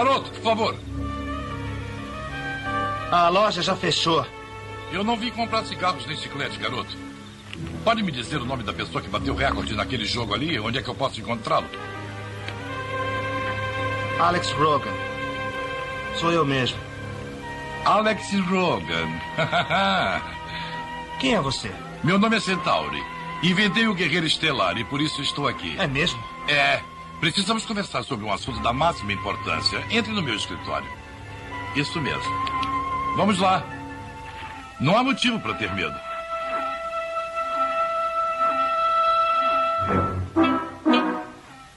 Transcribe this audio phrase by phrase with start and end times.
[0.00, 0.76] Garoto, por favor.
[3.12, 4.24] A loja já fechou.
[4.90, 6.96] Eu não vim comprar cigarros nem chiclete, garoto.
[7.84, 10.58] Pode me dizer o nome da pessoa que bateu recorde naquele jogo ali?
[10.58, 11.66] Onde é que eu posso encontrá-lo?
[14.18, 14.94] Alex Rogan.
[16.16, 16.78] Sou eu mesmo.
[17.84, 19.08] Alex Rogan.
[21.20, 21.70] Quem é você?
[22.02, 23.04] Meu nome é Centauri.
[23.42, 25.76] Inventei o Guerreiro Estelar e por isso estou aqui.
[25.78, 26.18] É mesmo?
[26.48, 26.80] É.
[27.20, 29.84] Precisamos conversar sobre um assunto da máxima importância.
[29.90, 30.88] Entre no meu escritório.
[31.76, 32.32] Isso mesmo.
[33.16, 33.62] Vamos lá.
[34.80, 35.94] Não há motivo para ter medo.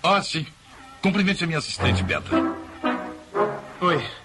[0.02, 0.48] Ah, sim.
[1.02, 2.30] Cumprimente a minha assistente, Beta.
[3.82, 4.23] Oi.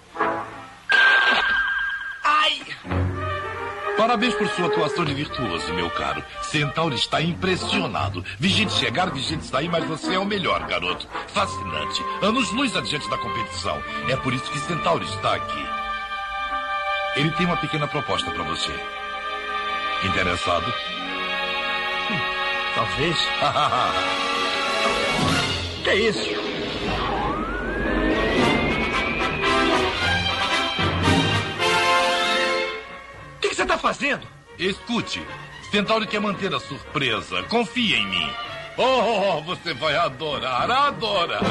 [4.09, 6.23] Parabéns por sua atuação de virtuoso, meu caro.
[6.41, 8.25] Centauro está impressionado.
[8.39, 11.07] Vigente chegar, vigente sair, mas você é o melhor, garoto.
[11.27, 12.03] Fascinante.
[12.19, 13.79] Anos luz adiante da competição.
[14.09, 15.63] É por isso que Centauro está aqui.
[17.17, 18.73] Ele tem uma pequena proposta para você.
[20.03, 20.73] Interessado?
[22.09, 22.19] Hum,
[22.73, 23.15] talvez.
[25.83, 26.38] que é isso?
[33.69, 34.25] Está fazendo?
[34.57, 35.21] Escute.
[35.69, 37.43] Centauro quer manter a surpresa.
[37.43, 38.33] Confie em mim.
[38.77, 41.41] Oh, você vai adorar, adorar.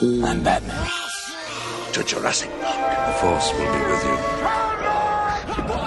[0.00, 0.88] I'm Batman.
[1.92, 3.06] To Jurassic Park.
[3.06, 4.18] The Force will be with you.
[5.68, 5.84] Bom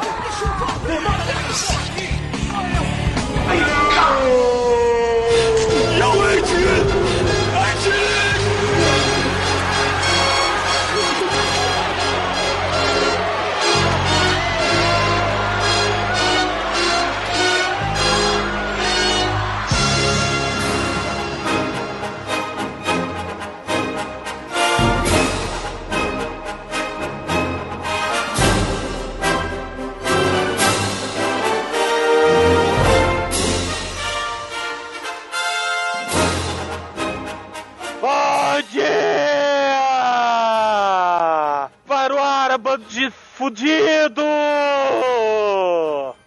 [43.48, 44.22] fudido!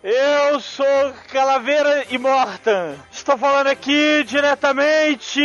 [0.03, 2.95] Eu sou Calaveira Imortan.
[3.13, 5.43] Estou falando aqui diretamente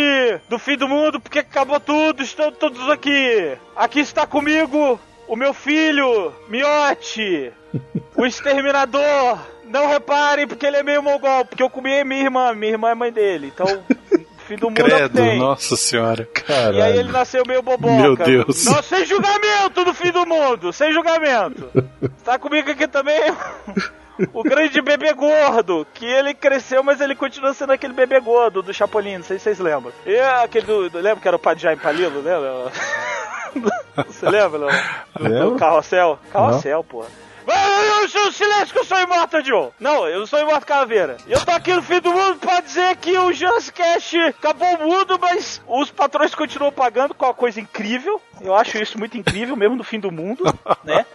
[0.48, 3.58] do fim do mundo porque acabou tudo, estão todos aqui.
[3.76, 4.98] Aqui está comigo
[5.28, 7.52] o meu filho, Miote,
[8.16, 9.38] o exterminador.
[9.66, 12.96] Não reparem porque ele é meio mongol, porque eu comi minha irmã, minha irmã é
[12.96, 13.52] mãe dele.
[13.54, 13.84] Então,
[14.46, 15.40] fim do mundo Credo, tem.
[15.40, 16.28] nossa senhora.
[16.74, 18.02] E aí ele nasceu meio boboca.
[18.02, 18.66] Meu Deus.
[18.66, 21.70] Não, sem julgamento do fim do mundo, sem julgamento.
[22.24, 23.22] Tá comigo aqui também
[24.34, 28.74] o grande bebê gordo, que ele cresceu, mas ele continua sendo aquele bebê gordo do
[28.74, 29.92] Chapolin, não sei se vocês lembram.
[30.06, 32.72] E aquele do, lembra que era o Padre Jaime Palilo, lembra?
[34.08, 34.68] Você lembra, não?
[35.18, 35.56] Do, do.
[35.56, 36.20] Carrossel?
[36.32, 37.08] Carrossel, porra.
[37.46, 39.70] Vai, eu sou silêncio que eu sou imortal, Joe.
[39.80, 41.18] Não, eu não sou imortal caveira.
[41.28, 44.88] Eu tô aqui no fim do mundo pra dizer que o Jurassic Cast acabou o
[44.90, 48.22] mundo, mas os patrões continuam pagando com uma coisa incrível.
[48.42, 50.44] Eu acho isso muito incrível, mesmo no fim do mundo,
[50.84, 51.06] né?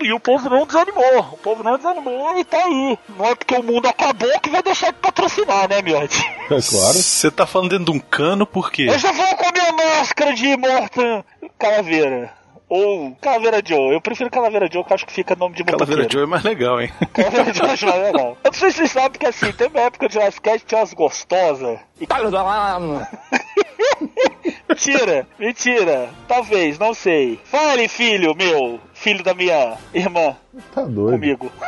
[0.00, 1.18] E o povo não desanimou.
[1.32, 2.98] O povo não desanimou e tá aí.
[3.16, 6.20] Não é porque o mundo acabou que vai deixar de patrocinar, né, Miotti?
[6.44, 6.94] É claro.
[6.94, 8.86] Você tá falando dentro de um cano por quê?
[8.90, 11.22] Eu já vou com a minha máscara de Mortan
[11.58, 12.39] Calaveira.
[12.70, 13.92] Ou Calaveira Joe.
[13.92, 16.12] Eu prefiro Calaveira Joe, que eu acho que fica nome de Calaveira motoqueiro.
[16.12, 16.88] Joe é mais legal, hein?
[17.12, 18.36] Calaveira Joe acho mais legal.
[18.44, 20.66] Eu não sei se vocês sabem que assim, tem uma época de Jurassic Cast que
[20.66, 21.80] tinha umas gostosas.
[22.00, 22.06] E...
[24.68, 26.10] mentira, mentira.
[26.28, 27.40] Talvez, não sei.
[27.44, 30.36] Fale, filho meu, filho da minha irmã,
[30.72, 31.14] Tá doido.
[31.18, 31.50] comigo.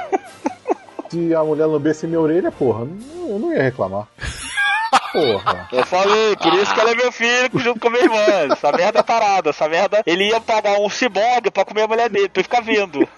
[1.10, 2.86] Se a mulher lambesse minha orelha, porra,
[3.28, 4.08] eu não ia reclamar.
[5.12, 5.68] Porra.
[5.72, 8.52] Eu falei, por isso que ela é meu filho junto com a minha irmã.
[8.52, 10.02] Essa merda é parada, essa merda.
[10.06, 13.08] Ele ia pagar um ciborgue pra comer a mulher dele, pra ele ficar vendo.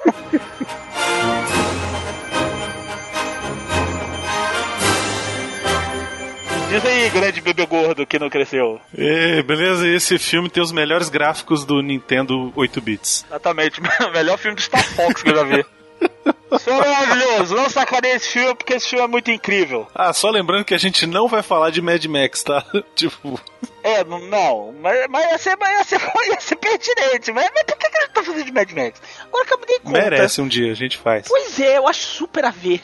[6.68, 8.80] Diz aí, grande bebê gordo que não cresceu.
[8.96, 13.24] E, beleza, esse filme tem os melhores gráficos do Nintendo 8 bits.
[13.28, 15.64] Exatamente, o melhor filme do Star Fox que eu já vi.
[16.66, 19.86] É maravilhoso, não sacaneie esse filme porque esse filme é muito incrível.
[19.94, 22.64] Ah, só lembrando que a gente não vai falar de Mad Max, tá?
[22.94, 23.40] tipo,
[23.82, 27.32] É, não, não mas, mas, ia ser, mas ia, ser, ia ser pertinente.
[27.32, 29.00] Mas, mas por que, que a gente tá fazendo de Mad Max?
[29.22, 29.98] Agora que eu me dei conta.
[29.98, 31.26] merece um dia, a gente faz.
[31.28, 32.82] Pois é, eu acho super a ver.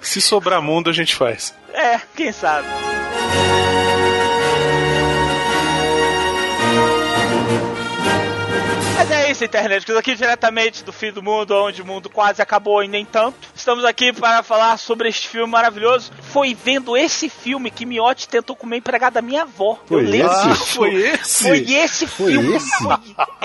[0.00, 1.54] Se sobrar mundo, a gente faz.
[1.72, 2.66] É, quem sabe.
[9.36, 9.92] Isso, internet.
[9.92, 13.36] Aqui diretamente do fim do mundo, onde o mundo quase acabou e nem tanto.
[13.54, 16.10] Estamos aqui para falar sobre este filme maravilhoso.
[16.22, 19.78] Foi vendo esse filme que Miotti tentou comer empregado da minha avó.
[19.86, 20.48] Foi Eu lembro esse?
[20.48, 20.74] disso.
[20.76, 21.42] Foi esse?
[21.44, 22.56] Foi esse Foi filme.
[22.56, 22.78] esse?
[22.78, 22.96] Foi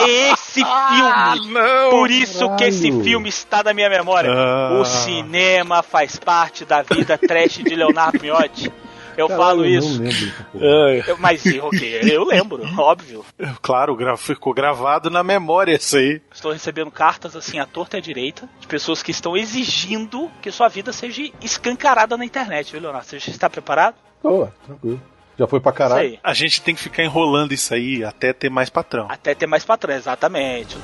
[0.09, 1.53] esse Ah, filme.
[1.53, 1.89] não!
[1.89, 3.03] Por isso que esse Caralho.
[3.03, 4.31] filme está na minha memória.
[4.33, 4.79] Ah.
[4.79, 8.71] O cinema faz parte da vida trash de Leonardo Miotti.
[9.21, 10.01] Eu Caralho, falo eu isso.
[10.01, 10.33] Não lembro.
[10.55, 11.99] É, Eu- mas o quê?
[12.03, 13.23] Eu lembro, óbvio.
[13.61, 16.21] claro, gra- ficou gravado na memória isso aí.
[16.33, 20.51] Estou recebendo cartas assim à torta e à direita de pessoas que estão exigindo que
[20.51, 23.07] sua vida seja escancarada na internet, viu, Leonardo?
[23.07, 23.95] Você está preparado?
[24.21, 25.01] Tô, tranquilo.
[25.39, 26.19] Já foi pra caralho.
[26.23, 29.07] A gente tem que ficar enrolando isso aí até ter mais patrão.
[29.09, 30.77] Até ter mais patrão, exatamente.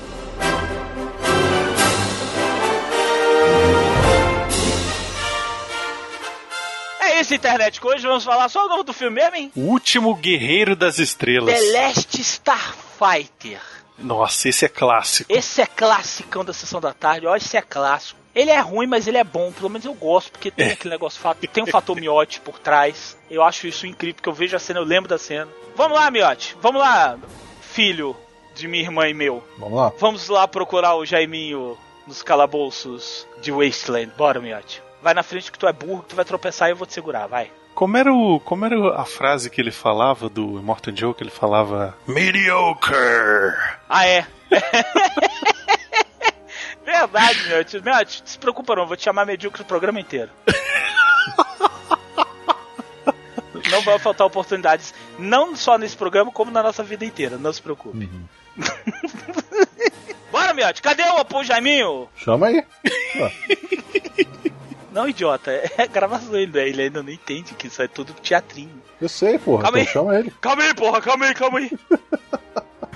[7.27, 7.79] É isso, internet.
[7.85, 9.51] Hoje vamos falar só o nome do filme mesmo, hein?
[9.55, 11.53] O último guerreiro das estrelas.
[11.53, 13.59] The Last Starfighter.
[13.97, 15.31] Nossa, esse é clássico.
[15.33, 18.17] Esse é classicão da sessão da tarde, ó, esse é clássico.
[18.35, 21.19] Ele é ruim, mas ele é bom, pelo menos eu gosto, porque tem aquele negócio,
[21.19, 23.17] fa- tem um fator miote por trás.
[23.31, 25.47] Eu acho isso incrível, porque eu vejo a cena, eu lembro da cena.
[25.75, 27.17] Vamos lá, miote, vamos lá,
[27.61, 28.15] filho
[28.55, 29.43] de minha irmã e meu.
[29.57, 29.91] Vamos lá.
[29.97, 31.75] Vamos lá procurar o Jaiminho
[32.05, 34.11] nos calabouços de Wasteland.
[34.15, 34.83] Bora, miote.
[35.07, 36.93] Vai na frente que tu é burro, que tu vai tropeçar e eu vou te
[36.93, 37.49] segurar, vai.
[37.73, 41.31] Como era, o, como era a frase que ele falava do Immortal Joe, que ele
[41.31, 42.93] falava Mediocre!
[43.87, 44.27] Ah, é?
[46.83, 47.81] Verdade, miote.
[47.81, 50.29] Miote, não se preocupa não, vou te chamar medíocre o programa inteiro.
[53.71, 57.61] Não vai faltar oportunidades, não só nesse programa, como na nossa vida inteira, não se
[57.61, 58.09] preocupe.
[60.31, 62.07] Bora, miote, cadê o Apu Jaiminho?
[62.15, 62.63] Chama aí.
[64.91, 68.81] Não, idiota, é gravação ainda, ele ainda não entende que isso é tudo teatrinho.
[69.01, 69.63] Eu sei, porra.
[69.63, 69.93] Calma Então aí.
[69.93, 70.33] chama ele.
[70.41, 71.71] Calma aí, porra, calma aí, calma aí.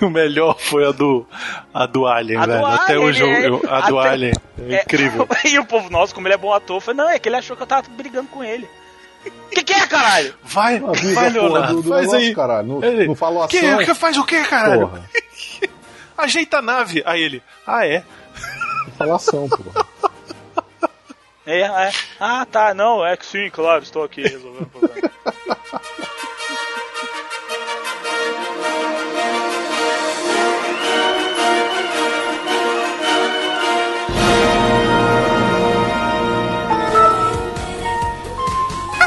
[0.00, 1.24] O melhor foi a do,
[1.72, 2.66] a do Alien, A do velho.
[2.66, 3.46] Até Alien, hoje é.
[3.48, 4.32] eu- a do Até- Alien.
[4.68, 5.28] É incrível.
[5.44, 7.56] e o povo, nossa, como ele é bom ator, foi, não, é que ele achou
[7.56, 8.68] que eu tava brigando com ele.
[9.52, 10.34] Que que é, caralho?
[10.42, 12.34] Vai, vai, porra, Leonardo, do, do faz negócio, aí.
[12.34, 12.66] caralho.
[12.68, 13.78] Não, Ele, não falou que, ação.
[13.78, 14.88] que faz o que, caralho?
[14.88, 15.02] Porra.
[16.18, 17.02] Ajeita a nave.
[17.06, 18.02] Aí ele, ah, é?
[18.86, 19.86] Não falou ação, porra.
[21.44, 21.92] É, é.
[22.20, 25.10] Ah, tá, não, é que sim, claro, estou aqui resolvendo o problema.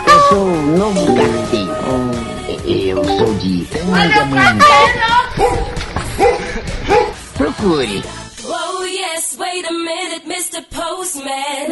[0.08, 1.76] Eu sou o novo carteiro.
[2.66, 4.66] Eu sou de Tangamanga.
[7.38, 8.25] Procure.
[9.46, 10.64] Wait a minute, Mr.
[10.72, 11.68] Postman.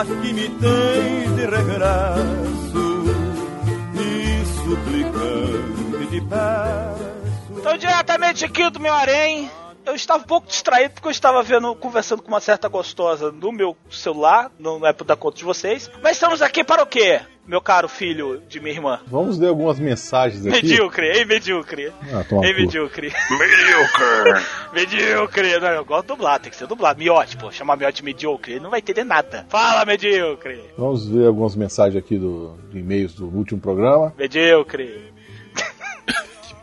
[0.00, 2.49] Aqui me tens de regresso
[7.56, 9.50] Então, diretamente aqui do meu harém,
[9.84, 13.52] eu estava um pouco distraído porque eu estava vendo, conversando com uma certa gostosa no
[13.52, 15.90] meu celular, não é da conta de vocês.
[16.02, 19.00] Mas estamos aqui para o quê, meu caro filho de minha irmã?
[19.08, 20.62] Vamos ler algumas mensagens aqui.
[20.62, 21.92] Medíocre, ei, medíocre.
[22.12, 23.12] Ah, Ei, medíocre.
[23.30, 24.44] Mediocre.
[24.72, 25.58] Medíocre.
[25.58, 26.98] Não, eu gosto de dublar, tem que ser dublado.
[27.00, 29.46] Miote, pô, chamar Miote de medíocre, ele não vai entender nada.
[29.48, 30.62] Fala, medíocre.
[30.78, 34.14] Vamos ver algumas mensagens aqui do, de e-mails do último programa.
[34.16, 35.09] Medíocre.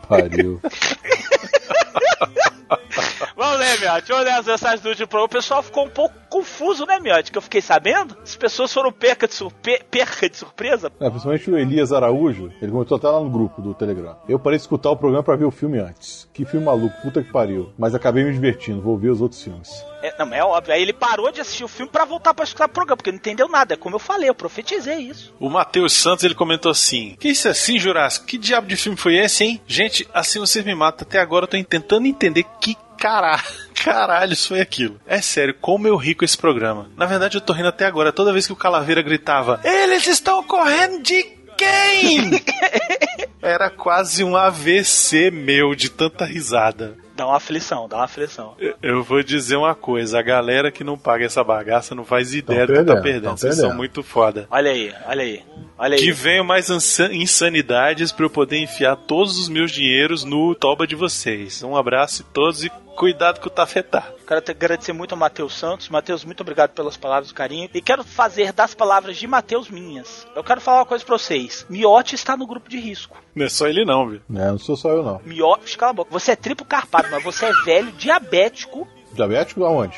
[0.08, 0.60] Pariu.
[3.36, 4.08] Vamos ler, Miote.
[4.08, 5.26] Vamos ler as mensagens do último programa.
[5.26, 7.30] O pessoal ficou um pouco confuso, né, Miote?
[7.30, 8.16] Que eu fiquei sabendo.
[8.22, 9.82] As pessoas foram perca de, surpe...
[9.90, 10.90] perca de surpresa.
[11.00, 14.16] É, principalmente o Elias Araújo, ele comentou até lá no grupo do Telegram.
[14.28, 16.28] Eu parei de escutar o programa pra ver o filme antes.
[16.32, 17.72] Que filme maluco, puta que pariu.
[17.78, 19.68] Mas acabei me divertindo, vou ver os outros filmes.
[20.02, 20.74] É, não, é óbvio.
[20.74, 23.18] Aí ele parou de assistir o filme pra voltar pra escutar o programa, porque não
[23.18, 23.74] entendeu nada.
[23.74, 25.34] É como eu falei, eu profetizei isso.
[25.40, 28.26] O Matheus Santos ele comentou assim: Que isso é assim, Jurássico?
[28.26, 29.60] Que diabo de filme foi esse, hein?
[29.66, 31.06] Gente, assim vocês me matam.
[31.06, 32.44] Até agora eu tô tentando entender
[32.98, 33.42] caralho,
[33.74, 35.00] caralho isso foi aquilo.
[35.06, 36.90] É sério, como eu ri com esse programa.
[36.96, 38.12] Na verdade, eu tô rindo até agora.
[38.12, 41.22] Toda vez que o Calaveira gritava: Eles estão correndo de
[41.56, 42.30] quem?
[43.42, 46.96] Era quase um AVC meu de tanta risada.
[47.16, 48.54] Dá uma aflição, dá uma aflição.
[48.60, 52.32] Eu- Eu vou dizer uma coisa: a galera que não paga essa bagaça não faz
[52.32, 53.68] ideia do que tá perdendo, Vocês perdendo.
[53.70, 54.46] são muito foda.
[54.50, 55.42] Olha aí, olha aí.
[55.76, 56.00] Olha aí.
[56.02, 60.86] Que venham mais insa- insanidades pra eu poder enfiar todos os meus dinheiros no toba
[60.86, 61.60] de vocês.
[61.62, 64.02] Um abraço e todos e Cuidado com o tafetá.
[64.26, 65.88] Quero te- agradecer muito ao Matheus Santos.
[65.88, 67.70] Matheus, muito obrigado pelas palavras do carinho.
[67.72, 70.26] E quero fazer das palavras de Matheus minhas.
[70.34, 71.64] Eu quero falar uma coisa pra vocês.
[71.70, 73.16] Miote está no grupo de risco.
[73.36, 74.20] Não é só ele não, viu?
[74.34, 75.20] É, não sou só eu, não.
[75.24, 76.10] Miote, cala a boca.
[76.10, 78.88] Você é triplo carpado, mas você é velho, diabético.
[79.12, 79.96] Diabético aonde?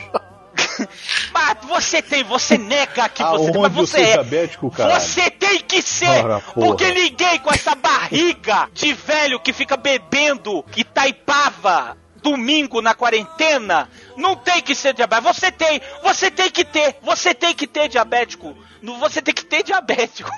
[1.33, 4.13] Mas você tem, você nega que você tem, mas Aonde você é.
[4.13, 5.01] diabético, cara?
[5.01, 6.23] Você tem que ser!
[6.23, 12.95] Ora, porque ninguém com essa barriga de velho que fica bebendo e taipava domingo na
[12.95, 15.33] quarentena não tem que ser diabético.
[15.35, 18.57] Você tem, você tem que ter, você tem que ter diabético.
[18.83, 20.31] Você tem que ter diabético.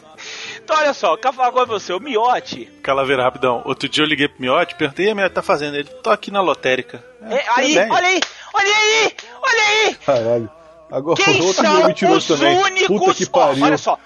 [0.62, 2.66] então olha só, quero falar com você, o miote.
[2.82, 3.62] Calaveira, rapidão.
[3.64, 5.76] Outro dia eu liguei pro Miotti, perguntei, e a Miotti tá fazendo?
[5.76, 7.04] Ele, tô aqui na lotérica.
[7.22, 7.90] É, aí, bem.
[7.90, 8.20] olha aí,
[8.54, 9.94] olha aí, olha aí.
[9.94, 10.50] Caralho.
[10.90, 12.56] Agora Quem outro são os também.
[12.58, 12.98] únicos.
[12.98, 13.64] Puta que pariu.
[13.64, 13.98] olha só,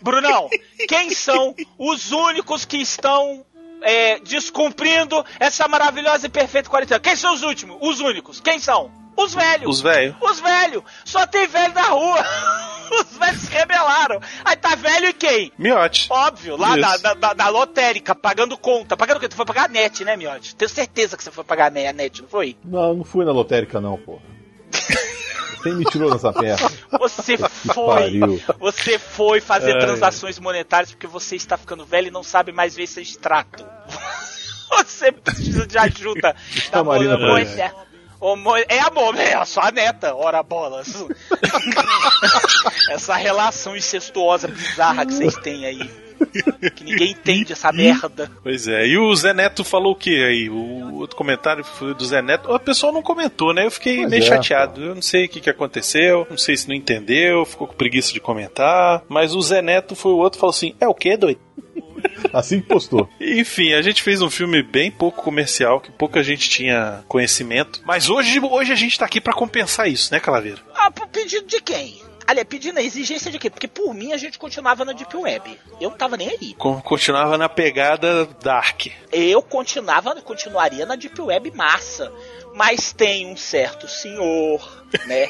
[0.00, 0.48] Brunão,
[0.88, 3.44] quem são os únicos que estão
[3.82, 7.00] é, descumprindo essa maravilhosa e perfeita quarentena?
[7.00, 7.76] Quem são os últimos?
[7.80, 8.40] Os únicos?
[8.40, 8.90] Quem são?
[9.16, 9.68] Os velhos.
[9.76, 10.14] Os velhos.
[10.20, 10.82] Os velhos.
[11.04, 12.24] Só tem velho na rua.
[12.90, 14.18] Os velhos se rebelaram.
[14.44, 15.52] Aí tá velho e quem?
[15.58, 16.06] Miotti.
[16.08, 18.96] Óbvio, lá da, da, da- da lotérica, pagando conta.
[18.96, 19.28] Pagando o quê?
[19.28, 20.56] Tu foi pagar a net, né, Miotti?
[20.56, 22.56] Tenho certeza que você foi pagar a net, a net, não foi?
[22.64, 24.22] Não, não fui na lotérica, não, porra.
[25.62, 26.70] Tem mentiroso nessa perna.
[26.98, 27.94] Você foi.
[27.94, 28.42] pariu.
[28.58, 29.80] Você foi fazer Ai.
[29.80, 33.64] transações monetárias porque você está ficando velho e não sabe mais ver seu extrato.
[34.70, 36.36] Você precisa de ajuda.
[36.70, 37.40] a Marina pra
[38.68, 41.06] É amor, é só a neta, ora bolas.
[42.90, 46.07] Essa relação incestuosa bizarra que vocês têm aí.
[46.74, 48.30] Que ninguém entende essa merda.
[48.42, 48.86] Pois é.
[48.86, 50.48] E o Zé Neto falou o que aí?
[50.48, 52.50] O outro comentário foi do Zé Neto.
[52.52, 53.66] O pessoal não comentou, né?
[53.66, 54.82] Eu fiquei Pois meio é, chateado.
[54.82, 56.26] Eu não sei o que, que aconteceu.
[56.28, 57.44] Não sei se não entendeu.
[57.44, 59.02] Ficou com preguiça de comentar.
[59.08, 61.40] Mas o Zé Neto foi o outro e falou assim: É o quê, doido?
[62.32, 63.08] Assim que postou.
[63.20, 67.80] Enfim, a gente fez um filme bem pouco comercial, que pouca gente tinha conhecimento.
[67.84, 70.58] Mas hoje, hoje a gente tá aqui pra compensar isso, né, Calaveira?
[70.74, 72.00] Ah, por pedido de quem?
[72.28, 73.48] Aliás, pedindo a exigência de quê?
[73.48, 75.58] Porque por mim a gente continuava na Deep Web.
[75.80, 76.54] Eu não tava nem aí.
[76.84, 78.88] Continuava na pegada Dark.
[79.10, 82.12] Eu continuava, continuaria na Deep Web massa.
[82.54, 85.26] Mas tem um certo senhor, né?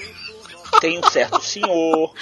[0.80, 2.12] Tem um certo senhor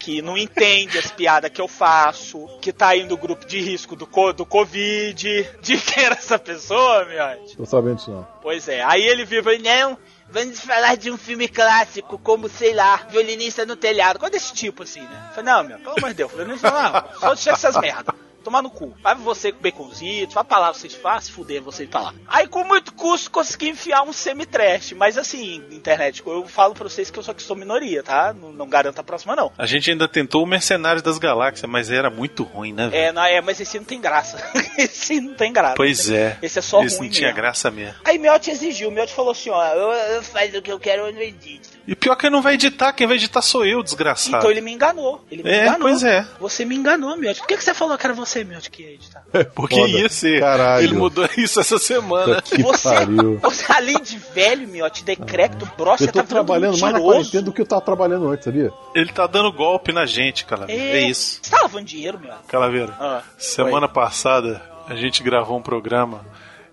[0.00, 3.94] que não entende as piadas que eu faço, que tá aí no grupo de risco
[3.94, 5.48] do, co- do Covid.
[5.62, 7.46] De quem era essa pessoa, meu?
[7.56, 8.26] Tô sabendo disso não.
[8.42, 9.98] Pois é, aí ele e falou, não,
[10.32, 14.82] vamos falar de um filme clássico, como, sei lá, Violinista no Telhado, coisa desse tipo,
[14.82, 15.30] assim, né?
[15.34, 18.14] Falei, não, meu, pelo amor de Deus, Violinista não, só deixa essas merda.
[18.42, 18.94] Tomar no cu.
[19.02, 22.14] Vai você com baconzitos, vai pra lá, vocês se fuder, vocês pra lá.
[22.26, 27.10] Aí com muito custo consegui enfiar um semi-trash, mas assim, internet, eu falo pra vocês
[27.10, 28.32] que eu só que sou minoria, tá?
[28.32, 29.52] Não, não garanto a próxima, não.
[29.56, 32.90] A gente ainda tentou o Mercenários das Galáxias, mas era muito ruim, né?
[32.92, 34.42] É, não, é, mas esse não tem graça.
[34.76, 35.74] esse não tem graça.
[35.76, 36.38] Pois é.
[36.42, 37.42] Esse é só Esse ruim não tinha mesmo.
[37.42, 37.94] graça mesmo.
[38.04, 41.12] Aí Miotti exigiu, Miotti falou assim, ó, eu, eu faço o que eu quero, eu
[41.12, 41.68] não edito.
[41.86, 44.36] E pior que ele não vai editar, quem vai editar sou eu, desgraçado.
[44.38, 45.24] Então ele me enganou.
[45.30, 45.80] Ele me É, enganou.
[45.80, 46.26] pois é.
[46.38, 47.40] Você me enganou, Miotti.
[47.40, 49.22] Por que, que você falou que era você, Miotti, que ia editar?
[49.54, 49.88] Porque Foda.
[49.88, 50.40] ia ser.
[50.40, 50.84] Caralho.
[50.84, 52.40] Ele mudou isso essa semana.
[52.42, 53.38] Que Você, pariu.
[53.42, 57.42] você, além de velho, Miotti, decrépito, broxa, Eu você tô tá trabalhando mais na quarentena
[57.42, 58.72] do que eu tava trabalhando antes, sabia?
[58.94, 60.80] Ele tá dando golpe na gente, Calaveira.
[60.82, 61.40] É, É, isso.
[61.42, 62.38] Você tá lavando dinheiro, Miotti?
[62.48, 66.24] Calaveira, Ah, semana passada a gente gravou um programa.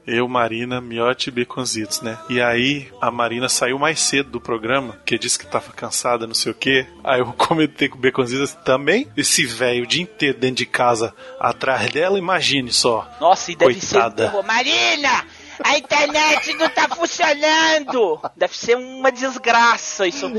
[0.08, 2.18] Eu, Marina, Miotti e Baconzitos, né?
[2.30, 6.34] E aí a Marina saiu mais cedo do programa, porque disse que tava cansada, não
[6.34, 6.88] sei o quê.
[7.04, 9.08] Aí eu comentei com o Baconzitos também.
[9.16, 13.08] Esse velho o dia inteiro dentro de casa atrás dela, imagine só.
[13.22, 14.32] Nossa, e deve Coitada.
[14.32, 14.44] ser.
[14.44, 15.26] Marina!
[15.64, 18.20] A internet não tá funcionando!
[18.36, 20.32] Deve ser uma desgraça isso.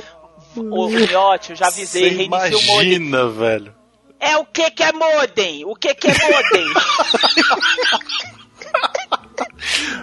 [0.57, 2.93] Ô, Miotti, eu já avisei, Você reinicia o modem.
[2.95, 3.75] imagina, velho.
[4.19, 5.65] É o que que é modem?
[5.65, 6.67] O que que é modem?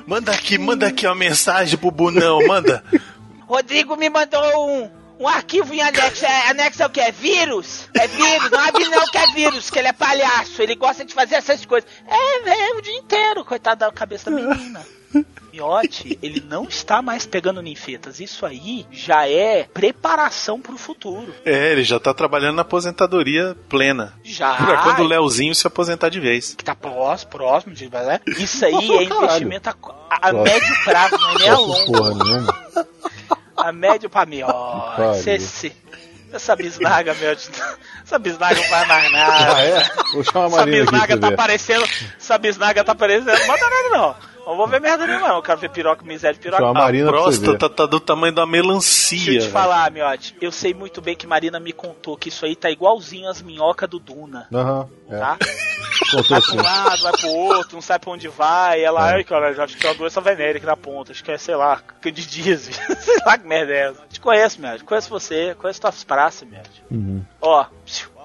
[0.07, 2.81] Manda aqui, manda aqui uma mensagem pro Bunão, manda.
[3.45, 6.25] Rodrigo me mandou um, um arquivo em anexo.
[6.25, 7.01] É, anexo é o que?
[7.01, 7.89] É vírus?
[7.93, 8.49] É vírus.
[8.49, 10.61] Não abre não que é vírus, que ele é palhaço.
[10.61, 11.89] Ele gosta de fazer essas coisas.
[12.07, 14.85] É, velho, o dia inteiro, coitado da cabeça da menina.
[15.53, 18.19] Miotti, ele não está mais pegando ninfetas.
[18.19, 21.33] Isso aí já é preparação pro futuro.
[21.45, 24.13] É, ele já tá trabalhando na aposentadoria plena.
[24.23, 24.53] Já.
[24.55, 26.53] Pra quando o Leozinho se aposentar de vez.
[26.55, 27.89] Que tá próximo, próximo de.
[27.89, 28.19] Né?
[28.37, 29.23] Isso aí é Caralho.
[29.23, 29.75] investimento a,
[30.29, 31.85] a- médio prazo, não é nem a longo.
[31.91, 32.57] porra nenhuma.
[33.55, 34.25] A médio pra
[35.39, 35.71] cê,
[36.31, 37.31] essa bisnaga, meu.
[37.31, 39.55] Essa bisnaga não faz mais nada.
[39.55, 39.89] Ah, é?
[40.13, 41.33] Vou chamar a Essa Marina bisnaga tá ver.
[41.33, 41.85] aparecendo.
[42.19, 43.27] Essa bisnaga tá aparecendo.
[43.39, 44.36] Não manda nada, não.
[44.47, 45.35] Não vou ver merda nenhuma, não.
[45.35, 46.63] Eu quero ver piroca, miséria de piroca.
[46.63, 49.17] Chama a Marina a próstata tá do tamanho da melancia.
[49.17, 49.51] Deixa eu te velho.
[49.51, 50.35] falar, miote.
[50.39, 53.89] Eu sei muito bem que Marina me contou que isso aí tá igualzinho as minhocas
[53.89, 54.47] do Duna.
[54.53, 55.17] Aham, é.
[55.19, 55.37] Tá?
[56.11, 58.81] Contou Vai pra um lado, vai pro outro, não sabe pra onde vai.
[58.81, 59.15] Ela, É.
[59.15, 61.11] ai, cara, já acho que é uma doença venérica na ponta.
[61.11, 62.71] Acho que é, sei lá, candidíase.
[63.03, 64.01] sei lá que merda é essa.
[64.09, 64.83] Te conheço, miote.
[64.85, 66.83] Conheço você, conheço tuas praças, miote.
[66.89, 67.21] Uhum.
[67.41, 67.65] Ó,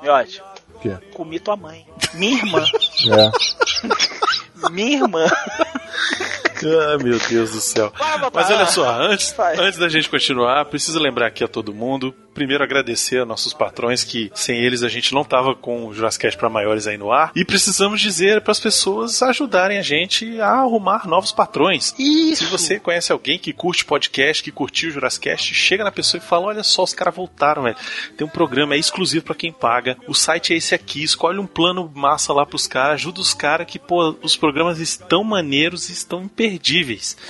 [0.00, 0.40] miote.
[0.74, 0.96] O quê?
[1.14, 1.84] Comi tua mãe.
[2.14, 2.64] Minha irmã.
[3.10, 3.88] É.
[4.70, 5.26] Minha irmã.
[6.64, 7.92] Ai, meu Deus do céu.
[8.32, 12.14] Mas olha só, antes, antes da gente continuar, preciso lembrar aqui a todo mundo.
[12.34, 16.34] Primeiro agradecer a nossos patrões que sem eles a gente não tava com o Jurassic
[16.36, 17.30] para maiores aí no ar.
[17.36, 21.94] E precisamos dizer para as pessoas ajudarem a gente a arrumar novos patrões.
[21.98, 22.44] Isso.
[22.44, 26.26] Se você conhece alguém que curte podcast, que curtiu o Jurassic chega na pessoa e
[26.26, 27.76] fala: Olha só, os caras voltaram, velho.
[28.16, 29.96] Tem um programa é exclusivo para quem paga.
[30.06, 31.02] O site é esse aqui.
[31.02, 32.94] Escolhe um plano massa lá pros caras.
[32.94, 36.51] Ajuda os caras que, pô, os programas estão maneiros e estão imperdíveis.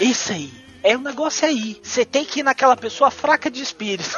[0.00, 0.52] Isso aí.
[0.83, 1.81] É o negócio aí.
[1.83, 4.11] Você tem que ir naquela pessoa fraca de espírito.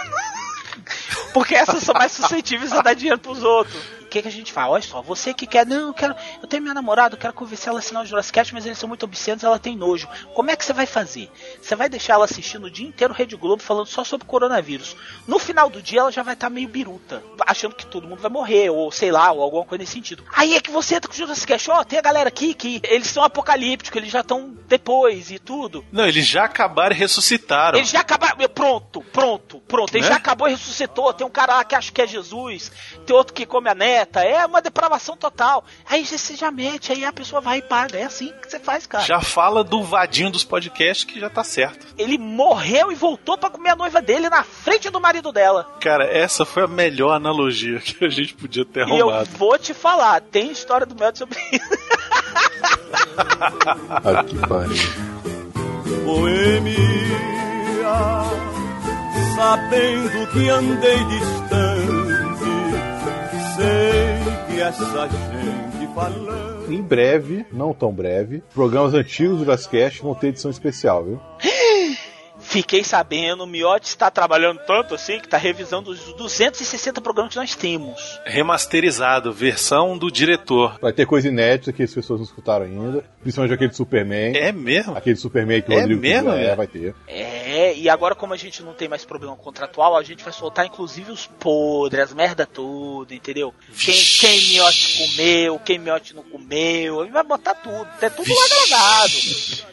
[1.32, 3.76] Porque essas são mais suscetíveis a dar dinheiro pros outros.
[4.14, 4.74] O que, que a gente fala?
[4.74, 6.14] Olha só, você que quer, não, eu quero.
[6.40, 8.78] Eu tenho minha namorada, eu quero convencer ela a assinar o Jurassic Cast, mas eles
[8.78, 10.06] são muito obscenos, ela tem nojo.
[10.34, 11.28] Como é que você vai fazer?
[11.60, 14.94] Você vai deixar ela assistindo o dia inteiro Rede Globo falando só sobre coronavírus.
[15.26, 18.30] No final do dia ela já vai estar meio biruta, achando que todo mundo vai
[18.30, 20.22] morrer, ou sei lá, ou alguma coisa nesse sentido.
[20.32, 22.80] Aí é que você entra com o Jurassic Cast, ó, tem a galera aqui que
[22.84, 25.84] eles são apocalípticos, eles já estão depois e tudo.
[25.90, 27.78] Não, eles já acabaram e ressuscitaram.
[27.78, 28.36] Eles já acabaram.
[28.54, 29.92] Pronto, pronto, pronto.
[29.92, 30.08] Ele Né?
[30.08, 31.12] já acabou e ressuscitou.
[31.12, 32.70] Tem um cara lá que acha que é Jesus.
[33.04, 33.74] Tem outro que come a
[34.14, 35.64] É uma depravação total.
[35.88, 37.98] Aí você já mete, aí a pessoa vai e paga.
[37.98, 39.04] É assim que você faz, cara.
[39.04, 41.86] Já fala do vadinho dos podcasts que já tá certo.
[41.98, 45.76] Ele morreu e voltou pra comer a noiva dele na frente do marido dela.
[45.80, 49.30] Cara, essa foi a melhor analogia que a gente podia ter E eu arrumado.
[49.38, 51.64] vou te falar, tem história do Mel sobre isso.
[53.16, 54.74] Ah, que pariu.
[56.04, 56.76] Boêmia,
[59.36, 61.73] sabendo que andei distante,
[66.68, 71.20] Em breve, não tão breve, programas antigos do Jurassic Cast vão ter edição especial, viu?
[72.54, 77.36] Fiquei sabendo, o Miotti está trabalhando tanto assim que tá revisando os 260 programas que
[77.40, 78.20] nós temos.
[78.24, 80.78] Remasterizado, versão do diretor.
[80.80, 84.36] Vai ter coisa inédita que as pessoas não escutaram ainda, principalmente aquele Superman.
[84.36, 84.96] É mesmo?
[84.96, 86.56] Aquele Superman que o É Rodrigo mesmo, quiser, velho?
[86.56, 86.94] vai ter.
[87.08, 90.64] É, e agora como a gente não tem mais problema contratual, a gente vai soltar
[90.64, 93.52] inclusive os podres, as merda tudo, entendeu?
[93.76, 98.68] Quem, quem miote comeu, quem miote não comeu, ele vai botar tudo, é tudo lá
[98.68, 99.12] gravado.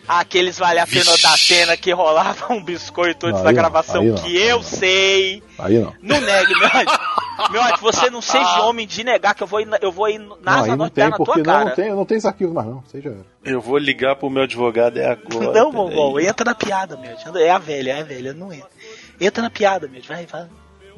[0.08, 4.04] Aqueles vale a pena da cena que rolava um biscoito antes Não, da não, gravação,
[4.04, 4.64] não, que eu não.
[4.64, 5.44] sei.
[5.60, 5.94] Aí não.
[6.02, 7.00] Não negue, miote.
[7.52, 10.20] Miote, você não seja homem de negar que eu vou ir, na- eu vou ir
[10.20, 11.66] não, na aí não Norte tem, na tua porque não, cara.
[11.66, 12.84] não tem, não tem esses arquivos mais não.
[12.88, 13.16] Seja.
[13.44, 15.52] Eu vou ligar pro meu advogado é agora.
[15.54, 15.72] Não.
[15.72, 17.26] Mongol, entra na piada, Miote.
[17.38, 18.70] É a velha, é a velha, não entra.
[19.20, 20.48] Entra na piada, Miote, vai, vai.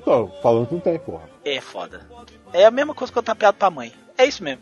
[0.04, 1.24] Tô falando que não tem, porra.
[1.46, 2.02] É foda.
[2.52, 3.94] É a mesma coisa que eu tapeado pra mãe.
[4.18, 4.62] É isso mesmo.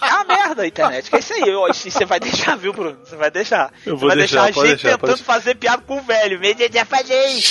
[0.00, 1.08] É uma merda a internet.
[1.10, 1.54] Que é isso aí.
[1.54, 2.98] ó, e Você vai deixar, viu, Bruno?
[3.04, 3.72] Você vai deixar.
[3.86, 6.02] Eu Você vou vai deixar, deixar, a gente deixar, tentando pode- fazer piada com o
[6.02, 6.40] velho.
[6.44, 7.44] Eu já falei.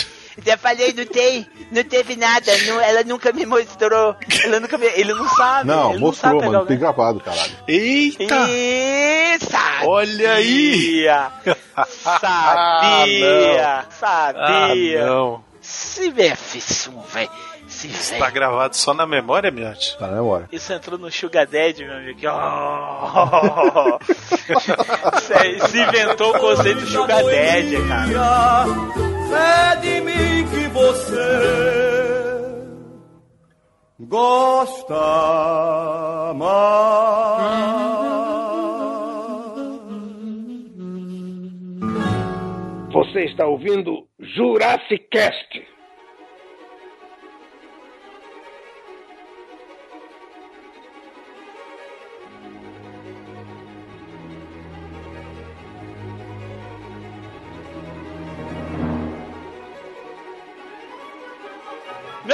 [0.45, 4.15] Já falei, não tem, não teve nada, não- ela nunca me mostrou.
[4.45, 5.67] Ela nunca me, ele não sabe.
[5.67, 6.65] Não, ele mostrou, não sabe mano.
[6.65, 7.51] Tem gravado, caralho.
[7.67, 8.35] Eita!
[9.49, 9.89] Sabia.
[9.89, 11.05] Olha aí!
[12.21, 13.85] Sabia!
[13.85, 15.05] Ah, Sabia!
[15.05, 15.43] não.
[15.61, 16.33] Se vê,
[17.87, 18.03] um velho.
[18.03, 19.97] Se Tá gravado só na memória, Miotti?
[19.97, 20.47] Tá na memória.
[20.51, 22.19] Isso entrou no Sugar Daddy, meu amigo.
[22.27, 23.99] Oh.
[25.21, 28.65] Cê- Se inventou o conceito de Sugar Daddy, cara.
[29.33, 31.15] É de mim que você
[33.99, 34.93] gosta
[36.35, 37.81] mais.
[42.93, 45.63] Você está ouvindo Jurassic Cast.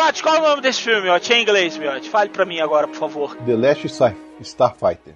[0.01, 1.33] Miotti, qual é o nome desse filme, Miotti?
[1.33, 2.09] É em inglês, Miotti.
[2.09, 3.35] Fale pra mim agora, por favor.
[3.37, 5.15] The Last Star- Starfighter.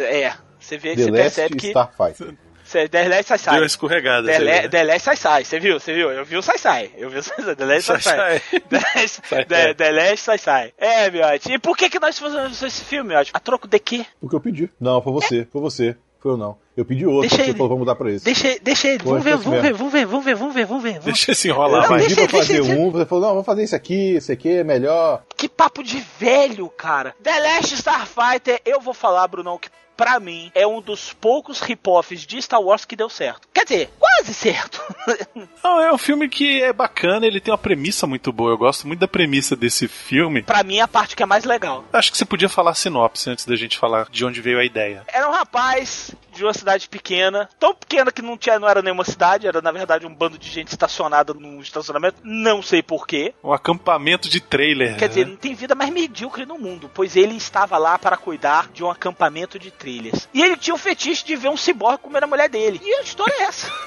[0.00, 1.66] É, você vê, The você Last percebe que.
[1.68, 2.34] Starfighter.
[2.64, 3.60] Cê, The Last Sai Deu Sai.
[3.60, 4.26] uma escorregada.
[4.26, 4.68] The, Le- vê.
[4.68, 5.44] The Last Sai Sai.
[5.44, 5.78] Você viu?
[5.78, 6.10] Você viu?
[6.10, 6.90] Eu vi o Sai Sai.
[6.96, 7.54] Eu vi o Sai Sai.
[7.56, 8.40] The Last Sai Sai.
[8.68, 10.72] The Last- Sai, The- Last Sai Sai.
[10.76, 11.52] É, Miotti.
[11.52, 13.30] E por que que nós fazemos esse filme, Miotti?
[13.32, 14.04] A troco de quê?
[14.20, 14.68] O que eu pedi.
[14.80, 15.96] Não, foi você, foi você.
[16.20, 16.58] Foi eu não.
[16.76, 17.52] Eu pedi outro, Deixa você ele.
[17.54, 18.24] falou pra mudar pra esse.
[18.24, 20.90] Deixa, deixa ele, vamos ver, vamos ver, vamos ver, vamos ver, vamos ver, vamos ver.
[20.92, 21.04] vamos.
[21.06, 22.00] Deixa esse Eu enrolar, vai.
[22.02, 24.48] pedi pra deixa- fazer deixa- um, você falou, não, vamos fazer isso aqui, esse aqui
[24.58, 25.22] é melhor.
[25.36, 27.14] Que papo de velho, cara.
[27.22, 32.26] The Last Starfighter, eu vou falar, Brunão, que pra mim é um dos poucos rip-offs
[32.26, 33.48] de Star Wars que deu certo.
[33.54, 34.82] Quer dizer, quase certo.
[35.64, 38.50] Não, é um filme que é bacana, ele tem uma premissa muito boa.
[38.50, 40.42] Eu gosto muito da premissa desse filme.
[40.42, 41.82] pra mim é a parte que é mais legal.
[41.92, 44.64] Acho que você podia falar a sinopse antes da gente falar de onde veio a
[44.64, 45.02] ideia.
[45.08, 49.04] Era um rapaz de uma cidade pequena, tão pequena que não, tinha, não era nenhuma
[49.04, 53.34] cidade, era na verdade um bando de gente estacionada num estacionamento, não sei porquê.
[53.42, 54.96] Um acampamento de trailer.
[54.96, 55.32] Quer dizer, né?
[55.32, 58.90] não tem vida mais medíocre no mundo, pois ele estava lá para cuidar de um
[58.90, 60.28] acampamento de trilhas.
[60.32, 62.80] E ele tinha o fetiche de ver um ciborgue comer a mulher dele.
[62.82, 63.70] E a história é essa.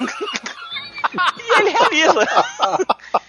[1.38, 2.26] e ele realiza.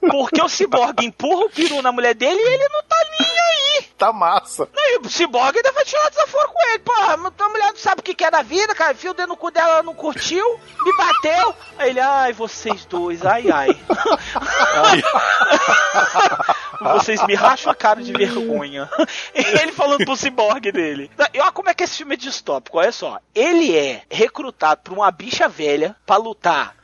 [0.00, 3.82] Porque o ciborgue empurra o peru na mulher dele e ele não tá nem aí.
[3.98, 4.68] Tá massa.
[4.76, 6.78] Aí o ciborgue ainda vai tirar desaforo com ele.
[6.80, 8.94] Porra, tua mulher não sabe o que que é da vida, cara.
[8.94, 10.44] Fio o dedo no cu dela, ela não curtiu,
[10.82, 11.54] me bateu.
[11.78, 13.68] Aí ele, ai, vocês dois, ai, ai.
[16.80, 18.88] Vocês me racham a cara de vergonha.
[19.34, 21.10] ele falando pro ciborgue dele.
[21.34, 23.18] E olha como é que esse filme é distópico, olha só.
[23.34, 26.74] Ele é recrutado por uma bicha velha pra lutar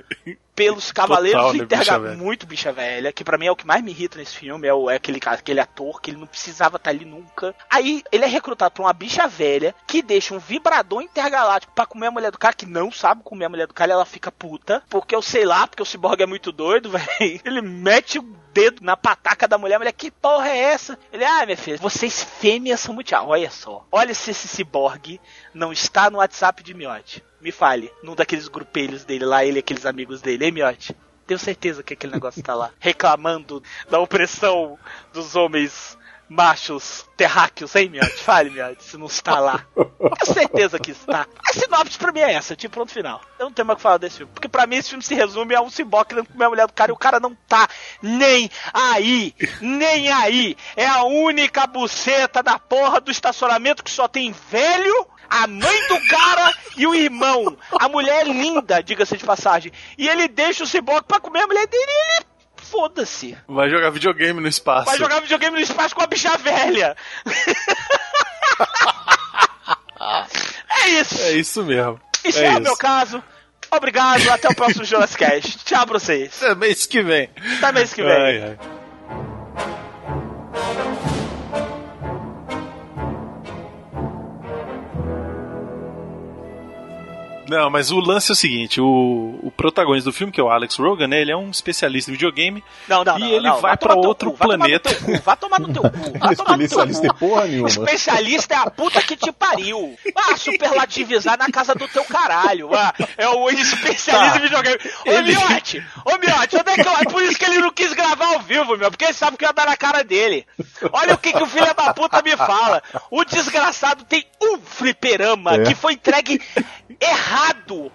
[0.57, 2.25] pelos Cavaleiros Total, do Intergaláctico.
[2.25, 4.73] Muito bicha velha, que pra mim é o que mais me irrita nesse filme, é,
[4.73, 7.55] o, é aquele, aquele ator que ele não precisava estar ali nunca.
[7.71, 12.07] Aí ele é recrutado por uma bicha velha que deixa um vibrador intergaláctico pra comer
[12.07, 14.33] a mulher do cara, que não sabe comer a mulher do cara, e ela fica
[14.33, 14.83] puta.
[14.89, 17.41] Porque eu sei lá, porque o ciborgue é muito doido, velho.
[17.45, 18.23] Ele mete o
[18.57, 20.99] dedo na pataca da mulher, a mulher, que porra é essa?
[21.13, 23.15] Ele, ah, minha filha, vocês fêmeas são muito.
[23.15, 23.87] Olha só.
[23.93, 25.21] Olha se esse ciborgue
[25.53, 27.23] não está no WhatsApp de Miote.
[27.39, 30.97] Me fale, num daqueles grupelhos dele lá, ele e aqueles amigos dele, hein, Miote?
[31.27, 32.71] Tenho certeza que aquele negócio tá lá.
[32.81, 34.79] Reclamando da opressão
[35.13, 38.23] dos homens machos terráqueos, hein, Miote?
[38.23, 39.65] Fale, Miote, se não está lá.
[39.75, 41.27] Tenho certeza que está.
[41.49, 43.21] A sinopse pra mim é essa, tipo, pronto, final.
[43.39, 44.33] Eu não tenho mais o que falar desse filme.
[44.33, 46.91] Porque pra mim esse filme se resume a um ciboque comer a mulher do cara
[46.91, 47.69] e o cara não tá
[48.03, 49.35] nem aí.
[49.61, 50.57] Nem aí.
[50.77, 56.01] É a única buceta da porra do estacionamento que só tem velho a mãe do
[56.07, 57.57] cara e o irmão.
[57.79, 59.73] A mulher é linda, diga-se de passagem.
[59.99, 62.36] E ele deixa o ciborgue pra comer a mulher dele e ele.
[62.71, 63.37] Foda-se.
[63.49, 64.87] Vai jogar videogame no espaço.
[64.87, 66.97] Vai jogar videogame no espaço com a bicha velha.
[70.71, 71.23] é isso.
[71.23, 72.01] É isso mesmo.
[72.25, 73.23] Isso é é, o meu caso.
[73.71, 75.59] Obrigado, até o próximo Jonas Cast.
[75.65, 76.43] Tchau pra vocês.
[76.43, 77.29] Até mês que vem.
[77.59, 78.13] Até mês que vem.
[78.13, 78.76] Ai, ai.
[87.49, 90.49] Não, mas o lance é o seguinte: o, o protagonista do filme, que é o
[90.51, 91.21] Alex Rogan, né?
[91.21, 92.63] Ele é um especialista em videogame.
[92.89, 94.89] Não, não, e não, ele não, vai teu outro cu, vai tomar no planeta.
[94.95, 96.19] teu cu, Vai tomar no teu cu.
[96.19, 97.15] Vai tomar no teu Especialista cu.
[97.19, 97.69] porra nenhuma.
[97.69, 99.97] Especialista é a puta que te pariu.
[100.15, 102.75] Ah, superlativizar na casa do teu caralho.
[102.75, 104.37] Ah, é o especialista Tá.
[104.39, 104.79] em videogame.
[105.07, 105.85] Ô, Ele- Miote!
[106.05, 106.97] Ô, Miote, onde é que eu...
[106.97, 108.91] É por isso que ele não quis gravar ao vivo, meu.
[108.91, 110.47] Porque ele sabe que eu ia dar na cara dele.
[110.93, 112.83] Olha o que, que o filho da puta me fala.
[113.11, 115.63] O desgraçado tem um fliperama É.
[115.65, 116.41] que foi entregue
[117.01, 117.36] errado.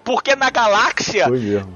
[0.04, 1.28] Porque na galáxia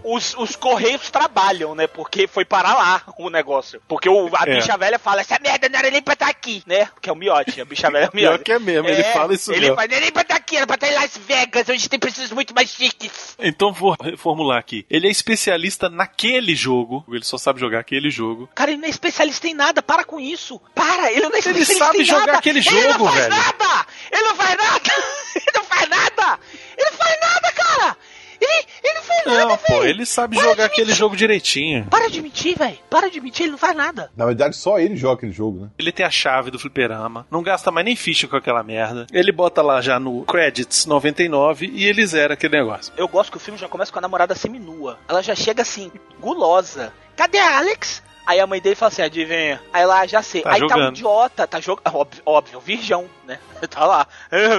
[0.03, 1.87] os, os correios trabalham, né?
[1.87, 3.81] Porque foi parar lá o negócio.
[3.87, 4.55] Porque o, a É.
[4.55, 6.85] bicha velha fala, essa merda não era nem pra estar aqui, né?
[6.87, 8.43] Porque é o miote, a bicha velha é o Pior miote.
[8.43, 9.75] que é mesmo, ele fala isso Ele mesmo.
[9.75, 11.99] fala, não era nem pra estar aqui, era pra estar em Las Vegas, onde tem
[11.99, 13.35] pessoas muito mais chiques.
[13.39, 14.85] Então vou reformular aqui.
[14.89, 17.03] Ele é especialista naquele jogo.
[17.09, 18.49] Ele só sabe jogar aquele jogo.
[18.53, 20.59] Cara, ele não é especialista em nada, para com isso.
[20.73, 22.37] Para, ele não é especialista sabe em jogar nada.
[22.39, 23.29] aquele Ele jogo, não faz velho.
[23.35, 23.85] nada!
[24.11, 24.91] Ele não faz nada!
[25.35, 26.39] Ele não faz nada!
[26.77, 27.97] Ele não faz nada, cara!
[28.41, 29.85] Ele, ele não faz Não, nada, pô, velho!
[29.89, 30.97] ele sabe Para jogar aquele mentir.
[30.99, 31.85] jogo direitinho.
[31.85, 32.77] Para de mentir, velho!
[32.89, 34.11] Para de mentir, ele não faz nada.
[34.15, 35.69] Na verdade, só ele joga aquele jogo, né?
[35.79, 39.07] Ele tem a chave do fliperama, não gasta mais nem ficha com aquela merda.
[39.13, 42.91] Ele bota lá já no Credits 99 e ele zera aquele negócio.
[42.97, 44.99] Eu gosto que o filme já começa com a namorada seminua.
[45.07, 46.91] Ela já chega assim, gulosa.
[47.15, 48.03] Cadê a Alex?
[48.25, 49.61] Aí a mãe dele fala assim, adivinha?
[49.71, 50.41] Aí ela, já sei.
[50.41, 50.95] Tá Aí tá um jogando.
[50.95, 51.95] idiota, tá jogando.
[51.95, 53.39] Óbvio, óbvio, virgão, né?
[53.69, 54.07] Tá lá.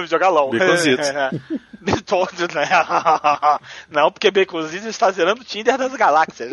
[0.07, 0.49] Jogalão.
[0.49, 1.07] Baconzitos.
[2.05, 2.67] Todo, né?
[3.89, 6.51] Não, porque Baconzitos está zerando o Tinder das galáxias.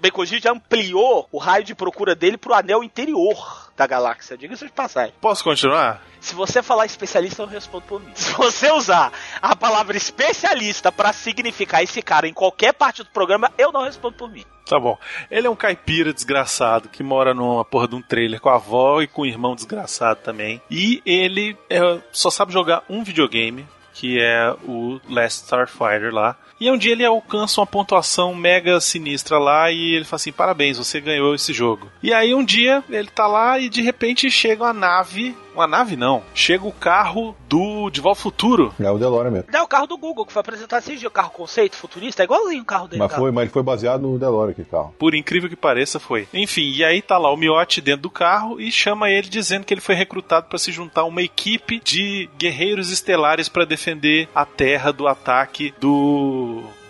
[0.00, 4.36] Baconzitos já ampliou o raio de procura dele pro anel interior da galáxia.
[4.36, 5.12] Diga-se de passagem.
[5.20, 6.02] Posso continuar?
[6.20, 8.10] Se você falar especialista, eu respondo por mim.
[8.14, 13.52] Se você usar a palavra especialista pra significar esse cara em qualquer parte do programa,
[13.58, 14.44] eu não respondo por mim.
[14.66, 14.98] Tá bom.
[15.30, 19.00] Ele é um caipira desgraçado que mora numa porra de um trailer com a avó
[19.00, 20.60] e com o irmão desgraçado também.
[20.68, 21.78] E ele é,
[22.10, 26.36] só sabe jogar um videogame, que é o Last Starfighter lá.
[26.60, 30.78] E um dia ele alcança uma pontuação mega sinistra lá e ele fala assim: parabéns,
[30.78, 31.88] você ganhou esse jogo.
[32.02, 35.96] E aí um dia ele tá lá e de repente chega uma nave Uma nave
[35.96, 36.22] não.
[36.34, 38.74] Chega o carro do De Volta ao Futuro.
[38.78, 39.48] É o DeLorean mesmo.
[39.50, 42.24] Não, o carro do Google, que foi apresentado esse dia, o carro conceito futurista, é
[42.24, 43.02] igualzinho o carro dele.
[43.02, 44.94] Mas foi, mas ele foi baseado no DeLorean aquele carro.
[44.98, 46.28] Por incrível que pareça, foi.
[46.34, 49.72] Enfim, e aí tá lá o Miotti dentro do carro e chama ele dizendo que
[49.72, 54.44] ele foi recrutado para se juntar a uma equipe de guerreiros estelares para defender a
[54.44, 56.45] Terra do ataque do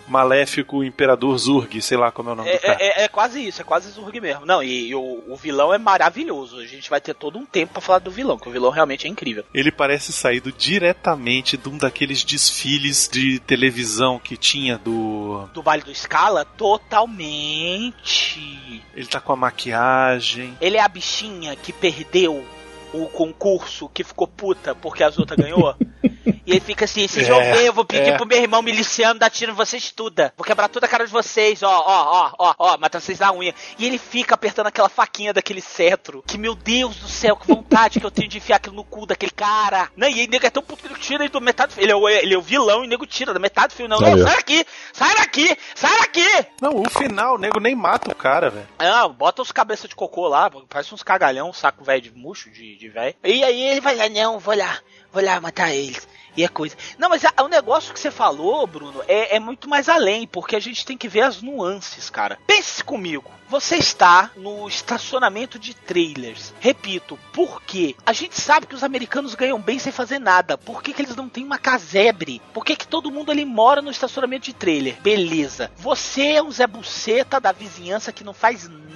[0.07, 2.77] maléfico Imperador Zurg, sei lá como é o nome É, do cara.
[2.79, 4.45] é- é quase isso, é quase Zurg mesmo.
[4.45, 6.59] Não, e, e o, o vilão é maravilhoso.
[6.59, 9.05] A gente vai ter todo um tempo pra falar do vilão, que o vilão realmente
[9.05, 9.43] é incrível.
[9.53, 15.47] Ele parece saído diretamente de um daqueles desfiles de televisão que tinha do.
[15.53, 18.37] Do Vale do Scala, totalmente.
[18.95, 20.55] Ele tá com a maquiagem.
[20.61, 22.43] Ele é a bichinha que perdeu
[22.93, 25.75] o concurso, que ficou puta porque a Zuta ganhou.
[26.47, 28.15] E ele fica assim, vocês vão É, ver, eu vou pedir é.
[28.17, 30.31] pro meu irmão miliciano dar tiro em vocês tudo.
[30.37, 33.33] Vou quebrar toda a cara de vocês, ó, ó, ó, ó, ó, matar vocês na
[33.33, 33.53] unha.
[33.77, 36.23] E ele fica apertando aquela faquinha daquele cetro.
[36.25, 39.05] Que, meu Deus do céu, que vontade que eu tenho de enfiar aquilo no cu
[39.05, 39.89] daquele cara.
[39.97, 41.83] Não, e aí, nego é tão puto que ele tira ele do metade do filme.
[41.85, 43.89] Ele, é o- ele é o vilão e o nego tira da metade do filme.
[43.89, 46.45] Não, não, sai daqui, sai daqui, sai daqui.
[46.61, 48.67] Não, o final, o nego nem mata o cara, velho.
[48.79, 52.49] Não, bota os cabeças de cocô lá, parece uns cagalhão, um saco velho de murcho,
[52.49, 53.15] de, de velho.
[53.21, 54.79] E aí ele vai lá, não, vou lá,
[55.11, 56.07] vou lá matar eles.
[56.37, 56.75] E é coisa.
[56.99, 60.55] Não, mas a- o negócio que você falou, Bruno, é, é muito mais além, porque
[60.55, 62.37] a gente tem que ver as nuances, cara.
[62.45, 63.31] Pense comigo.
[63.49, 66.53] Você está no estacionamento de trailers.
[66.59, 67.95] Repito, por quê?
[68.05, 70.57] A gente sabe que os americanos ganham bem sem fazer nada.
[70.57, 72.41] Por que, que eles não têm uma casebre?
[72.53, 74.99] Por que, que todo mundo ali mora no estacionamento de trailer?
[75.01, 75.71] Beleza.
[75.77, 78.86] Você é um Zé Buceta da vizinhança que não faz nada.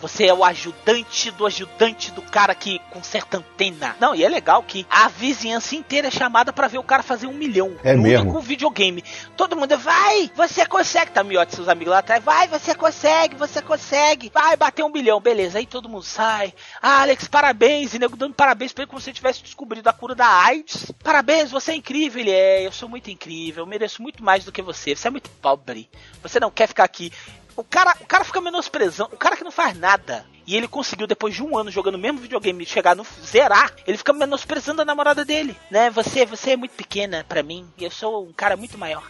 [0.00, 3.96] Você é o ajudante do ajudante do cara que conserta antena.
[3.98, 7.26] Não, e é legal que a vizinhança inteira é chamada pra ver o cara fazer
[7.26, 7.76] um milhão.
[7.82, 8.30] É no mesmo?
[8.30, 9.02] único videogame.
[9.36, 11.10] Todo mundo vai, você consegue.
[11.10, 12.22] Tá miote seus amigos lá atrás.
[12.22, 14.30] Vai, você consegue, você consegue.
[14.32, 15.58] Vai bater um milhão, beleza.
[15.58, 16.54] Aí todo mundo sai.
[16.80, 17.94] Ah, Alex, parabéns.
[17.94, 20.92] E nego dando parabéns pra ele como se tivesse descobrido a cura da AIDS.
[21.02, 22.20] Parabéns, você é incrível.
[22.20, 23.62] Ele é, eu sou muito incrível.
[23.64, 24.94] Eu mereço muito mais do que você.
[24.94, 25.88] Você é muito pobre.
[26.22, 27.12] Você não quer ficar aqui.
[27.58, 29.10] O cara, o cara fica menosprezando.
[29.12, 30.24] O cara que não faz nada.
[30.46, 33.72] E ele conseguiu, depois de um ano jogando o mesmo videogame, chegar no zerar.
[33.84, 35.56] Ele fica menosprezando a namorada dele.
[35.68, 35.90] Né?
[35.90, 37.68] Você, você é muito pequena pra mim.
[37.76, 39.02] Eu sou um cara muito maior.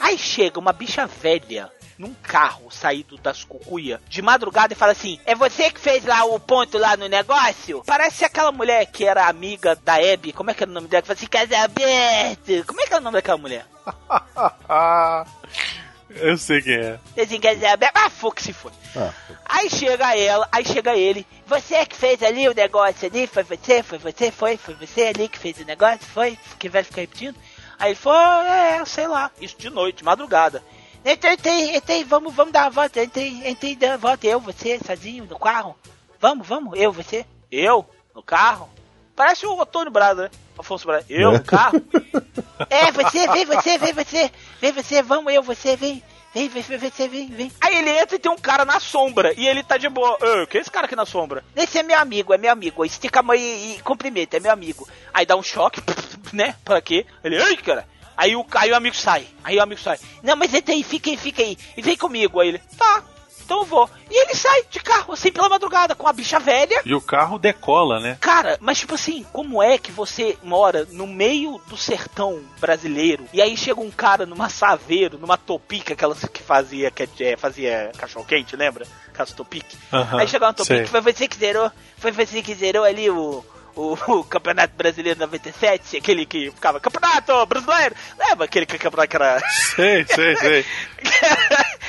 [0.00, 5.20] Aí chega uma bicha velha num carro saído das cucuia de madrugada e fala assim:
[5.24, 7.84] É você que fez lá o ponto lá no negócio?
[7.86, 10.32] Parece aquela mulher que era amiga da Abby.
[10.32, 11.02] Como é que era o nome dela?
[11.02, 12.66] Que fala assim: Casamento.
[12.66, 13.64] Como é que é o nome daquela mulher?
[16.16, 16.98] Eu sei quem é.
[17.20, 17.90] Assim, casamento.
[17.94, 18.72] Ah, foi que se foi.
[18.96, 19.12] Ah,
[19.44, 21.26] Aí chega ela, aí chega ele.
[21.46, 23.26] Você que fez ali o negócio ali?
[23.26, 23.82] Foi você?
[23.82, 24.30] Foi você?
[24.30, 24.56] Foi?
[24.56, 26.00] Foi você ali que fez o negócio?
[26.00, 26.38] Foi?
[26.58, 27.36] Que vai ficar repetindo?
[27.78, 29.30] Aí ele falou, é, sei lá.
[29.40, 30.62] Isso de noite, madrugada.
[31.04, 33.02] Entrei, entrei, entrei, vamos, vamos dar uma volta.
[33.02, 34.26] Entrei, entrei, dar uma volta.
[34.26, 35.76] Eu, você, sozinho, no carro.
[36.20, 37.26] Vamos, vamos, eu, você.
[37.50, 37.84] Eu?
[38.14, 38.68] No carro?
[39.16, 40.30] Parece o Antônio Braga, né?
[40.56, 41.04] Afonso Braga.
[41.08, 41.82] Eu, no carro?
[42.70, 46.02] É, você, vem você, vem você, vem você, vamos eu, você, vem.
[46.34, 47.52] Vem, vem, vem, você, vem, vem.
[47.60, 49.34] Aí ele entra e tem um cara na sombra.
[49.36, 50.12] E ele tá de boa.
[50.14, 51.44] Ô, que é esse cara aqui na sombra?
[51.54, 52.84] Esse é meu amigo, é meu amigo.
[52.84, 54.88] Estica a mão e, e cumprimenta, é meu amigo.
[55.12, 55.82] Aí dá um choque,
[56.32, 56.54] né?
[56.64, 57.04] Pra quê?
[57.22, 57.86] Ele, ai, cara.
[58.16, 59.26] Aí o, aí o amigo sai.
[59.44, 59.98] Aí o amigo sai.
[60.22, 61.58] Não, mas entra aí, fica aí, fica aí.
[61.76, 62.40] E vem comigo.
[62.40, 63.02] Aí ele, tá,
[63.52, 63.90] então vou.
[64.10, 66.80] E ele sai de carro, assim, pela madrugada, com a bicha velha.
[66.84, 68.16] E o carro decola, né?
[68.20, 73.42] Cara, mas tipo assim, como é que você mora no meio do sertão brasileiro e
[73.42, 78.24] aí chega um cara numa saveiro, numa topica, aquelas que fazia, que é, fazia cachorro
[78.24, 78.86] quente, lembra?
[79.08, 79.76] Aquelas topique.
[79.92, 80.86] Aham, aí chega uma topique, sei.
[80.86, 83.44] foi você que zerou, foi você que zerou ali o,
[83.76, 87.94] o, o Campeonato Brasileiro 97, aquele que ficava Campeonato Brasileiro.
[88.18, 89.40] Lembra aquele que campeonato que era.
[89.50, 90.64] Sei, sei, sei.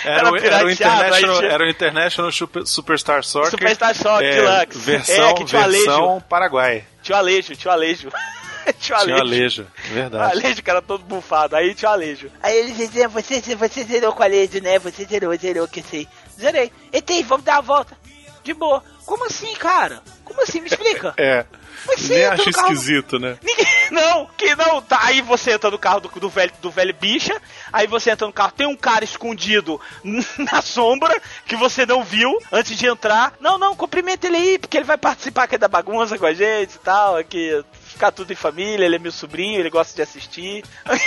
[0.06, 3.52] Era, o, era, o International, tinha- era o International Super- Superstar Soccer.
[3.52, 4.78] Superstar Soccer é, Deluxe.
[4.80, 6.22] Versão, É, que tinha o versão Alejo.
[6.28, 6.84] Paraguai.
[7.02, 8.10] Tinha o Alejo, tinha o Alejo.
[8.82, 9.22] tinha o Tinha o Alejo.
[9.22, 10.32] Alejo, O verdade.
[10.34, 11.56] Alejo, cara, todo bufado.
[11.56, 12.30] Aí tinha o Alejo.
[12.41, 14.78] Aí ele dizia, você, você zerou com o Alejo, né?
[14.80, 16.06] Você zerou, zerou, que sei.
[16.38, 16.69] Zerei.
[16.91, 17.96] Etei, vamos dar a volta.
[18.43, 18.84] De boa.
[19.06, 20.01] Como assim, cara?
[20.23, 20.62] Como assim?
[20.62, 21.13] Me explica.
[21.19, 21.45] É.
[21.86, 23.38] Mas você Nem carro- esquisito, né?
[23.41, 24.99] Ninguém, não, que não, tá.
[25.01, 27.36] Aí você entra no carro do, do velho, do velho bicha,
[27.73, 29.82] aí você entra no carro, tem um cara escondido
[30.38, 33.34] na sombra que você não viu antes de entrar.
[33.39, 36.75] Não, não, cumprimenta ele aí, porque ele vai participar aqui da bagunça com a gente
[36.75, 37.63] e tal, aqui.
[37.86, 40.63] Ficar tudo em família, ele é meu sobrinho, ele gosta de assistir.
[40.86, 40.99] aí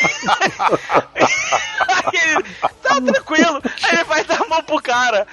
[2.12, 2.42] ele,
[2.82, 3.60] tá tranquilo.
[3.82, 5.26] Aí ele vai dar a mão pro cara.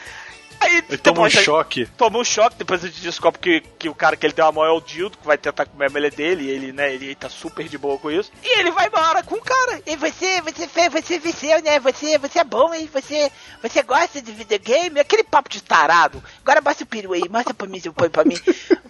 [0.63, 1.86] Aí Ele toma um choque.
[1.97, 4.52] Toma um choque, depois a gente descobre que, que o cara que ele deu a
[4.52, 7.13] mão é o Dildo, que vai tentar comer a mulher dele, e ele, né, ele
[7.15, 8.32] tá super de boa com isso.
[8.41, 9.82] E ele vai embora com o cara.
[9.86, 11.80] E você, você fez, você venceu, né?
[11.80, 12.89] Você, você é bom, hein?
[12.93, 13.30] Você,
[13.62, 14.99] você gosta de videogame?
[14.99, 16.23] Aquele papo de tarado.
[16.41, 18.38] Agora mostra o peru aí, mostra pra mim, seu põe pra mim.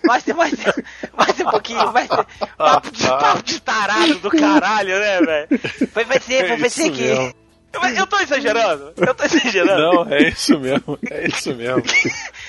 [0.06, 0.76] Mostra, mostra,
[1.18, 2.28] mostra um pouquinho, mostra.
[2.58, 5.48] Papo de, papo de tarado do caralho, né, velho?
[5.92, 7.43] Foi você, foi você Isso que.
[7.74, 8.94] Eu, eu tô exagerando?
[8.96, 9.82] Eu tô exagerando?
[10.06, 11.00] Não, é isso mesmo.
[11.10, 11.82] É isso mesmo.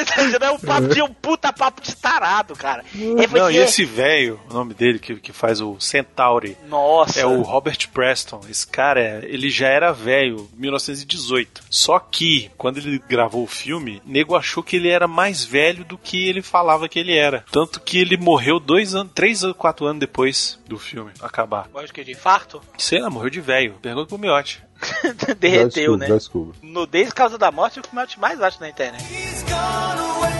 [0.00, 2.84] Exagerando, é um papo de um puta papo de tarado, cara.
[2.94, 3.38] É você.
[3.38, 7.20] Não, e esse velho, o nome dele, que, que faz o Centauri, Nossa.
[7.20, 8.40] é o Robert Preston.
[8.48, 11.62] Esse cara, ele já era velho, 1918.
[11.68, 15.98] Só que, quando ele gravou o filme, nego achou que ele era mais velho do
[15.98, 17.44] que ele falava que ele era.
[17.50, 21.68] Tanto que ele morreu dois anos, três ou quatro anos depois do filme acabar.
[21.72, 22.60] Gosto que de infarto?
[22.78, 23.74] Sei lá, morreu de velho.
[23.82, 24.62] Pergunta pro Miotti.
[25.38, 26.06] Derreteu, já né?
[26.06, 26.54] Já descubro.
[26.62, 29.04] Nudez causa da morte é o que eu mais acho na internet.
[29.04, 30.39] Aí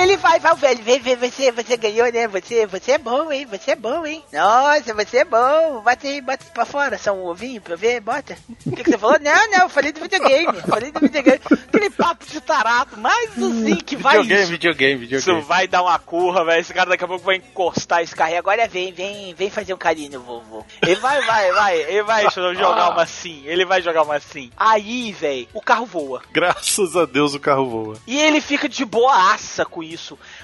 [0.00, 2.26] ele vai, vai o velho, vem, vem, você, você ganhou, né?
[2.28, 3.46] Você, você é bom, hein?
[3.46, 4.24] Você é bom, hein?
[4.32, 5.80] Nossa, você é bom.
[5.82, 8.36] Bota aí, bota pra fora, só um ovinho pra ver, bota.
[8.66, 9.18] O que, que você falou?
[9.20, 10.60] Não, não, eu falei do videogame.
[10.62, 11.40] Falei do videogame.
[11.68, 14.14] Aquele papo de tarado, mais assim que vai.
[14.22, 14.50] Videogame, isso.
[14.50, 15.46] videogame, Isso videogame.
[15.46, 16.60] vai dar uma curva, velho.
[16.60, 18.30] Esse cara daqui a pouco vai encostar esse carro.
[18.30, 20.64] Aí agora vem, vem, vem fazer um carinho no vovô.
[20.82, 21.76] Ele vai, vai, vai.
[21.82, 23.42] Ele vai jogar uma sim.
[23.44, 24.50] Ele vai jogar uma sim.
[24.56, 26.22] Aí, velho, o carro voa.
[26.32, 27.96] Graças a Deus o carro voa.
[28.06, 29.89] E ele fica de boaça com isso.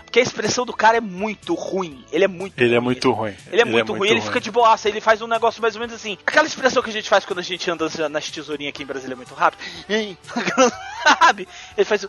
[0.05, 2.05] Porque a expressão do cara é muito ruim.
[2.13, 2.85] Ele é muito Ele é ruim.
[2.85, 3.35] muito ruim.
[3.51, 5.95] Ele é muito ruim, ele fica de boaça, ele faz um negócio mais ou menos
[5.95, 6.19] assim.
[6.27, 9.17] Aquela expressão que a gente faz quando a gente anda nas tesourinhas aqui em Brasília
[9.17, 9.61] muito rápido.
[11.21, 11.49] Sabe?
[11.77, 12.09] Ele faz o.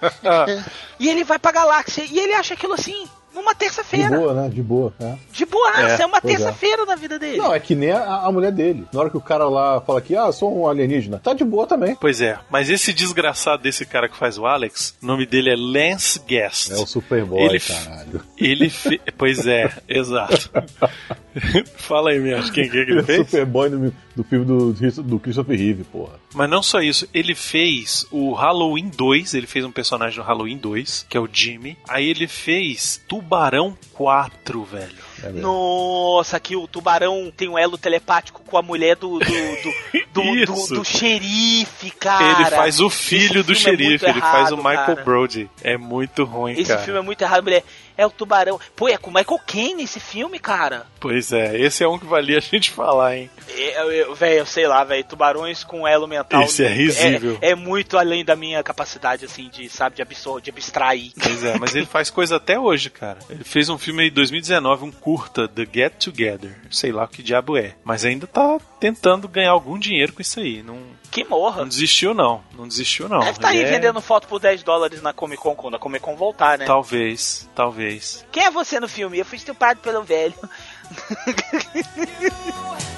[0.99, 4.17] e ele vai pra galáxia e ele acha aquilo assim, numa De terça-feira.
[4.17, 4.49] boa, né?
[4.49, 4.93] De boa.
[4.99, 5.17] né?
[5.31, 6.21] De boaça, é, É, uma é.
[6.21, 7.37] terça-feira na vida dele.
[7.37, 8.85] Não, é que nem a, a mulher dele.
[8.93, 11.65] Na hora que o cara lá fala que, ah, sou um alienígena, tá de boa
[11.67, 11.95] também.
[11.95, 15.55] Pois é, mas esse desgraçado desse cara que faz o Alex, o nome dele é
[15.55, 16.71] Lance Guest.
[16.71, 18.21] É o Superboy, Ele- caralho.
[18.37, 18.99] Ele fe...
[19.17, 20.49] Pois é, exato.
[21.77, 23.25] Fala aí, mesmo, quem que, é que ele É o fez?
[23.29, 26.19] Superboy do, do filme do, do Christopher Reeve, porra.
[26.33, 30.57] Mas não só isso, ele fez o Halloween 2, ele fez um personagem no Halloween
[30.57, 31.77] 2, que é o Jimmy.
[31.87, 35.07] Aí ele fez Tubarão 4, velho.
[35.23, 35.29] É.
[35.29, 39.19] Nossa, aqui o tubarão tem um elo telepático com a mulher do.
[39.19, 42.41] do, do, do, do, do xerife, cara.
[42.41, 45.03] ele faz o filho do Esse filme é xerife, ele faz o Michael cara.
[45.03, 45.49] Brody.
[45.63, 46.81] É muito ruim, Esse cara.
[46.81, 47.63] filme é muito errado, mulher.
[47.97, 48.59] É o tubarão.
[48.75, 50.85] Pô, é com o Michael Caine esse filme, cara.
[50.99, 53.29] Pois é, esse é um que valia a gente falar, hein?
[53.55, 56.43] Eu, eu, velho, sei lá, velho, tubarões com elo mental.
[56.43, 57.37] Esse é risível.
[57.41, 60.07] É, é muito além da minha capacidade, assim, de, sabe, de
[60.41, 61.11] de abstrair.
[61.21, 63.19] Pois é, mas ele faz coisa até hoje, cara.
[63.29, 66.55] Ele fez um filme em 2019, um curta, The Get Together.
[66.69, 67.75] Sei lá o que diabo é.
[67.83, 70.61] Mas ainda tá tentando ganhar algum dinheiro com isso aí.
[70.63, 70.79] Não,
[71.11, 71.61] Que morra.
[71.61, 72.43] não desistiu, não.
[72.55, 73.19] Não desistiu, não.
[73.19, 75.79] Deve estar aí Ele é- vendendo foto por 10 dólares na Comic Con quando a
[75.79, 76.65] Comic Con voltar, né?
[76.65, 78.25] Talvez, talvez.
[78.31, 79.17] Quem é você no filme?
[79.19, 80.33] Eu fui estupado pelo velho.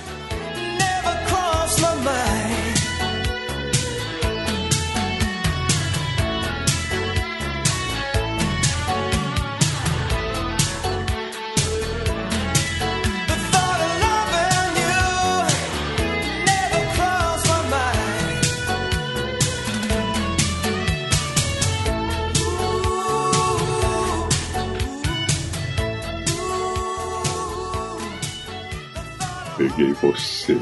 [29.79, 30.57] Peguei você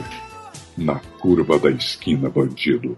[0.77, 2.95] na curva da esquina, bandido.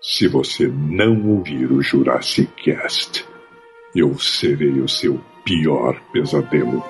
[0.00, 3.26] Se você não ouvir o Jurassic Cast,
[3.92, 6.84] eu serei o seu pior pesadelo.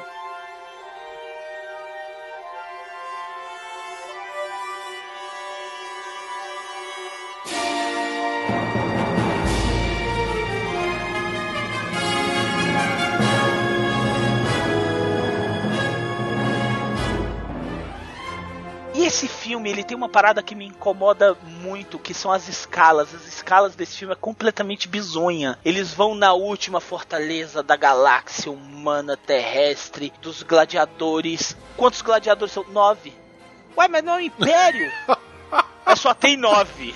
[20.00, 23.14] Uma parada que me incomoda muito, que são as escalas.
[23.14, 25.58] As escalas desse filme é completamente bizonha.
[25.62, 31.54] Eles vão na última fortaleza da galáxia humana terrestre, dos gladiadores.
[31.76, 32.64] Quantos gladiadores são?
[32.70, 33.12] Nove.
[33.76, 34.90] Ué, mas não é um império?
[35.84, 36.94] mas só tem nove.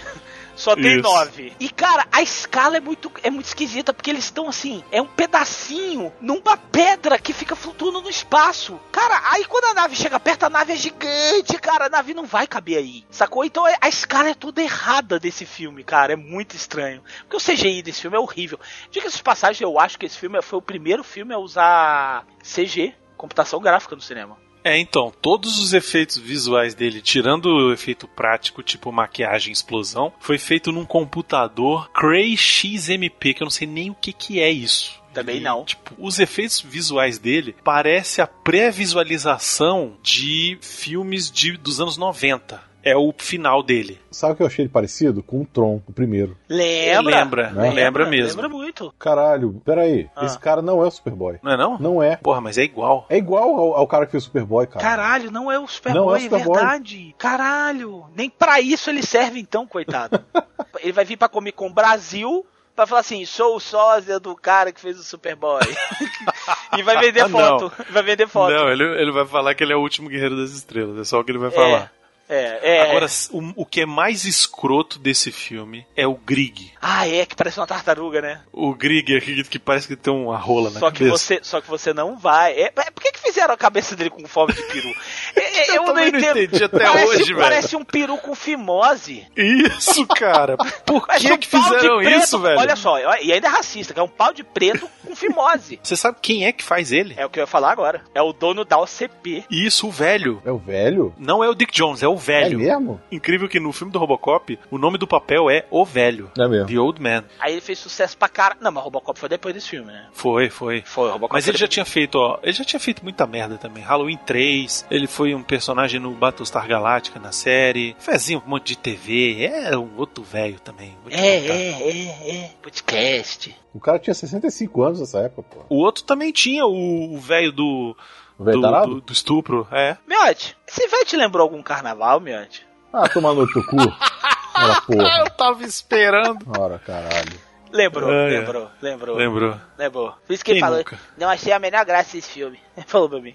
[0.56, 1.02] Só tem Isso.
[1.02, 1.52] nove.
[1.58, 5.06] E, cara, a escala é muito, é muito esquisita, porque eles estão assim, é um
[5.06, 8.78] pedacinho numa pedra que fica flutuando no espaço.
[8.92, 12.24] Cara, aí quando a nave chega perto, a nave é gigante, cara, a nave não
[12.24, 13.04] vai caber aí.
[13.10, 13.44] Sacou?
[13.44, 16.12] Então é- a escala é toda errada desse filme, cara.
[16.12, 17.02] É muito estranho.
[17.20, 18.58] Porque o CGI desse filme é horrível.
[18.90, 22.94] Diga-se de passagem, eu acho que esse filme foi o primeiro filme a usar CG,
[23.16, 24.36] computação gráfica no cinema.
[24.64, 30.10] É, então, todos os efeitos visuais dele, tirando o efeito prático, tipo maquiagem e explosão,
[30.18, 34.50] foi feito num computador Cray XMP, que eu não sei nem o que, que é
[34.50, 35.04] isso.
[35.12, 35.64] Também não.
[35.64, 42.60] Tipo, os efeitos visuais dele parece a pré-visualização de filmes de, dos anos 90.
[42.84, 43.98] É o final dele.
[44.10, 45.22] Sabe o que eu achei ele parecido?
[45.22, 46.36] Com o Tron, o primeiro.
[46.48, 47.16] Lembra?
[47.16, 47.70] Lembra, Né?
[47.70, 48.42] lembra mesmo.
[48.42, 48.92] Lembra muito.
[48.98, 50.08] Caralho, peraí.
[50.14, 50.24] Ah.
[50.26, 51.38] Esse cara não é o Superboy.
[51.42, 51.78] Não é não?
[51.78, 52.16] Não é.
[52.16, 53.06] Porra, mas é igual.
[53.08, 54.84] É igual ao, ao cara que fez o Superboy, cara.
[54.84, 56.58] Caralho, não é o Não Superboy, é o é Superboy.
[56.58, 57.14] verdade.
[57.18, 60.20] Caralho, nem pra isso ele serve então, coitado.
[60.80, 62.44] ele vai vir pra Comic Con Brasil
[62.76, 65.60] pra falar assim, sou o sósia do cara que fez o Superboy.
[66.76, 67.38] e vai vender Ah, não.
[67.60, 67.72] foto.
[67.90, 68.52] Vai vender foto.
[68.52, 70.98] Não, ele, ele vai falar que ele é o último guerreiro das estrelas.
[70.98, 71.92] É só o que ele vai falar.
[72.28, 72.90] É, é.
[72.90, 76.72] Agora, o, o que é mais escroto desse filme é o Grig.
[76.80, 78.40] Ah, é, que parece uma tartaruga, né?
[78.52, 81.18] O Grig que parece que tem uma rola na Só que, cabeça.
[81.18, 82.52] você, só que você não vai.
[82.52, 84.92] É, é, por que, que fizeram a cabeça dele com forma de peru?
[85.36, 87.38] É, é, eu, Eu também não entendi até parece, hoje, velho.
[87.38, 89.26] Parece um peru com fimose.
[89.36, 90.56] Isso, cara.
[90.84, 92.58] Por que um que fizeram isso, velho?
[92.58, 95.78] Olha só, e ainda é racista, que é um pau de preto com fimose.
[95.82, 97.14] Você sabe quem é que faz ele?
[97.16, 98.02] É o que eu ia falar agora.
[98.14, 99.44] É o dono da OCP.
[99.50, 100.40] Isso, o velho.
[100.44, 101.14] É o velho?
[101.18, 102.60] Não é o Dick Jones, é o velho.
[102.60, 103.00] É mesmo?
[103.10, 106.30] Incrível que no filme do Robocop, o nome do papel é O Velho.
[106.38, 106.66] É mesmo.
[106.66, 107.24] The Old Man.
[107.38, 108.56] Aí ele fez sucesso pra cara.
[108.60, 110.06] Não, mas Robocop foi depois desse filme, né?
[110.12, 110.82] Foi, foi.
[110.84, 112.38] Foi, Robocop Mas ele já tinha feito, ó.
[112.42, 113.82] Ele já tinha feito muita merda também.
[113.82, 117.96] Halloween 3, ele foi um personagem no Battlestar Galactica na série.
[117.98, 119.44] Fazia um monte de TV.
[119.44, 120.96] É um outro velho também.
[121.10, 122.50] É, é, é, é.
[122.62, 123.56] Podcast.
[123.72, 125.64] O cara tinha 65 anos nessa época, pô.
[125.68, 127.96] O outro também tinha o o velho do,
[128.38, 129.66] O velho do, do, do estupro.
[129.70, 129.96] É.
[130.06, 132.66] Miote, esse velho te lembrou algum carnaval, Miote?
[132.92, 133.76] Ah, tomar no teu cu.
[133.76, 135.18] Ora, porra.
[135.24, 136.44] Eu tava esperando.
[136.58, 137.32] Ora, caralho.
[137.72, 138.38] Lembrou, Ah, é.
[138.38, 139.16] lembrou, lembrou.
[139.16, 139.60] Lembrou.
[139.76, 140.14] Lembrou.
[140.26, 140.98] Por isso que ele Quem falou, nunca?
[141.18, 142.58] não achei a menor graça esse filme.
[142.76, 143.34] Ele falou pra mim.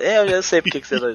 [0.00, 1.12] Eu já sei por que que você não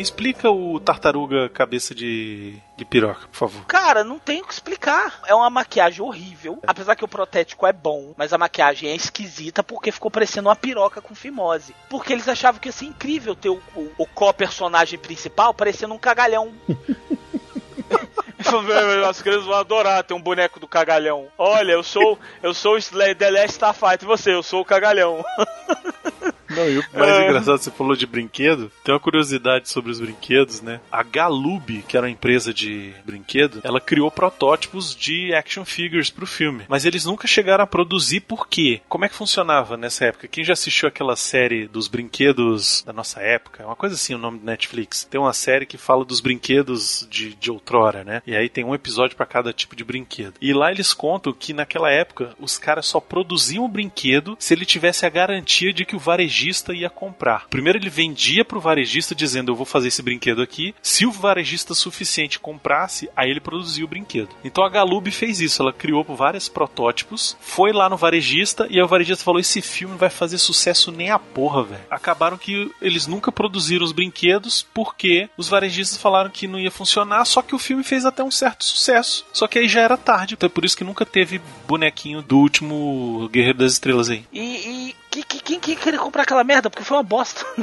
[0.00, 3.66] Me explica o tartaruga cabeça de, de piroca, por favor.
[3.66, 5.20] Cara, não tem o que explicar.
[5.26, 6.58] É uma maquiagem horrível.
[6.66, 10.56] Apesar que o protético é bom, mas a maquiagem é esquisita porque ficou parecendo uma
[10.56, 11.76] piroca com fimose.
[11.90, 15.98] Porque eles achavam que ia ser incrível ter o, o, o co-personagem principal parecendo um
[15.98, 16.54] cagalhão.
[19.06, 21.28] As crianças vão adorar ter um boneco do cagalhão.
[21.36, 25.22] Olha, eu sou eu sou o The Last Starfighter, e você, eu sou o cagalhão.
[26.60, 27.24] Não, e o mais Ah.
[27.24, 28.70] engraçado, você falou de brinquedo.
[28.84, 30.80] Tem uma curiosidade sobre os brinquedos, né?
[30.90, 36.26] A Galoob, que era uma empresa de brinquedo, ela criou protótipos de action figures pro
[36.26, 36.64] filme.
[36.68, 38.80] Mas eles nunca chegaram a produzir por quê?
[38.88, 40.28] Como é que funcionava nessa época?
[40.28, 43.62] Quem já assistiu aquela série dos brinquedos da nossa época?
[43.62, 45.04] É uma coisa assim o nome do Netflix.
[45.04, 48.22] Tem uma série que fala dos brinquedos de, de outrora, né?
[48.26, 50.34] E aí tem um episódio para cada tipo de brinquedo.
[50.40, 54.64] E lá eles contam que naquela época os caras só produziam o brinquedo se ele
[54.64, 57.48] tivesse a garantia de que o varejista ia comprar.
[57.48, 60.74] Primeiro ele vendia pro varejista dizendo eu vou fazer esse brinquedo aqui.
[60.82, 64.30] Se o varejista suficiente comprasse, aí ele produzia o brinquedo.
[64.44, 68.88] Então a Galoob fez isso, ela criou vários protótipos, foi lá no varejista e o
[68.88, 71.82] varejista falou esse filme vai fazer sucesso nem a porra, velho.
[71.90, 77.24] Acabaram que eles nunca produziram os brinquedos porque os varejistas falaram que não ia funcionar,
[77.24, 79.24] só que o filme fez até um certo sucesso.
[79.32, 82.38] Só que aí já era tarde, então é por isso que nunca teve bonequinho do
[82.38, 84.24] último Guerreiro das Estrelas aí.
[84.32, 86.70] E, e que, que, quem que queria comprar aquela merda?
[86.70, 87.44] Porque foi uma bosta.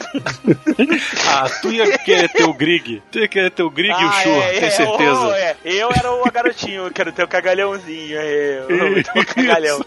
[1.30, 3.02] Ah, tu ia querer ter o Grig.
[3.12, 5.28] Tu ia querer ter o Grig e o Ah, Shur, é, tenho é, certeza.
[5.28, 5.56] oh, é.
[5.64, 8.18] Eu era o garotinho, eu quero ter o cagalhãozinho.
[8.18, 9.86] É, eu o cagalhão.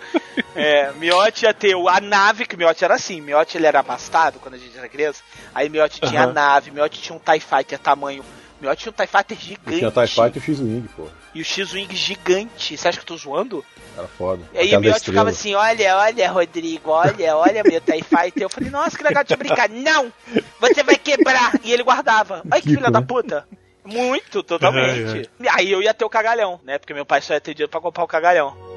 [0.54, 3.20] É, Miotti ia ter o- a nave, que o Miotti era assim.
[3.20, 5.22] Miotti ele era abastado quando a gente era criança.
[5.54, 8.24] Aí Miotti tinha a nave, Miotti tinha um TIE Fighter tamanho.
[8.60, 9.78] Miotti tinha um TIE Fighter gigante.
[9.78, 11.06] tinha TIE Fighter e X-Wing, pô.
[11.34, 12.76] E o X-Wing gigante.
[12.76, 13.64] Você acha que eu tô zoando?
[13.96, 14.42] Era foda.
[14.52, 18.42] E aí o Miotti ficava assim, olha, olha, Rodrigo, olha, olha meu TIE Fighter.
[18.42, 19.68] Eu falei, nossa, que legal de brincar.
[19.70, 20.12] Não!
[20.60, 21.52] Você vai quebrar!
[21.62, 22.42] E ele guardava.
[22.50, 23.46] Olha que Que filha da puta.
[23.84, 25.28] Muito, totalmente.
[25.50, 26.78] Aí eu ia ter o cagalhão, né?
[26.78, 28.69] Porque meu pai só ia ter dinheiro pra comprar o cagalhão.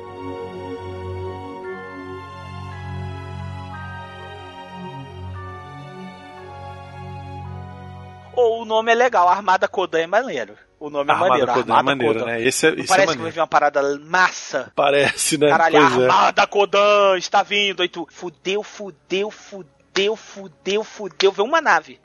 [8.35, 10.55] Ou o nome é legal, Armada Kodan é maneiro.
[10.79, 12.41] O nome é Armada maneiro, Kodan é maneiro, né?
[12.41, 13.21] Esse é- é parece que maneiro.
[13.23, 14.71] vai vir uma parada massa.
[14.75, 15.49] Parece, né?
[15.49, 16.09] Caralho, Pois é.
[16.09, 17.81] Armada Kodan está vindo.
[17.81, 21.31] Aí tu, fudeu, fudeu, fudeu, fudeu, fudeu.
[21.31, 21.99] Vê uma nave.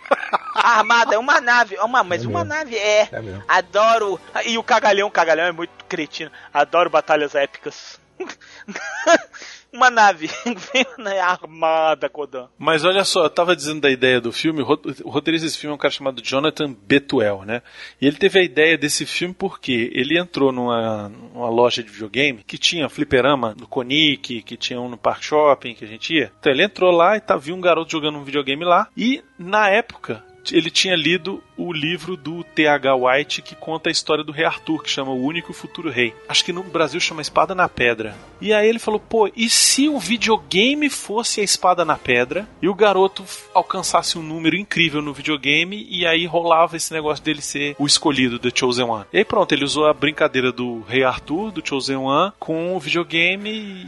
[0.54, 1.74] A armada é uma nave.
[1.74, 3.08] É uma, mas É uma nave é.
[3.10, 3.42] É mesmo.
[3.48, 4.20] Adoro.
[4.44, 6.30] E o cagalhão, o cagalhão é muito cretino.
[6.54, 7.98] Adoro batalhas épicas.
[9.72, 10.28] uma nave.
[11.22, 12.48] Armada, Kodan.
[12.58, 15.74] Mas olha só, eu tava dizendo da ideia do filme, o roteirista desse filme é
[15.74, 17.62] um cara chamado Jonathan Betuel, né?
[18.00, 22.42] E ele teve a ideia desse filme porque ele entrou numa, numa loja de videogame
[22.44, 26.32] que tinha fliperama no Conic, que tinha um no Park Shopping, que a gente ia.
[26.38, 29.68] Então ele entrou lá e tá, viu um garoto jogando um videogame lá, e na
[29.68, 32.94] época ele tinha lido o livro do T.H.
[32.94, 36.14] White que conta a história do rei Arthur, que chama O Único e Futuro Rei.
[36.28, 38.16] Acho que no Brasil chama Espada na Pedra.
[38.40, 42.68] E aí ele falou: pô, e se o videogame fosse a Espada na Pedra e
[42.68, 43.24] o garoto
[43.54, 48.38] alcançasse um número incrível no videogame e aí rolava esse negócio dele ser o escolhido,
[48.38, 49.04] The Chosen One?
[49.12, 52.80] E aí pronto, ele usou a brincadeira do rei Arthur, do Chosen One, com o
[52.80, 53.86] videogame, e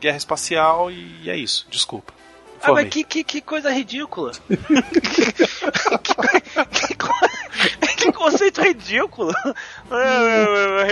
[0.00, 1.66] guerra espacial e é isso.
[1.70, 2.21] Desculpa.
[2.62, 4.32] Ah, mas que, que, que coisa ridícula.
[6.72, 7.31] que, co- que
[8.14, 9.32] conceito ridículo.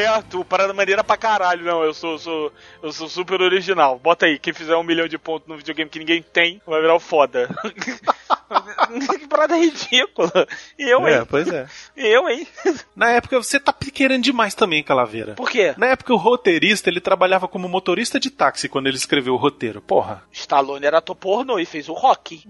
[0.08, 1.64] Arthur, parada maneira pra caralho.
[1.64, 2.52] Não, eu sou, sou,
[2.82, 3.98] eu sou super original.
[3.98, 6.94] Bota aí, quem fizer um milhão de pontos no videogame que ninguém tem, vai virar
[6.94, 7.48] o foda.
[9.18, 10.46] que parada ridícula.
[10.78, 11.26] E eu, É, hein?
[11.28, 11.66] pois é.
[11.96, 12.46] Eu, hein?
[12.96, 15.34] Na época você tá querendo demais também, Calaveira.
[15.34, 15.74] Por quê?
[15.76, 19.80] Na época o roteirista ele trabalhava como motorista de táxi quando ele escreveu o roteiro.
[19.80, 20.22] Porra.
[20.32, 22.42] Stallone era ator pornô e fez o rock.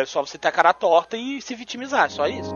[0.00, 2.54] É só você ter a cara torta e se vitimizar, só isso.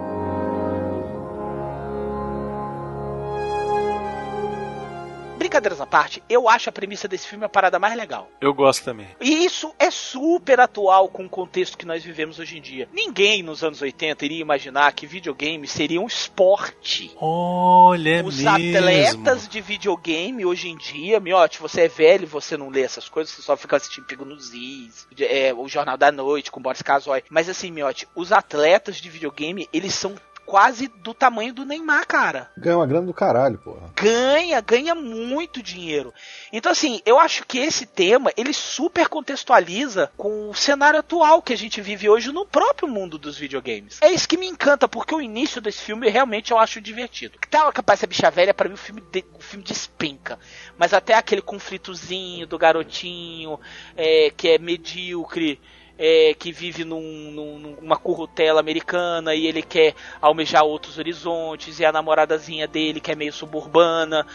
[5.54, 8.28] Brincadeiras à parte, eu acho a premissa desse filme a parada mais legal.
[8.40, 9.06] Eu gosto também.
[9.20, 12.88] E isso é super atual com o contexto que nós vivemos hoje em dia.
[12.92, 17.12] Ninguém nos anos 80 iria imaginar que videogame seria um esporte.
[17.20, 18.50] Olha, é Os mesmo.
[18.50, 23.32] atletas de videogame hoje em dia, miote, você é velho, você não lê essas coisas,
[23.32, 27.22] você só fica assistindo Pigo nos Is, é, o Jornal da Noite com Boris Casoy.
[27.30, 32.50] Mas assim, miote, os atletas de videogame, eles são quase do tamanho do Neymar, cara.
[32.56, 33.90] Ganha uma grana do caralho, porra.
[33.96, 36.12] Ganha, ganha muito dinheiro.
[36.52, 41.52] Então, assim, eu acho que esse tema ele super contextualiza com o cenário atual que
[41.52, 43.98] a gente vive hoje no próprio mundo dos videogames.
[44.00, 47.38] É isso que me encanta, porque o início desse filme realmente eu acho divertido.
[47.50, 50.38] Tá, capaz essa bicha velha, pra mim o filme, de, o filme despenca.
[50.78, 53.58] Mas até aquele conflitozinho do garotinho
[53.96, 55.60] é, que é medíocre.
[55.98, 61.84] É, que vive num, num- numa currutela americana e ele quer almejar outros horizontes, e
[61.84, 64.26] a namoradazinha dele que é meio suburbana.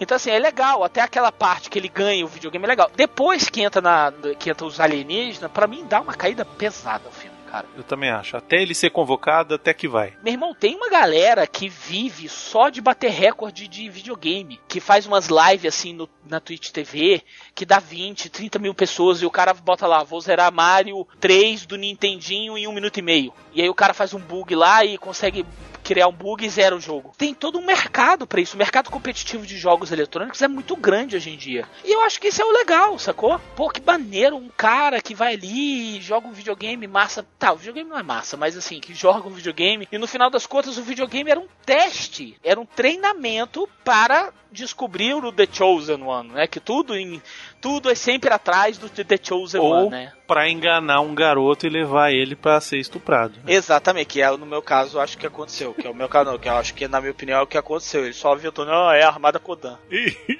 [0.00, 0.84] Então, assim, é legal.
[0.84, 2.90] Até aquela parte que ele ganha o videogame é legal.
[2.94, 7.12] Depois que entra, na, que entra os alienígenas, pra mim dá uma caída pesada o
[7.12, 7.25] filme,
[7.56, 7.66] cara.
[7.76, 8.36] Eu também acho.
[8.36, 10.12] Até ele ser convocado, até que vai.
[10.22, 15.06] Meu irmão, tem uma galera que vive só de bater recorde de videogame, que faz
[15.06, 17.22] umas lives assim no, na Twitch TV,
[17.54, 21.66] que dá 20, 30 mil pessoas e o cara bota lá, vou zerar Mario 3
[21.66, 23.32] do Nintendinho em um minuto e meio.
[23.54, 25.46] E aí o cara faz um bug lá e consegue
[25.86, 27.12] criar um bug e zera o jogo.
[27.16, 28.56] Tem todo um mercado pra isso.
[28.56, 31.64] O mercado competitivo de jogos eletrônicos é muito grande hoje em dia.
[31.84, 33.38] E eu acho que isso é o legal, sacou?
[33.54, 37.24] Pô, que maneiro, um cara que vai ali e joga um videogame massa.
[37.38, 40.28] Tá, o videogame não é massa, mas assim, que joga um videogame e no final
[40.28, 46.02] das contas o videogame era um teste, era um treinamento para descobrir o The Chosen
[46.02, 46.46] One, né?
[46.46, 47.22] Que tudo em
[47.60, 50.12] tudo é sempre atrás do The Chosen Ou One, né?
[50.26, 53.34] pra enganar um garoto e levar ele pra ser estuprado.
[53.46, 56.30] Exatamente, que é no meu caso eu acho que aconteceu, que é o meu caso,
[56.30, 58.04] não, que eu acho que na minha opinião é o que aconteceu.
[58.04, 59.78] Ele só aventou, não, é a Armada Kodan.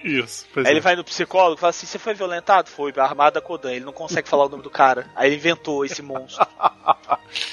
[0.05, 0.47] Isso.
[0.57, 0.71] Aí é.
[0.71, 2.69] ele vai no psicólogo e fala assim: você foi violentado?
[2.69, 3.73] Foi, a Armada Kodan.
[3.73, 5.09] Ele não consegue falar o nome do cara.
[5.15, 6.47] Aí ele inventou esse monstro.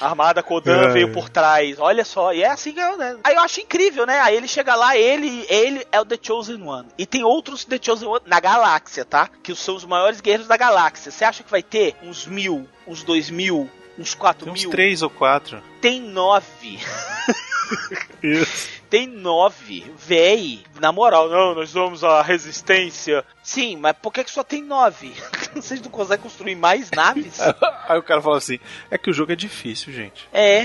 [0.00, 0.92] A Armada Kodan É.
[0.92, 1.78] veio por trás.
[1.78, 3.18] Olha só, e é assim que é, né?
[3.24, 4.20] Aí eu acho incrível, né?
[4.20, 6.88] Aí ele chega lá, ele, ele é o The Chosen One.
[6.98, 9.28] E tem outros The Chosen One na galáxia, tá?
[9.42, 11.10] Que são os maiores guerreiros da galáxia.
[11.10, 14.70] Você acha que vai ter uns mil, uns dois mil, uns quatro Tem uns mil?
[14.70, 15.62] três ou quatro.
[15.80, 16.78] Tem nove.
[18.22, 18.68] Isso.
[18.90, 19.92] Tem nove.
[19.96, 23.24] Véi, na moral, não, nós somos a resistência.
[23.42, 25.12] Sim, mas por que, que só tem nove?
[25.54, 27.40] Vocês não conseguem construir mais naves?
[27.88, 28.58] Aí o cara fala assim:
[28.90, 30.28] é que o jogo é difícil, gente.
[30.32, 30.62] É,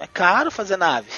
[0.00, 1.10] é caro fazer nave.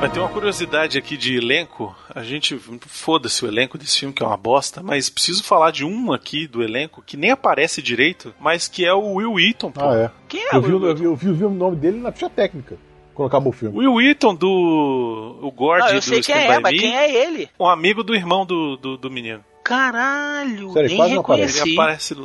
[0.00, 1.94] Mas tem uma curiosidade aqui de elenco.
[2.14, 2.56] A gente.
[2.86, 6.46] Foda-se o elenco desse filme, que é uma bosta, mas preciso falar de um aqui
[6.46, 9.80] do elenco que nem aparece direito, mas que é o Will Wheaton, pô.
[9.80, 10.10] Ah, é.
[10.28, 11.98] Quem é Eu o vi, Will eu vi, eu vi, eu vi o nome dele
[11.98, 12.78] na ficha técnica,
[13.12, 13.76] quando acabou o filme.
[13.76, 15.38] Will Wheaton do.
[15.42, 17.50] O Gord Não, eu do sei quem Stand é, By mas Me, quem é ele?
[17.58, 19.44] Um amigo do irmão do, do, do menino.
[19.64, 21.60] Caralho, Sério, nem quase não aparece.
[21.60, 22.16] Ele aparece.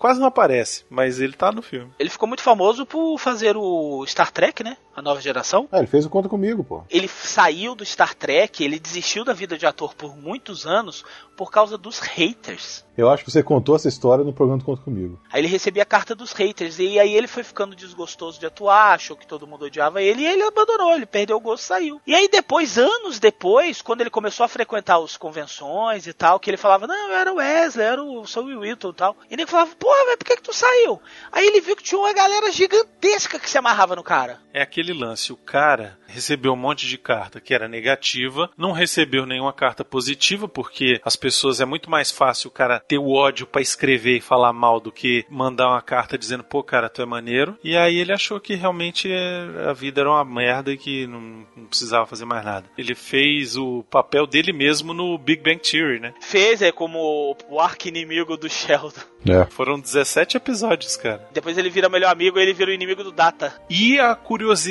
[0.00, 1.92] Quase não aparece, mas ele tá no filme.
[1.98, 4.78] Ele ficou muito famoso por fazer o Star Trek, né?
[4.94, 5.68] A nova geração?
[5.72, 6.82] É, ele fez o Conta Comigo, pô.
[6.90, 11.04] Ele saiu do Star Trek, ele desistiu da vida de ator por muitos anos
[11.36, 12.84] por causa dos haters.
[12.96, 15.18] Eu acho que você contou essa história no programa do Conta Comigo.
[15.32, 18.94] Aí ele recebia a carta dos haters, e aí ele foi ficando desgostoso de atuar,
[18.94, 22.00] achou que todo mundo odiava ele, e ele abandonou, ele perdeu o gosto saiu.
[22.06, 26.50] E aí depois, anos depois, quando ele começou a frequentar as convenções e tal, que
[26.50, 29.16] ele falava, não, eu era o Wesley, eu era o Saul Wilton e tal.
[29.30, 31.00] E ele falava, porra, mas por que, que tu saiu?
[31.32, 34.40] Aí ele viu que tinha uma galera gigantesca que se amarrava no cara.
[34.52, 39.26] É aquele lance, o cara recebeu um monte de carta que era negativa, não recebeu
[39.26, 43.46] nenhuma carta positiva, porque as pessoas é muito mais fácil o cara ter o ódio
[43.46, 47.06] para escrever e falar mal do que mandar uma carta dizendo, pô, cara, tu é
[47.06, 47.56] maneiro.
[47.62, 51.46] E aí ele achou que realmente é, a vida era uma merda e que não,
[51.56, 52.68] não precisava fazer mais nada.
[52.76, 56.14] Ele fez o papel dele mesmo no Big Bang Theory, né?
[56.20, 59.10] Fez, é como o arqui-inimigo do Sheldon.
[59.28, 59.44] É.
[59.50, 61.28] Foram 17 episódios, cara.
[61.32, 63.52] Depois ele vira melhor amigo e ele vira o inimigo do Data.
[63.68, 64.69] E a curiosidade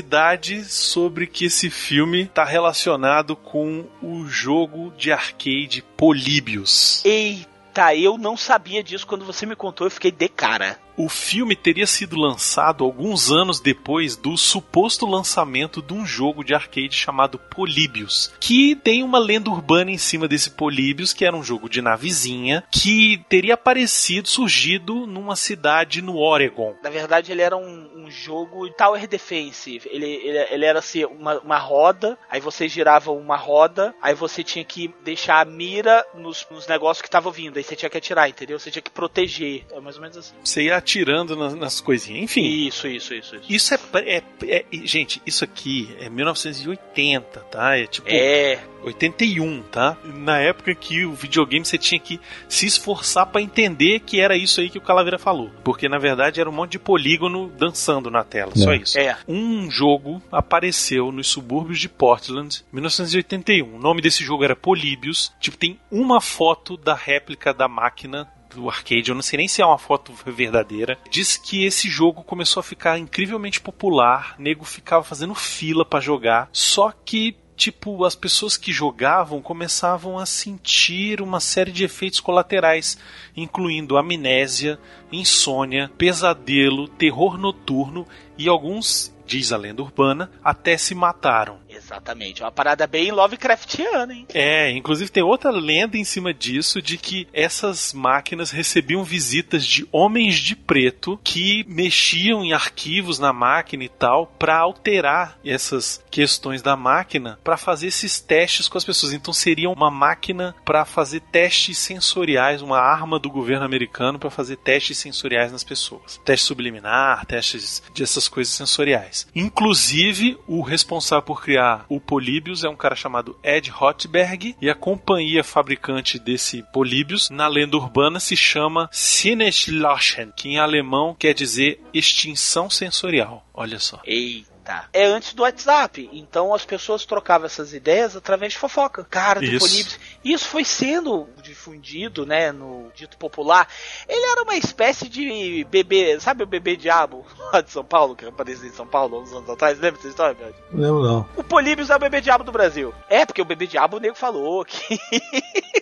[0.66, 7.04] sobre que esse filme está relacionado com o jogo de arcade Políbios.
[7.06, 10.80] Eita, eu não sabia disso quando você me contou, eu fiquei de cara.
[11.02, 16.54] O filme teria sido lançado alguns anos depois do suposto lançamento de um jogo de
[16.54, 21.42] arcade chamado Políbios, que tem uma lenda urbana em cima desse Políbios, que era um
[21.42, 26.76] jogo de navezinha, que teria aparecido, surgido numa cidade no Oregon.
[26.84, 29.82] Na verdade, ele era um, um jogo Tower Defense.
[29.86, 34.44] Ele, ele, ele era assim, uma, uma roda, aí você girava uma roda, aí você
[34.44, 37.98] tinha que deixar a mira nos, nos negócios que estavam vindo, aí você tinha que
[37.98, 38.60] atirar, entendeu?
[38.60, 39.66] Você tinha que proteger.
[39.72, 40.36] É mais ou menos assim.
[40.44, 42.24] Você ia atirando nas, nas coisinhas.
[42.24, 42.42] Enfim.
[42.42, 43.36] Isso, isso, isso.
[43.36, 47.78] Isso, isso é, é, é, Gente, isso aqui é 1980, tá?
[47.78, 48.08] É tipo.
[48.10, 48.60] É.
[48.82, 49.98] 81, tá?
[50.06, 54.62] Na época que o videogame você tinha que se esforçar para entender que era isso
[54.62, 55.52] aí que o Calaveira falou.
[55.66, 58.98] Porque na verdade era um monte de polígono dançando na tela, só isso.
[58.98, 59.18] É.
[59.28, 63.76] Um jogo apareceu nos subúrbios de Portland, 1981.
[63.76, 65.34] O nome desse jogo era Políbios.
[65.42, 69.62] Tipo, tem uma foto da réplica da máquina do arcade, eu não sei nem se
[69.62, 75.04] é uma foto verdadeira, diz que esse jogo começou a ficar incrivelmente popular, nego ficava
[75.04, 81.42] fazendo fila para jogar, só que tipo, as pessoas que jogavam começavam a sentir uma
[81.42, 82.98] série de efeitos colaterais,
[83.36, 84.80] incluindo amnésia,
[85.12, 91.60] insônia, pesadelo, terror noturno e alguns, diz a lenda urbana, até se mataram.
[91.70, 94.26] Exatamente, uma parada bem Lovecraftiana, hein?
[94.34, 99.88] É, inclusive tem outra lenda em cima disso de que essas máquinas recebiam visitas de
[99.92, 106.62] homens de preto que mexiam em arquivos na máquina e tal para alterar essas questões
[106.62, 109.14] da máquina para fazer esses testes com as pessoas.
[109.14, 114.58] Então seria uma máquina para fazer testes sensoriais, uma arma do governo americano para fazer
[114.58, 116.20] testes sensoriais nas pessoas.
[116.26, 119.28] Teste subliminar, testes dessas coisas sensoriais.
[119.36, 124.76] Inclusive, o responsável por criar o Políbios é um cara chamado Ed Hotberg e a
[124.76, 131.82] companhia fabricante desse Políbios, na lenda urbana, se chama Sinneschlachen, que em alemão quer dizer
[131.94, 133.46] extinção sensorial.
[133.54, 134.02] Olha só.
[134.06, 134.59] Eita.
[134.94, 139.04] É antes do WhatsApp, então as pessoas trocavam essas ideias através de fofoca.
[139.04, 139.60] Cara, do Isso.
[139.60, 140.00] Políbios.
[140.24, 143.68] Isso foi sendo difundido, né, no dito popular.
[144.08, 148.26] Ele era uma espécie de bebê, sabe o bebê diabo lá de São Paulo, que
[148.26, 149.80] apareceu em São Paulo há uns anos atrás?
[149.80, 150.54] Lembra dessa história, meu?
[150.72, 151.30] Não lembro não.
[151.36, 152.94] O Políbios é o bebê diabo do Brasil.
[153.10, 155.00] É, porque o bebê diabo o nego falou que.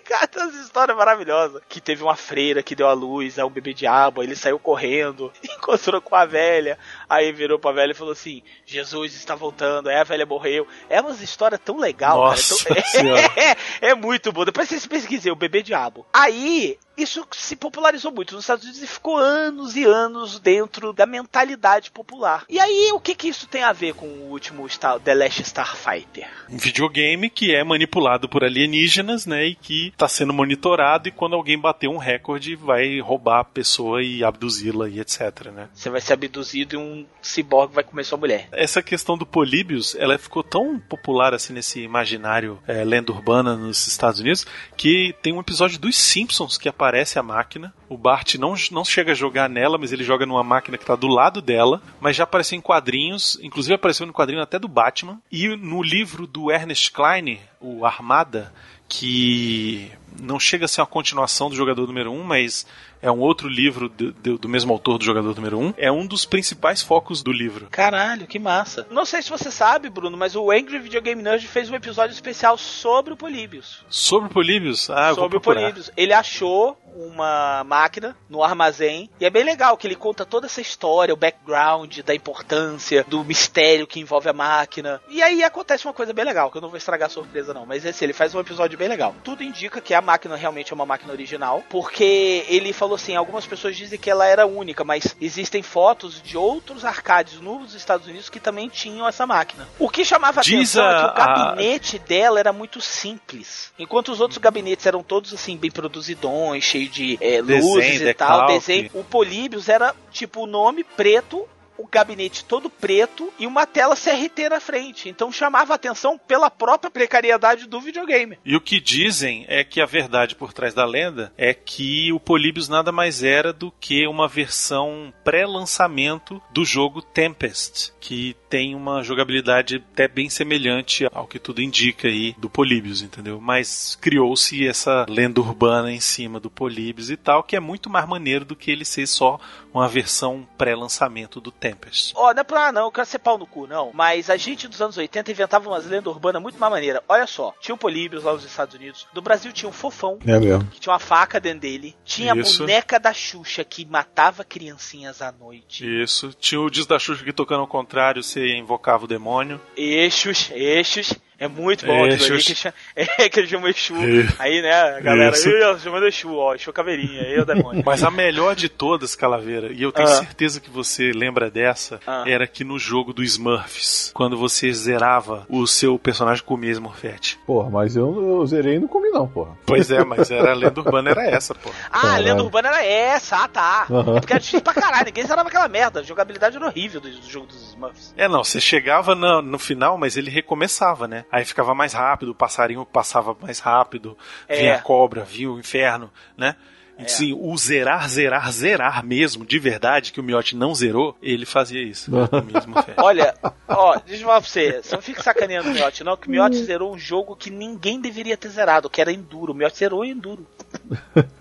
[0.05, 1.61] Cara, tem essa história maravilhosa.
[1.67, 5.31] Que teve uma freira que deu a luz ao bebê diabo, aí ele saiu correndo,
[5.43, 6.77] encontrou com a velha,
[7.09, 8.41] aí virou pra velha e falou assim:
[8.77, 10.67] Jesus está voltando, aí a velha morreu.
[10.89, 12.81] É uma história tão legal, Nossa cara.
[12.87, 13.21] Senhora.
[13.35, 13.89] É, tão...
[13.89, 14.45] é muito bom.
[14.45, 16.05] Depois vocês pesquisem, o bebê diabo.
[16.13, 16.77] Aí.
[16.97, 21.91] Isso se popularizou muito nos Estados Unidos e ficou anos e anos dentro da mentalidade
[21.91, 22.43] popular.
[22.49, 25.43] E aí, o que que isso tem a ver com o último Star, The Last
[25.43, 26.27] Starfighter?
[26.49, 29.45] Um videogame que é manipulado por alienígenas, né?
[29.45, 34.01] E que está sendo monitorado e quando alguém bater um recorde vai roubar a pessoa
[34.01, 35.69] e abduzi-la e etc, né?
[35.73, 38.49] Você vai ser abduzido e um ciborgue vai comer sua mulher.
[38.51, 43.85] Essa questão do Políbios, ela ficou tão popular assim nesse imaginário é, lenda urbana nos
[43.85, 46.86] Estados Unidos que tem um episódio dos Simpsons que aparece
[47.19, 47.73] a máquina.
[47.89, 50.95] O Bart não, não chega a jogar nela, mas ele joga numa máquina que está
[50.95, 51.81] do lado dela.
[51.99, 55.19] Mas já apareceu em quadrinhos, inclusive apareceu no quadrinho até do Batman.
[55.31, 58.53] E no livro do Ernest Klein, o Armada,
[58.87, 62.65] que não chega a ser uma continuação do Jogador Número 1, mas
[63.01, 65.73] é um outro livro do, do, do mesmo autor do Jogador Número 1.
[65.77, 67.67] É um dos principais focos do livro.
[67.71, 68.87] Caralho, que massa.
[68.89, 72.13] Não sei se você sabe, Bruno, mas o Angry Video Game Nerd fez um episódio
[72.13, 73.83] especial sobre o Políbios.
[73.89, 74.89] Sobre o Políbios?
[74.89, 75.41] Ah, eu vou sobre o.
[75.41, 75.91] Políbios.
[75.95, 79.09] Ele achou uma máquina no armazém.
[79.19, 83.23] E é bem legal que ele conta toda essa história, o background da importância, do
[83.23, 85.01] mistério que envolve a máquina.
[85.09, 87.65] E aí acontece uma coisa bem legal, que eu não vou estragar a surpresa não,
[87.65, 89.15] mas esse ele faz um episódio bem legal.
[89.23, 93.45] Tudo indica que a máquina realmente é uma máquina original, porque ele falou assim, algumas
[93.45, 98.29] pessoas dizem que ela era única, mas existem fotos de outros arcades nos Estados Unidos
[98.29, 99.67] que também tinham essa máquina.
[99.79, 103.71] O que chamava Diz atenção é a- que o a- gabinete dela era muito simples.
[103.77, 108.13] Enquanto os outros gabinetes eram todos assim, bem produzidões, cheio de é, Desenho, luzes e
[108.13, 108.89] tal, desenho.
[108.93, 111.47] O Políbios era tipo o nome preto.
[111.79, 115.09] O gabinete todo preto e uma tela CRT na frente.
[115.09, 118.39] Então chamava atenção pela própria precariedade do videogame.
[118.43, 122.19] E o que dizem é que a verdade por trás da lenda é que o
[122.19, 129.03] Polybius nada mais era do que uma versão pré-lançamento do jogo Tempest, que tem uma
[129.03, 133.39] jogabilidade até bem semelhante ao que tudo indica aí do Polybius, entendeu?
[133.41, 138.07] Mas criou-se essa lenda urbana em cima do Polybius e tal, que é muito mais
[138.07, 139.39] maneiro do que ele ser só
[139.73, 142.13] uma versão pré-lançamento do Tempest.
[142.15, 143.91] Ó, não é pra não, eu quero ser pau no cu, não.
[143.93, 147.01] Mas a gente dos anos 80 inventava umas lendas urbanas muito mais maneiras.
[147.07, 149.07] Olha só, tinha o Políbios lá nos Estados Unidos.
[149.13, 150.17] Do Brasil tinha um fofão.
[150.25, 150.65] É mesmo.
[150.71, 151.95] Que tinha uma faca dentro dele.
[152.03, 152.63] Tinha Isso.
[152.63, 155.85] a boneca da Xuxa que matava criancinhas à noite.
[155.85, 156.33] Isso.
[156.39, 159.59] Tinha o disco da Xuxa que tocando ao contrário, você invocava o demônio.
[159.75, 161.13] Eixos, eixos.
[161.39, 162.45] É muito bom aquilo ali Eixos.
[162.47, 163.95] que, chama, é, que ele chama Exu.
[163.95, 164.27] É.
[164.39, 165.47] Aí, né, a galera, Isso.
[165.49, 167.83] "Ih, chamando Exu, ó, Exu caveirinha, aí é o demônio.
[167.85, 170.11] Mas a melhor de todas, Calaveira, e eu tenho Ah.
[170.15, 172.23] certeza que você lembra dessa, Ah.
[172.25, 177.37] era que no jogo do Smurfs, quando você zerava, o seu personagem comia Smurfette.
[177.45, 179.55] Porra, mas eu, eu zerei e não comi não, porra.
[179.65, 181.69] Pois é, mas era a lenda urbana, era essa, pô.
[181.91, 182.23] Ah, a Caralho.
[182.25, 183.85] lenda urbana era essa, ah tá.
[183.91, 184.17] Aham.
[184.17, 185.99] É porque era difícil pra caralho, ninguém zerava aquela merda.
[185.99, 188.13] A jogabilidade era horrível do, do jogo dos Smurfs.
[188.17, 191.25] É, não, você chegava no, no final, mas ele recomeçava, né?
[191.31, 194.17] Aí ficava mais rápido, o passarinho passava mais rápido,
[194.47, 194.57] É.
[194.57, 196.55] vinha a cobra, vinha o inferno, né?
[196.99, 197.03] É.
[197.03, 201.83] Assim, o zerar, zerar, zerar mesmo, de verdade, que o Miotti não zerou, ele fazia
[201.83, 202.09] isso.
[202.97, 203.35] Olha,
[203.67, 206.31] ó, deixa eu falar pra você, você não fica sacaneando o Miotti, não, que o
[206.31, 209.53] Miotti zerou um jogo que ninguém deveria ter zerado, que era Enduro.
[209.53, 210.47] O Miotti zerou Enduro.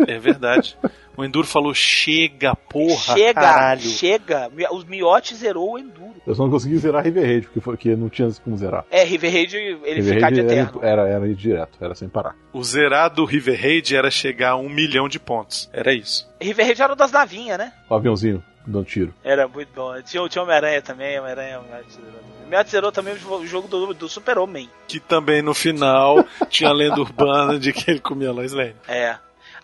[0.06, 0.76] É verdade.
[1.16, 3.80] O Enduro falou: chega, porra, chega, caralho.
[3.80, 4.50] chega.
[4.50, 6.14] Mi- O Miotti zerou o Enduro.
[6.26, 8.84] Eu só não consegui zerar River Raid, porque, foi, porque não tinha como zerar.
[8.90, 10.80] É, River Raid, ele River ficar de Raid eterno.
[10.82, 12.34] era, era, era direto, era sem parar.
[12.52, 15.70] O zerar do River Raid era chegar a um milhão de pontos.
[15.72, 16.28] Era isso.
[16.40, 17.72] River Raid era o das navinhas, né?
[17.88, 19.14] O aviãozinho dando tiro.
[19.22, 19.94] Era muito bom.
[20.02, 22.20] Tinha, tinha Homem-Aranha também, Homem-Aranha, o Miotti zerou.
[22.44, 24.68] O Miotti zerou também o jogo do, do Super-Homem.
[24.88, 28.74] Que também no final tinha a lenda urbana de que ele comia Lois Lane.
[28.88, 29.16] É.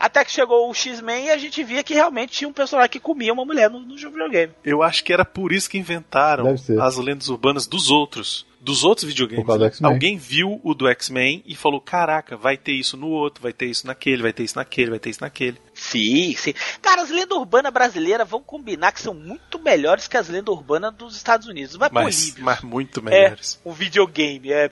[0.03, 2.99] Até que chegou o X-Men e a gente via que realmente tinha um personagem que
[2.99, 4.53] comia uma mulher no, no jogo videogame.
[4.65, 6.45] Eu acho que era por isso que inventaram
[6.81, 8.45] as lendas urbanas dos outros.
[8.61, 9.45] Dos outros videogames.
[9.47, 9.87] causa do.
[9.87, 13.67] Alguém viu o do X-Men e falou: caraca, vai ter isso no outro, vai ter
[13.67, 15.59] isso naquele, vai ter isso naquele, vai ter isso naquele.
[15.83, 16.55] Sim, sim.
[16.81, 20.95] Cara, as lendas urbanas brasileiras vão combinar que são muito melhores que as lendas urbanas
[20.95, 21.75] dos Estados Unidos.
[21.77, 22.45] Vai Mas, Políbio.
[22.45, 23.61] mas muito É, melhores.
[23.65, 24.71] um videogame, é.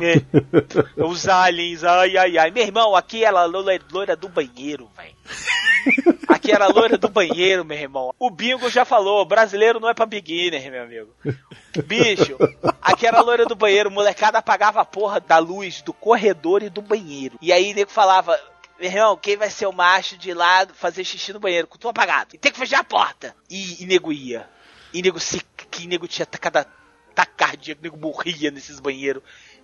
[0.00, 1.02] é.
[1.02, 2.50] Os aliens, ai, ai, ai.
[2.50, 5.14] Meu irmão, aqui era a loira, do banheiro, velho.
[6.28, 8.12] Aqui era a loira do banheiro, meu irmão.
[8.18, 11.10] O Bingo já falou, brasileiro não é pra beginner, meu amigo.
[11.86, 12.36] Bicho,
[12.80, 16.68] aqui era a loira do banheiro, molecada apagava a porra da luz do corredor e
[16.70, 17.36] do banheiro.
[17.40, 18.38] E aí nego falava,
[18.82, 21.90] meu irmão, quem vai ser o macho de lá fazer xixi no banheiro com tudo
[21.90, 22.34] apagado?
[22.34, 23.36] E tem que fechar a porta.
[23.48, 24.50] E, e nego ia.
[24.92, 25.40] E nego se.
[25.70, 26.66] Que nego tinha cada
[27.14, 29.22] tacardia, que nego morria nesses banheiros.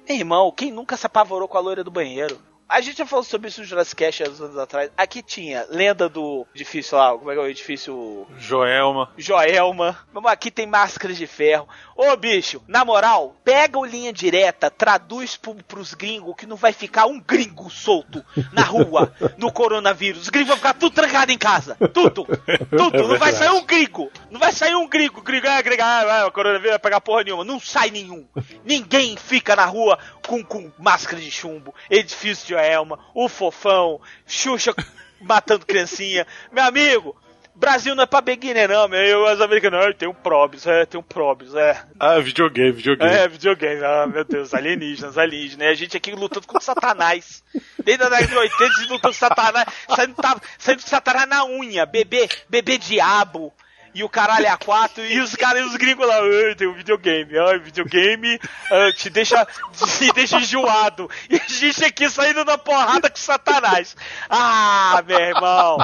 [0.08, 2.40] Meu irmão, quem nunca se apavorou com a loira do banheiro?
[2.68, 4.90] A gente já falou sobre isso no Jurassic Cast há uns anos atrás.
[4.94, 9.10] Aqui tinha lenda do edifício lá, como é que é o edifício Joelma.
[9.16, 9.98] Joelma.
[10.12, 11.66] Vamos aqui tem máscaras de ferro.
[11.96, 16.74] Ô bicho, na moral, pega o linha direta, traduz pro, pros gringos que não vai
[16.74, 20.22] ficar um gringo solto na rua no coronavírus.
[20.22, 21.74] Os gringos vão ficar tudo trancado em casa.
[21.94, 22.26] Tudo.
[22.76, 23.08] Tudo.
[23.08, 24.12] não vai sair um gringo.
[24.30, 25.22] Não vai sair um gringo.
[25.22, 27.44] Gringo, ah, gringo, ah, ah, o coronavírus vai pegar porra nenhuma.
[27.44, 28.28] Não sai nenhum.
[28.62, 34.74] Ninguém fica na rua com, com máscara de chumbo, edifício de Joelma, o fofão, Xuxa
[35.20, 36.26] matando criancinha.
[36.50, 37.16] Meu amigo,
[37.54, 39.00] Brasil não é pra beginner, não, meu.
[39.00, 41.82] Eu, os americanos, tem um probes, é, tem um probes, é.
[41.98, 43.12] Ah, videogame, videogame.
[43.12, 45.66] É, videogame, ah, meu Deus, alienígenas, alienígenas.
[45.66, 47.42] E a gente aqui lutando com Satanás.
[47.84, 51.44] Desde a década de 80, a gente lutando com Satanás, saindo, tá, saindo Satanás na
[51.46, 53.52] unha, bebê, bebê diabo.
[53.94, 56.74] E o caralho é a quatro, e os caras, os gringos lá, "Ai, tem um
[56.74, 58.38] videogame, ai, videogame
[58.70, 59.46] ah, te deixa,
[59.98, 61.10] te deixa enjoado.
[61.30, 63.96] E a gente aqui saindo da porrada com Satanás.
[64.28, 65.78] Ah, meu irmão.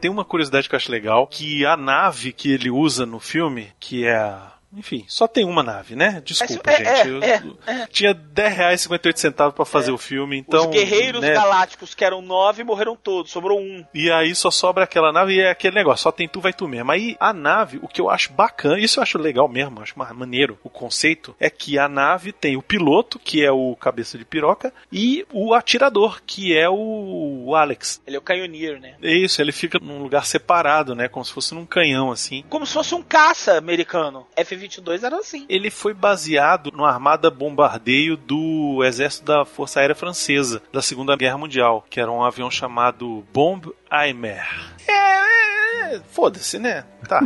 [0.00, 3.70] Tem uma curiosidade que eu acho legal, que a nave que ele usa no filme,
[3.78, 6.22] que é a Enfim, só tem uma nave, né?
[6.24, 6.88] Desculpa, É, gente.
[6.88, 7.86] é, Eu- é, é.
[7.88, 10.60] Tinha 10 reais e 58 centavos pra fazer o filme, então.
[10.60, 11.32] Os guerreiros né?
[11.32, 13.84] galácticos, que eram nove, morreram todos, sobrou um.
[13.92, 16.68] E aí só sobra aquela nave e é aquele negócio, só tem tu, vai tu
[16.68, 16.92] mesmo.
[16.92, 20.12] Aí a nave, o que eu acho bacana, isso eu acho legal mesmo, acho ma-
[20.14, 24.24] maneiro o conceito, é que a nave tem o piloto, que é o cabeça de
[24.24, 28.00] piroca, e o atirador, que é o, Alex.
[28.06, 28.94] Ele é o Canyoneer, né?
[29.02, 31.08] Isso, ele fica num lugar separado, né?
[31.08, 32.44] Como se fosse num canhão, assim.
[32.48, 34.26] Como se fosse um caça americano.
[34.60, 35.46] F-22 era assim.
[35.48, 41.38] Ele foi baseado numa armada bombardeio do exército da Força Aérea Francesa da Segunda Guerra
[41.38, 44.46] Mundial, que era um avião chamado Bomb Aimer.
[44.86, 46.84] É, é, é, foda-se, né?
[47.08, 47.20] Tá,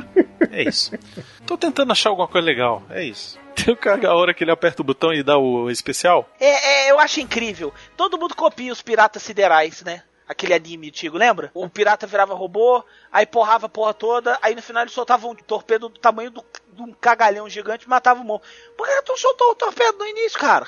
[0.51, 0.93] é isso.
[1.47, 3.39] Tô tentando achar alguma coisa legal, é isso.
[3.55, 6.29] Tem o cara a hora que ele aperta o botão e dá o especial?
[6.41, 7.73] É, é, eu acho incrível.
[7.97, 10.03] Todo mundo copia os piratas siderais, né?
[10.27, 11.51] Aquele anime antigo, lembra?
[11.53, 15.35] O pirata virava robô, aí porrava a porra toda, aí no final ele soltava um
[15.35, 18.49] torpedo do tamanho do- de um cagalhão gigante e matava o monstro.
[18.77, 20.67] Por que tu soltou o torpedo no início, cara?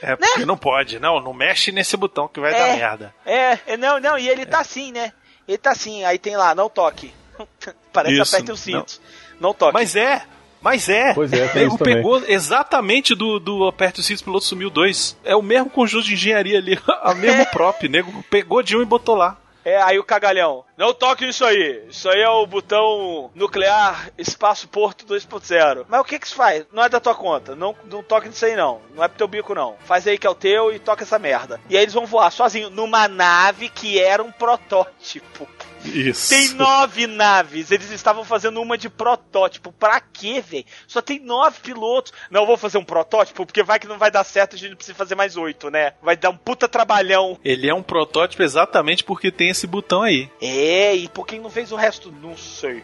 [0.00, 2.76] É porque não pode, não, não mexe nesse botão que vai dar É.
[2.76, 3.14] merda.
[3.26, 5.12] É, é, não, não, e ele tá assim, né?
[5.48, 7.12] Ele tá assim, aí tem lá, não toque.
[7.92, 9.00] Parece Isso, aperta os cintos.
[9.40, 9.74] Não, toque.
[9.74, 10.24] Mas é,
[10.60, 11.14] mas é.
[11.14, 11.96] Pois é, tem Nego isso também.
[11.96, 15.18] pegou exatamente do, do Aperte o Cinto Piloto Sumiu 2.
[15.24, 17.88] É o mesmo conjunto de engenharia ali, a mesmo prop.
[17.88, 19.36] Nego pegou de um e botou lá.
[19.64, 20.64] É, aí o cagalhão.
[20.76, 21.84] Não toque nisso aí.
[21.88, 25.84] Isso aí é o botão nuclear espaço porto 2.0.
[25.88, 26.64] Mas o que que isso faz?
[26.72, 27.54] Não é da tua conta.
[27.54, 28.80] Não, não toque nisso aí não.
[28.94, 29.76] Não é pro teu bico não.
[29.84, 31.60] Faz aí que é o teu e toca essa merda.
[31.68, 35.46] E aí eles vão voar sozinhos numa nave que era um protótipo.
[35.84, 36.28] Isso.
[36.28, 37.70] Tem nove naves.
[37.70, 39.72] Eles estavam fazendo uma de protótipo.
[39.72, 40.64] Pra quê, velho?
[40.86, 42.12] Só tem nove pilotos.
[42.30, 44.76] Não, eu vou fazer um protótipo, porque vai que não vai dar certo, a gente
[44.76, 45.92] precisa fazer mais oito, né?
[46.02, 47.38] Vai dar um puta trabalhão.
[47.44, 50.30] Ele é um protótipo exatamente porque tem esse botão aí.
[50.40, 52.12] É, e por quem não fez o resto?
[52.12, 52.82] Não sei.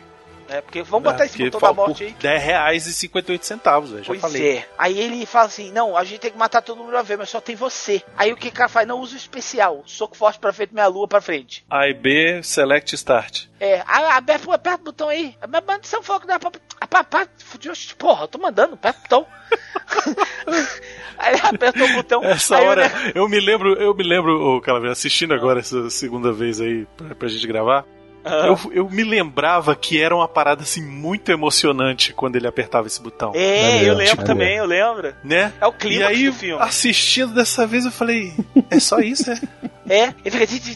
[0.48, 2.12] É, porque vamos botar É, esse porque botão da morte aí.
[2.20, 4.04] 10 reais e 58 centavos, velho.
[4.06, 4.58] Pois falei.
[4.58, 4.68] é.
[4.78, 7.30] Aí ele fala assim: não, a gente tem que matar todo mundo uma vez, mas
[7.30, 8.02] só tem você.
[8.16, 8.86] Aí o que o cara faz?
[8.86, 9.82] Não usa o especial.
[9.86, 11.64] Soco forte pra frente, meia lua pra frente.
[11.70, 13.46] A e B, select start.
[13.58, 15.34] É, aperta, aperta o botão aí.
[15.48, 16.38] Mas manda seu foco da.
[16.38, 19.26] Pá, pá, fudiu, porra, eu tô mandando, aperta o botão.
[21.18, 22.22] aí ele apertou o botão.
[22.24, 25.88] Essa o hora, ne- eu me lembro, eu me lembro, ô Calaveira, assistindo agora essa
[25.90, 27.84] segunda vez aí pra, pra gente gravar.
[28.26, 33.00] Eu, eu me lembrava que era uma parada assim muito emocionante quando ele apertava esse
[33.00, 33.32] botão.
[33.34, 35.14] É, eu lembro também, eu lembro.
[35.22, 35.52] Né?
[35.60, 36.62] É o E clima aí, do filme.
[36.62, 38.32] assistindo dessa vez, eu falei:
[38.70, 39.40] é só isso, é?
[39.88, 40.66] É, ele fica.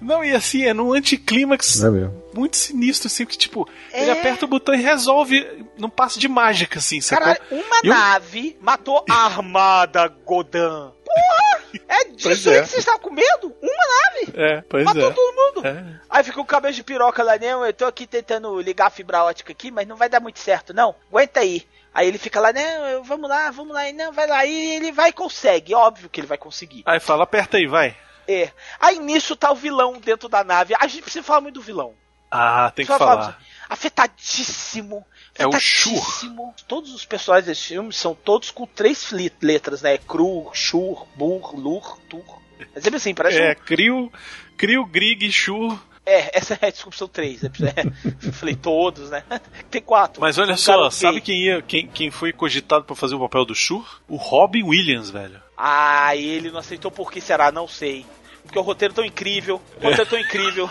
[0.00, 1.90] Não, e assim, é num anticlímax É
[2.34, 4.02] muito sinistro, assim, que tipo, É.
[4.02, 5.46] ele aperta o botão e resolve
[5.78, 7.26] num passe de mágica, assim, sacou?
[7.26, 8.56] Caralho, uma E eu- nave.
[8.60, 10.08] Matou a Armada
[11.14, 11.84] Godin.
[11.88, 12.60] É disso é.
[12.62, 13.56] que vocês estavam com medo?
[13.62, 14.32] Uma nave.
[14.34, 15.12] É, pois Matou é.
[15.12, 15.66] todo mundo.
[15.66, 16.00] É.
[16.10, 19.24] Aí fica o cabeça de piroca lá, não, eu tô aqui tentando ligar a fibra
[19.24, 20.94] ótica aqui, mas não vai dar muito certo, não.
[21.10, 21.66] Aguenta aí.
[21.94, 24.44] Aí ele fica lá, não, eu- vamos lá, vamos lá, e não, vai lá.
[24.46, 26.82] E ele vai e consegue, óbvio que ele vai conseguir.
[26.86, 27.96] Aí fala, aperta aí, vai.
[28.26, 28.50] É.
[28.80, 30.74] Aí nisso tá o vilão dentro da nave.
[30.78, 31.94] A gente precisa falar muito do vilão.
[32.30, 33.38] Ah, tem que Só falar.
[33.68, 35.04] Afetadíssimo.
[35.38, 36.54] É o afetadíssimo.
[36.68, 39.10] Todos os personagens desse filme são todos com três
[39.40, 39.96] letras, né?
[39.98, 42.24] Cru, Shur, Bur, Lur, Tur.
[42.74, 43.64] É sempre assim, parece É, um...
[43.64, 44.12] Crio,
[44.56, 45.78] Crio, Grig, Shur.
[46.04, 47.42] É, essa é a desculpa, são três.
[47.42, 47.50] né?
[48.32, 49.22] Falei todos, né?
[49.70, 50.20] Tem quatro.
[50.20, 53.20] Mas olha Um só, cara sabe quem, ia, quem, quem foi cogitado pra fazer o
[53.20, 54.00] papel do Shur?
[54.08, 55.40] O Robin Williams, velho.
[55.56, 57.50] Ah, ele não aceitou por que será?
[57.52, 58.04] Não sei.
[58.52, 59.62] Porque o roteiro é tão incrível.
[59.80, 60.68] O roteiro é tão incrível.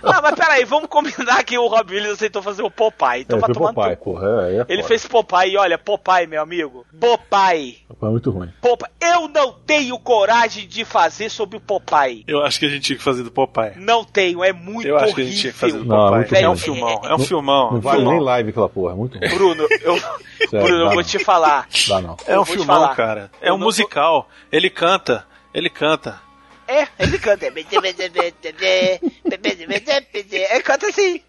[0.00, 3.22] não, mas peraí, vamos combinar que o Rob Williams aceitou fazer o Popeye.
[3.22, 4.28] Então é, vai tomar Popeye, porra.
[4.48, 6.86] É, é Ele fez Popeye, e olha, Popeye, meu amigo.
[7.00, 7.78] Popeye.
[7.98, 8.48] Foi muito ruim.
[8.60, 8.92] Popeye.
[9.02, 12.22] Eu não tenho coragem de fazer sobre o Popeye.
[12.28, 13.72] Eu acho que a gente tinha que fazer do Popeye.
[13.76, 15.32] Não tenho, é muito Eu acho que a horrível.
[15.32, 16.22] gente tinha que fazer do Não, é Popeye.
[16.30, 17.72] muito é um filmão, é um Não- filmão.
[17.72, 19.28] Não vale nem live aquela porra, é muito ruim.
[19.34, 19.96] Bruno, eu,
[20.48, 21.02] Sério, Bruno, eu vou não.
[21.02, 21.66] te falar.
[21.88, 22.16] Dá não.
[22.24, 23.32] É um filmão, cara.
[23.40, 24.28] É Eu um musical.
[24.52, 25.26] Ele canta.
[25.52, 26.20] Ele canta.
[26.66, 27.46] É, ele canta.
[30.54, 31.20] Ele canta assim.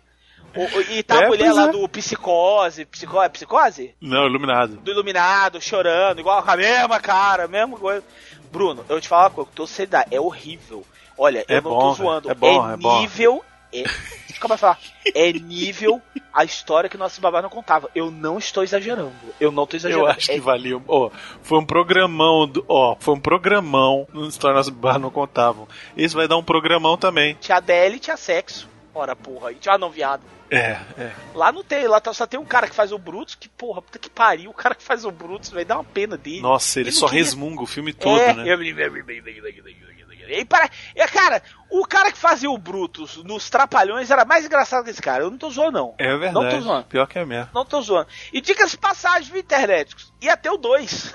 [0.55, 1.71] O- e tá É, a mulher lá é.
[1.71, 2.85] do Psicose.
[2.85, 3.93] Psicó, é Psicose?
[3.99, 4.77] Não, iluminado.
[4.77, 8.03] Do Iluminado, chorando, igual a mesma cara, mesma coisa.
[8.51, 10.85] Bruno, eu te falar uma coisa, você dá, é horrível.
[11.17, 12.31] Olha, É eu não bom, tô zoando.
[12.31, 13.01] É bom, é bom.
[13.83, 14.79] É, eu falar.
[15.13, 16.01] É nível
[16.33, 17.89] a história que nossos babás não contavam.
[17.95, 19.11] Eu não estou exagerando.
[19.39, 20.07] Eu não estou exagerando.
[20.07, 20.79] Eu acho É que valia.
[20.87, 21.09] Ó,
[21.41, 22.47] foi um programão.
[22.47, 24.07] do- Ó, foi um programão.
[24.13, 25.67] No História Nossa Barra não contavam.
[25.97, 27.35] Esse vai dar um programão também.
[27.39, 28.69] Tinha Adele e tinha sexo.
[28.93, 29.51] Ora, porra.
[29.51, 30.21] E tinha não, viado.
[30.49, 31.11] É, é.
[31.33, 33.81] Lá não tem, lá tá- só tem um cara que faz o Brutus, que porra,
[33.81, 36.39] puta que pariu, o cara que faz o Brutus, vai dar uma pena dele.
[36.39, 38.43] Nossa, ele não só queria- resmunga o filme todo, é, né?
[38.43, 38.59] eu-
[40.29, 44.83] E para, e, cara, o cara que fazia o Brutus nos Trapalhões era mais engraçado
[44.85, 45.23] que esse cara.
[45.23, 45.95] Eu não tô zoando, não.
[45.97, 46.33] É verdade.
[46.45, 46.85] Não tô zoando.
[46.85, 47.49] Pior que é mesmo.
[47.53, 48.07] Não tô zoando.
[48.33, 49.95] E dicas passagens de internet.
[50.21, 51.13] Ia ter o 2.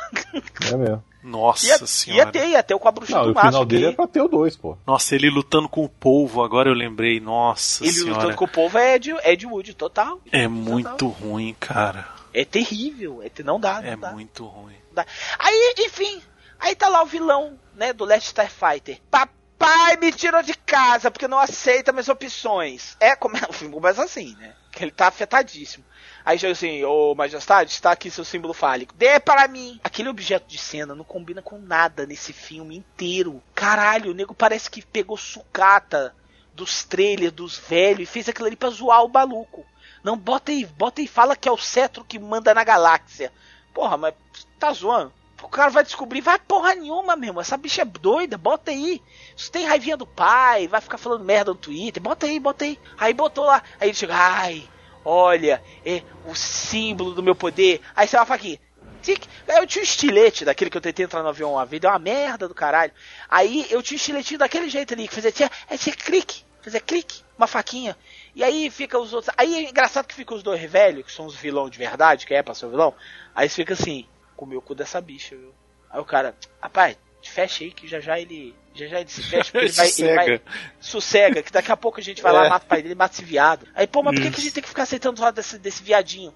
[0.73, 1.05] É mesmo.
[1.23, 2.23] Nossa Ia, senhora.
[2.25, 3.89] ia ter, ia ter o com a bruxa Não, do e o final dele que-
[3.91, 4.79] é pra ter o 2, pô.
[4.87, 7.21] Nossa, ele lutando com o polvo, agora eu lembrei.
[7.21, 8.15] Nossa Ele senhora.
[8.15, 10.19] lutando com o povo é Ed, Ed Wood, total.
[10.33, 12.09] É muito ruim, cara.
[12.33, 13.23] É terrível.
[13.23, 14.11] É, não dá, não É dá.
[14.13, 14.75] muito ruim.
[14.93, 15.05] Dá.
[15.39, 16.23] Aí, enfim,
[16.59, 19.01] aí tá lá o vilão, né, do Last Starfighter.
[19.11, 22.95] Papai me tirou de casa porque não aceita minhas opções.
[23.01, 24.55] É, como o filme começa assim, né?
[24.71, 25.83] Que ele tá afetadíssimo.
[26.23, 28.95] Aí chega assim, ô majestade, está aqui seu símbolo fálico.
[28.95, 29.81] Dê para mim!
[29.83, 33.43] Aquele objeto de cena não combina com nada nesse filme inteiro.
[33.55, 36.15] Caralho, o nego parece que pegou sucata
[36.53, 39.65] dos trailers, dos velhos, e fez aquilo ali pra zoar o maluco.
[40.05, 43.33] Não, bota aí, bota aí, fala que é o cetro que manda na galáxia.
[43.73, 44.15] Porra, mas
[44.59, 45.15] tá zoando?
[45.43, 47.41] O cara vai descobrir, vai porra nenhuma, meu irmão.
[47.41, 49.03] Essa bicha é doida, bota aí.
[49.51, 52.79] Tem raivinha do pai, vai ficar falando merda no Twitter, bota aí, bota aí.
[52.99, 54.69] Aí botou lá, aí ele chega, ai,
[55.05, 57.81] olha, é o símbolo do meu poder.
[57.97, 58.61] Aí você vai falar aqui.
[59.03, 59.25] tic.
[59.49, 61.99] Eu tinha um estilete daquele que eu tentei entrar no avião uma vez, deu uma
[61.99, 62.93] merda do caralho.
[63.29, 66.81] Aí eu tinha um estiletinho daquele jeito ali, que fazia, tinha, aí tinha clique, fazia
[66.81, 67.97] clique, uma faquinha.
[68.35, 69.35] E aí fica os outros.
[69.37, 72.35] Aí é engraçado que fica os dois velhos, que são os vilão de verdade, que
[72.35, 72.95] é pra ser o vilão.
[73.35, 74.07] Aí fica assim,
[74.41, 75.53] comeu o cu dessa bicha, viu?
[75.91, 78.55] Aí o cara, rapaz, fecha aí que já já ele.
[78.75, 80.25] Já já ele se fecha, porque ele vai, ele vai.
[80.25, 80.43] Sossega.
[80.81, 82.49] Sossega, que daqui a pouco a gente vai lá, É.
[82.49, 83.67] mata o pai dele, mata esse viado.
[83.75, 85.59] Aí, pô, mas por que, que a gente tem que ficar aceitando o lado desse,
[85.59, 86.33] desse viadinho?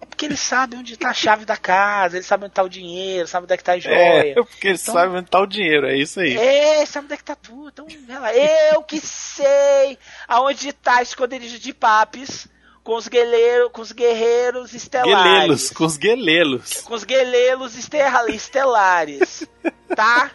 [0.00, 2.68] É porque ele sabe onde tá a chave da casa, ele sabe onde tá o
[2.68, 3.96] dinheiro, sabe onde é que tá a joia.
[3.96, 6.36] É, porque ele Então- sabe onde tá o dinheiro, é isso aí.
[6.36, 7.84] É, sabe onde é que tá tudo.
[7.90, 8.32] Então, lá.
[8.32, 9.98] Eu que sei
[10.28, 12.46] aonde tá esconderijo de papis
[12.88, 15.22] com os guerreiros, com os guerreiros estelares.
[15.22, 16.72] Guelelos, com os guelelos.
[16.80, 19.46] Com os guerreiros estel- estelares.
[19.94, 20.30] Tá?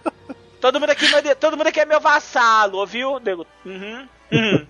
[0.62, 1.08] Todo mundo aqui,
[1.40, 3.48] todo mundo aqui é meu vassalo, ouviu, nego?
[3.66, 4.08] Uhum.
[4.32, 4.68] uhum.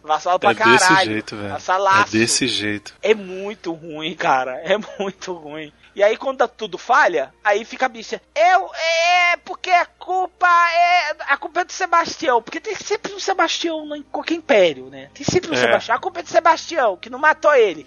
[0.00, 1.10] Vassalo pra É desse caralho.
[1.10, 1.56] jeito, velho.
[1.56, 2.94] É desse jeito.
[3.02, 4.52] É muito ruim, cara.
[4.62, 5.72] É muito ruim.
[5.98, 8.22] E aí, quando tudo falha, aí fica a bicha.
[8.32, 8.70] Eu.
[8.72, 11.16] É porque a culpa é.
[11.26, 12.40] A culpa é do Sebastião.
[12.40, 15.10] Porque tem sempre um Sebastião em qualquer império, né?
[15.12, 15.56] Tem sempre um É.
[15.56, 15.96] Sebastião.
[15.96, 17.84] A culpa é do Sebastião, que não matou ele.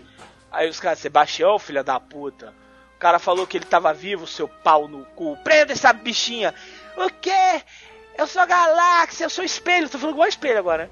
[0.51, 2.53] Aí os caras, Sebastião, filha da puta.
[2.97, 5.38] O cara falou que ele tava vivo, seu pau no cu.
[5.38, 6.53] Prenda essa bichinha.
[6.97, 7.64] O quê?
[8.18, 9.88] Eu sou a galáxia, eu sou espelho.
[9.88, 10.91] Tô falando igual espelho agora.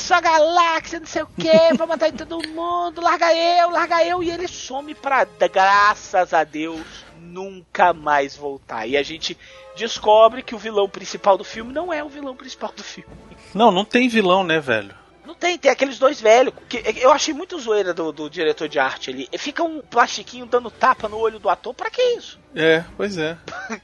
[0.00, 4.04] Sou a galáxia, não sei o que, vou matar em todo mundo, larga eu, larga
[4.04, 4.22] eu.
[4.22, 6.86] E ele some pra, graças a Deus,
[7.18, 8.86] nunca mais voltar.
[8.86, 9.36] E a gente
[9.76, 13.10] descobre que o vilão principal do filme não é o vilão principal do filme.
[13.52, 14.94] Não, não tem vilão, né, velho?
[15.26, 16.52] Não tem, tem aqueles dois velhos.
[16.68, 19.28] Que eu achei muito zoeira do, do diretor de arte ali.
[19.38, 22.38] Fica um plastiquinho dando tapa no olho do ator, pra que isso?
[22.54, 23.36] É, pois é.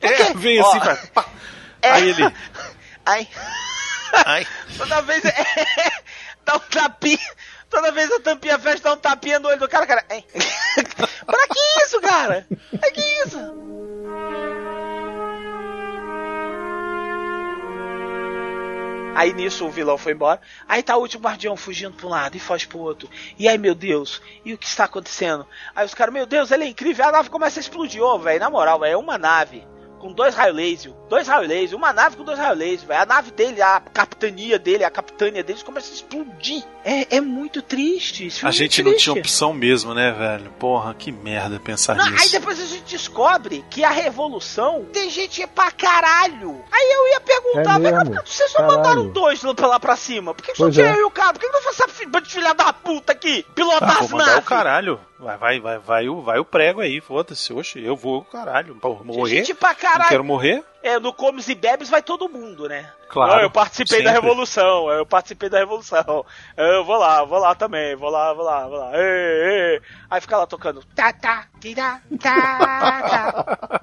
[0.00, 1.06] É, vem Ó, assim, vai.
[1.08, 1.26] pá.
[1.82, 1.90] é.
[1.90, 2.34] Aí ele.
[3.04, 3.28] Ai.
[4.26, 4.46] Ai.
[4.76, 5.34] Toda vez é,
[6.44, 7.18] dá um tapinha.
[7.70, 10.04] Toda vez a tampinha fecha, dá um tapinha no olho do cara, cara.
[10.08, 10.24] Ai.
[11.26, 12.46] pra que isso, cara?
[12.80, 13.38] Pra que isso?
[19.14, 20.40] Aí nisso o vilão foi embora.
[20.68, 23.10] Aí tá o último guardião fugindo pra um lado e foge pro outro.
[23.36, 25.44] E aí, meu Deus, e o que está acontecendo?
[25.74, 27.04] Aí os caras, meu Deus, ele é incrível.
[27.04, 28.38] A nave começa a explodir, velho.
[28.38, 29.66] Na moral, véio, é uma nave
[29.98, 30.92] com dois raios laser.
[31.08, 33.02] Dois raios laser, uma nave com dois raios laser, velho.
[33.02, 36.62] A nave dele, a capitania dele, a capitânia deles começa a explodir.
[36.84, 38.26] É, é muito triste.
[38.26, 40.50] A filme é gente não tinha opção mesmo, né, velho?
[40.58, 42.32] Porra, que merda pensar Não, aí nisso.
[42.32, 46.62] depois a gente descobre que a revolução tem gente pra caralho.
[46.70, 48.04] Aí eu ia perguntar, É mas mesmo?
[48.14, 48.76] por que vocês só Caralho.
[48.76, 50.34] mandaram dois lá pra lá pra cima?
[50.34, 50.92] Por que só Pois tinha é.
[50.94, 51.32] eu e o cara?
[51.32, 53.44] Por que não foi essa bando de filha da puta aqui?
[53.54, 54.44] Pilotar Ah, as naves?
[54.46, 55.00] caralho.
[55.18, 57.52] Vai, vai, vai, vai, o- vai o prego aí, foda-se.
[57.52, 58.76] Oxe, eu vou caralho.
[58.76, 59.30] Pô, morrer?
[59.36, 60.02] Gente pra caralho.
[60.02, 60.64] Não quero morrer?
[60.80, 62.88] É, no Comes e Bebes vai todo mundo, né?
[63.08, 64.22] Claro, Não, eu participei da sempre.
[64.28, 66.24] revolução, eu participei da revolução.
[66.56, 68.90] Eu vou lá, vou lá também, vou lá, vou lá, vou lá.
[68.94, 69.00] Ê,
[69.78, 69.82] ê.
[70.10, 70.84] Aí fica lá tocando.
[70.94, 73.80] Tá, tá, tira, tá, tá.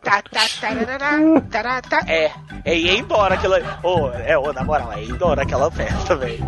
[0.00, 1.18] Tá, tá, tarará,
[1.50, 2.00] tará, tá.
[2.06, 2.30] É,
[2.64, 3.58] é ir embora aquela.
[3.82, 6.38] Ô, é, ô, na moral, é ir embora aquela festa, velho.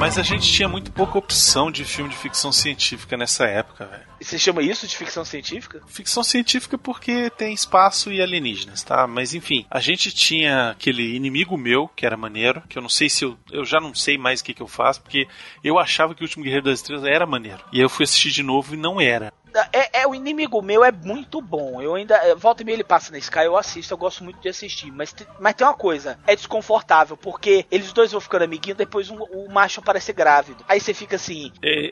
[0.00, 4.02] Mas a gente tinha muito pouca opção de filme de ficção científica nessa época, velho.
[4.18, 5.82] E Você chama isso de ficção científica?
[5.86, 9.06] Ficção científica porque tem espaço e alienígenas, tá?
[9.06, 13.10] Mas enfim, a gente tinha aquele inimigo meu, que era maneiro, que eu não sei
[13.10, 13.36] se eu.
[13.52, 15.28] Eu já não sei mais o que, que eu faço, porque
[15.62, 17.62] eu achava que o último Guerreiro das Estrelas era maneiro.
[17.70, 19.30] E aí eu fui assistir de novo e não era.
[19.72, 21.80] É, é, o inimigo meu é muito bom.
[21.80, 22.14] Eu ainda.
[22.16, 24.90] é, Volta e meia ele passa na Sky, eu assisto, eu gosto muito de assistir.
[24.92, 29.22] Mas, mas tem uma coisa, é desconfortável, porque eles dois vão ficando amiguinhos, depois um-
[29.22, 30.64] o macho aparece grávido.
[30.68, 31.52] Aí você fica assim.
[31.62, 31.90] É,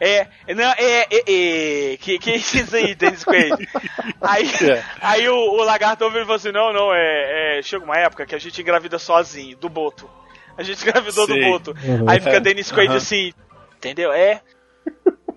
[0.00, 0.28] é.
[0.46, 1.96] É, não, é, é, é.
[1.98, 3.68] Que, que é isso aí, Dennis Quaid?
[4.20, 4.84] Aí, É.
[5.00, 7.62] aí o, o lagarto ouve e falou assim: não, não, é, é.
[7.62, 10.08] Chega uma época que a gente engravida sozinho, do Boto.
[10.56, 11.42] A gente engravidou do Sei.
[11.42, 11.70] Boto.
[11.82, 12.08] Uhum.
[12.08, 12.40] Aí fica É.
[12.40, 12.96] Dennis Quaid Aham.
[12.98, 13.32] assim,
[13.76, 14.12] entendeu?
[14.12, 14.40] É.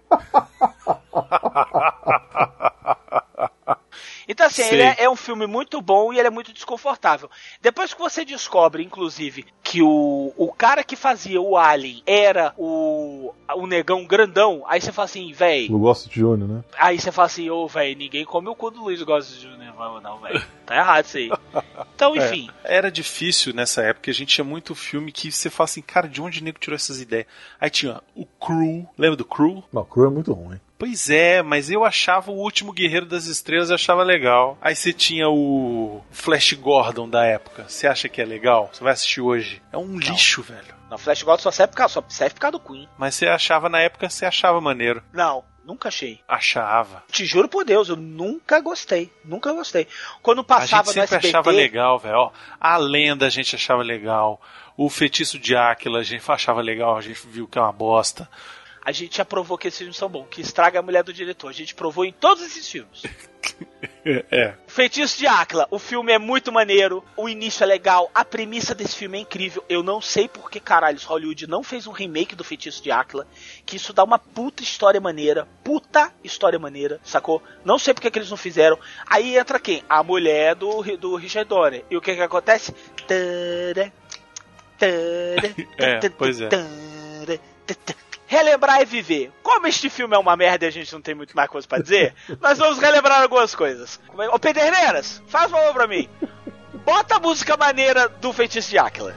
[4.28, 4.74] Então, assim, Sei.
[4.74, 7.30] ele é, é um filme muito bom e ele é muito desconfortável.
[7.62, 13.34] Depois que você descobre, inclusive, que o, o cara que fazia o Alien era o,
[13.56, 15.68] o negão grandão, aí você fala assim, véi.
[15.70, 16.64] Eu gosto de Júnior, né?
[16.78, 19.64] Aí você fala assim, ô, véi, ninguém come o cu do Luiz Gosta de Júnior,
[19.76, 20.41] não, véi.
[20.65, 21.32] Tá errado isso aí.
[21.95, 22.49] Então, enfim.
[22.63, 26.07] É, era difícil nessa época, a gente tinha muito filme que você fala assim, cara,
[26.07, 27.28] de onde o nego tirou essas ideias?
[27.59, 29.63] Aí tinha o Crew, lembra do Crew?
[29.71, 30.59] Não, o Crew é muito ruim.
[30.78, 34.57] Pois é, mas eu achava o último Guerreiro das Estrelas, eu achava legal.
[34.61, 37.65] Aí você tinha o Flash Gordon da época.
[37.67, 38.69] Você acha que é legal?
[38.73, 39.61] Você vai assistir hoje?
[39.71, 40.76] É um lixo, velho.
[40.89, 42.89] Não, Flash Gordon só serve por causa, só serve por causa do Queen.
[42.97, 45.01] Mas você achava na época, você achava maneiro.
[45.13, 46.20] Não, nunca achei.
[46.28, 47.03] Achava.
[47.11, 49.11] Te juro por Deus, eu nunca gostei.
[49.24, 49.88] Nunca gostei.
[50.22, 52.32] Quando A passava gente no sempre SBT, achava legal, velho.
[52.59, 54.39] A lenda a gente achava legal.
[54.78, 58.30] O feitiço de Áquila a gente achava legal, a gente viu que é uma bosta.
[58.86, 61.49] A gente já provou que esses filmes são bons, que estraga a mulher do diretor.
[61.49, 63.01] A gente provou em todos esses filmes.
[64.03, 64.53] É.
[64.67, 68.95] Feitiço de Áquila, o filme é muito maneiro, o início é legal, a premissa desse
[68.95, 69.63] filme é incrível.
[69.67, 73.25] Eu não sei por que caralho Hollywood não fez um remake do Feitiço de Áquila,
[73.65, 77.41] que isso dá uma puta história maneira, puta história maneira, sacou?
[77.63, 78.77] Não sei por que, que eles não fizeram.
[79.07, 79.83] Aí entra quem?
[79.89, 81.83] A mulher do, do Richard Donner.
[81.89, 82.73] E o que que acontece?
[83.07, 83.91] Tara,
[84.77, 86.47] tara, É, pois é.
[86.47, 87.39] tara.
[88.28, 89.32] Relembrar e viver.
[89.43, 91.80] Como este filme é uma merda e a gente não tem muito mais coisa pra
[91.80, 93.99] dizer, nós vamos relembrar algumas coisas.
[94.17, 96.09] É- Ô Pederneiras, faz um favor pra mim.
[96.86, 99.15] Bota a música maneira do Feitiço de Áquila.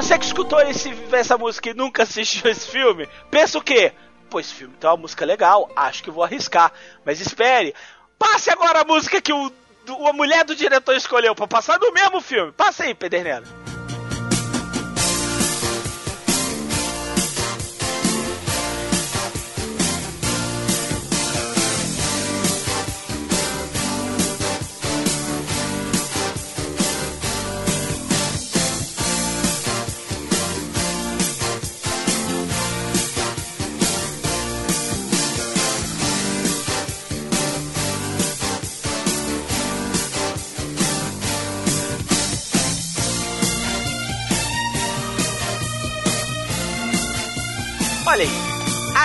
[0.00, 3.92] Você que escutou esse, essa música e nunca assistiu esse filme, pensa o quê?
[4.30, 6.72] Pô, esse filme tem uma música legal, acho que vou arriscar.
[7.04, 7.74] Mas espere,
[8.18, 9.52] passe agora a música que o,
[9.84, 12.50] do- a mulher do diretor escolheu pra passar no mesmo filme.
[12.52, 13.44] Passa aí, Pedernela.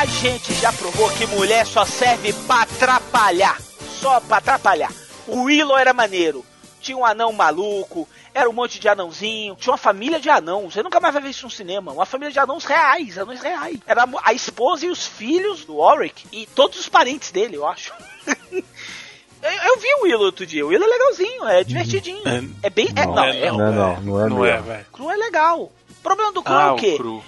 [0.05, 3.59] A gente já provou que mulher só serve pra atrapalhar.
[3.99, 4.91] Só pra atrapalhar.
[5.27, 6.45] O Willow era maneiro.
[6.79, 10.75] Tinha um anão maluco, era um monte de anãozinho, tinha uma família de anãos.
[10.75, 11.91] Você nunca mais vai ver isso no cinema.
[11.91, 13.79] Uma família de anãos reais, anões reais.
[13.87, 17.91] Era a esposa e os filhos do Warwick e todos os parentes dele, eu acho.
[18.27, 20.63] eu, eu vi o Willow outro dia.
[20.63, 22.21] O Willow é legalzinho, é divertidinho.
[22.61, 22.89] É, bem.
[22.95, 24.85] É, não, é, não, não, não é Não é, velho.
[24.93, 25.61] Cru é legal.
[25.63, 26.93] O problema do Cru é Ah, o quê?
[26.93, 27.23] o cru.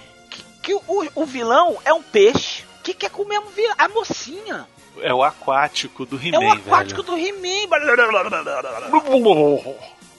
[0.62, 3.40] que o, o vilão é um peixe que quer comer
[3.76, 4.68] a mocinha.
[5.00, 7.16] É o aquático do É He-Man, o aquático velho.
[7.16, 7.68] do He-Man.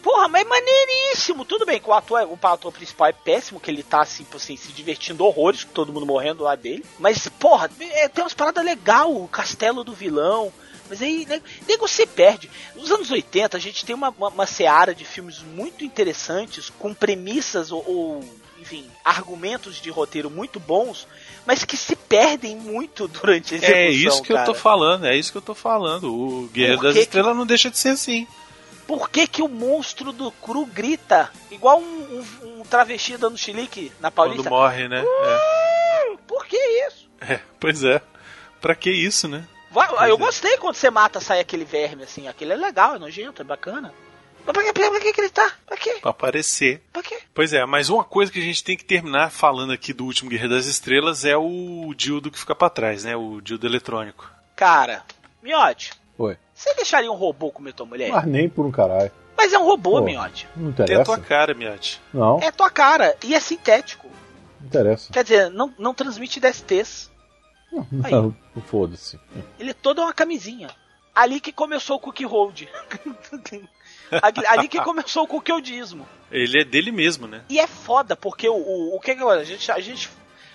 [0.02, 1.44] Porra, mas é maneiríssimo.
[1.44, 4.56] Tudo bem que o ator, o ator principal é péssimo, que ele tá assim, assim,
[4.56, 6.86] se divertindo horrores, com todo mundo morrendo lá dele.
[6.98, 10.54] Mas, porra, é, tem umas paradas legais, o castelo do vilão.
[10.90, 12.50] Mas aí, nego, nego se perde.
[12.76, 16.94] Nos anos 80, a gente tem uma, uma, uma seara de filmes muito interessantes, com
[16.94, 18.24] premissas ou, ou,
[18.58, 21.08] enfim, argumentos de roteiro muito bons,
[21.50, 24.54] mas que se perdem muito durante a execução, É isso que eu tô cara.
[24.54, 26.14] falando, é isso que eu tô falando.
[26.14, 28.28] O Guerreiro das que que- Estrelas não deixa de ser assim.
[28.86, 33.92] Por que, que o monstro do cru grita igual um, um, um travesti dando chilique
[34.00, 34.44] na Paulista?
[34.44, 35.04] Quando morre, né?
[35.04, 36.18] É.
[36.28, 36.56] Por que
[36.88, 37.10] isso?
[37.20, 38.00] É, pois é.
[38.62, 39.44] Pra que isso, né?
[39.72, 40.18] Vai- eu é.
[40.20, 42.28] gostei quando você mata, sai aquele verme assim.
[42.28, 43.92] Aquele é legal, é nojento, é bacana.
[44.52, 45.52] Mas pra que, pra que, que ele tá?
[45.66, 45.98] Pra quê?
[46.02, 46.82] Pra aparecer.
[46.92, 47.20] Pra quê?
[47.34, 50.30] Pois é, mas uma coisa que a gente tem que terminar falando aqui do último
[50.30, 53.16] Guerreiro das Estrelas é o dildo que fica pra trás, né?
[53.16, 54.30] O dildo eletrônico.
[54.56, 55.04] Cara,
[55.44, 56.38] Miote, Oi.
[56.54, 58.10] você deixaria um robô comer tua mulher?
[58.12, 59.12] Mas nem por um caralho.
[59.38, 60.48] Mas é um robô, Pô, Miote.
[60.56, 61.06] Não interessa.
[61.06, 62.02] tua cara, Miotti.
[62.14, 64.10] Não, É tua cara e é sintético.
[64.60, 65.14] não interessa.
[65.14, 67.10] Quer dizer, não, não transmite DSTs.
[68.04, 68.12] Aí.
[68.12, 68.36] Não,
[68.68, 69.18] foda-se.
[69.60, 70.70] Ele todo é uma camisinha.
[71.14, 72.64] Ali que começou o cookie hold.
[74.48, 76.08] ali, que começou o cookie-holdismo.
[76.32, 77.44] Ele é dele mesmo, né?
[77.50, 80.10] E é foda, porque o, o, o que que a gente, a gente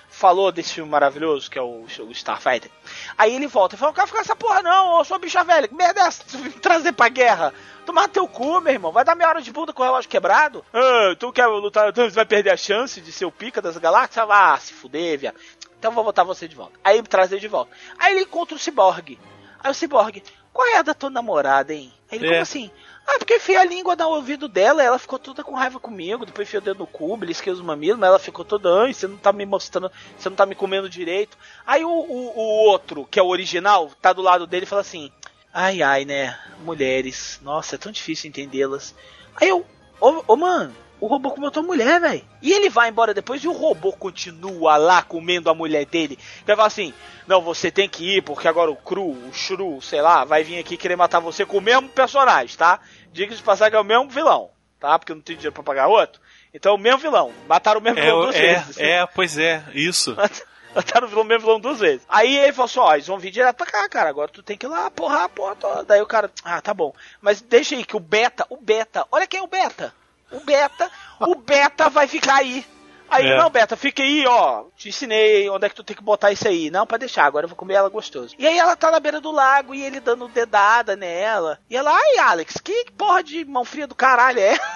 [0.09, 2.71] falou desse filme maravilhoso, que é o, o Starfighter.
[3.19, 5.67] Aí ele volta e fala, não quero ficar essa porra não, eu sou bicha velha,
[5.67, 6.25] que merda é essa?
[6.25, 7.53] Tu me trazer pra guerra?
[7.85, 10.65] Tomar teu cu, meu irmão, vai dar meia hora de bunda com o relógio quebrado?
[10.73, 14.25] Ah, tu quer lutar, tu vai perder a chance de ser o pica das galáxias?
[14.31, 15.37] Ah, se fuder, viado.
[15.79, 16.79] Então eu vou botar você de volta.
[16.83, 17.71] Aí ele traz ele de volta.
[17.99, 19.19] Aí ele encontra o Cyborg.
[19.63, 20.23] Aí o Cyborg,
[20.55, 21.93] qual é a da tua namorada, hein?
[22.11, 22.31] Aí ele, É.
[22.31, 22.71] como assim?
[23.07, 26.49] Ah, porque enfiei a língua no ouvido dela, ela ficou toda com raiva comigo, depois
[26.49, 29.19] enfiei o dedo no cubo, esqueci os mamilos, mas ela ficou toda, ai, você não
[29.19, 31.37] tá me mostrando, você não tá me comendo direito.
[31.67, 34.81] Aí o, o, o outro, que é o original, tá do lado dele e fala
[34.81, 35.13] assim,
[35.53, 38.95] ai, ai, né, mulheres, nossa, é tão difícil entendê-las.
[39.37, 39.67] Aí eu,
[40.01, 42.25] ô, ô mano, o robô comeu tua mulher, velho.
[42.41, 46.19] E ele vai embora depois e o robô continua lá comendo a mulher dele.
[46.47, 46.95] Vai falar assim:
[47.27, 50.59] Não, você tem que ir, porque agora o Cru, o Shrew, sei lá, vai vir
[50.59, 52.81] aqui querer matar você com o mesmo personagem, tá?
[53.13, 54.51] Diga de passar que é o mesmo vilão,
[54.81, 54.99] tá?
[54.99, 56.21] Porque eu não tenho dinheiro pra pagar outro.
[56.53, 57.33] Então é o mesmo vilão.
[57.49, 58.79] Mataram o mesmo vilão duas É, vezes.
[58.79, 60.17] é, é, pois é, isso.
[60.75, 62.05] Mataram o vilão, mesmo vilão duas vezes.
[62.09, 64.09] Aí ele falou assim: ó, eles vão vir direto pra cá, cara.
[64.11, 65.85] Agora tu tem que ir lá, porra, a porra toda.
[65.85, 66.93] Daí o cara, ah, tá bom.
[67.21, 69.95] Mas deixa aí que o Beta, o Beta, olha quem é o Beta.
[70.35, 70.91] O Beta,
[71.21, 72.67] o Beta vai ficar aí.
[73.09, 73.37] Aí, É.
[73.39, 74.65] não, Beta, fica aí, ó.
[74.77, 76.71] Te ensinei onde é que tu tem que botar isso aí.
[76.71, 78.35] Não, pra deixar, agora eu vou comer ela gostoso.
[78.39, 81.59] E aí ela tá na beira do lago e ele dando dedada nela.
[81.71, 84.59] E ela, ai, Alex, que porra de mão fria do caralho é?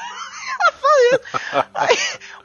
[1.75, 1.97] Aí,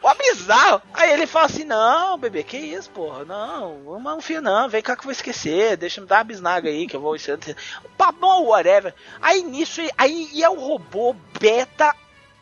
[0.01, 0.81] ó, bizarro.
[0.93, 3.25] Aí ele fala assim: Não, bebê, que isso, porra?
[3.25, 5.75] Não, não fia não, vem cá que eu vou esquecer.
[5.75, 7.15] Deixa me dar uma bisnaga aí que eu vou.
[7.97, 8.93] Pá, bom, whatever.
[9.21, 11.93] Aí nisso, aí é o robô beta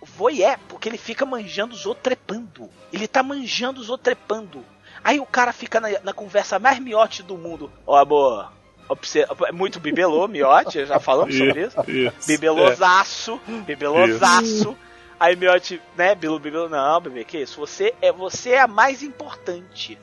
[0.02, 2.70] voyeur, porque ele fica manjando os outros trepando.
[2.92, 4.66] Ele tá manjando os outros trepando.
[5.04, 7.72] Aí o cara fica na, na conversa mais miote do mundo.
[7.88, 8.52] Ó, amor.
[8.90, 11.76] obse- É muito bibelô, miote, já falamos sobre isso.
[11.90, 14.78] Isso, Bibelosaço, bibelosaço.
[15.20, 17.60] Aí Miotti, né, Bilu Bibelo, não, bebê, que isso?
[17.60, 20.00] Você é, você é a mais importante.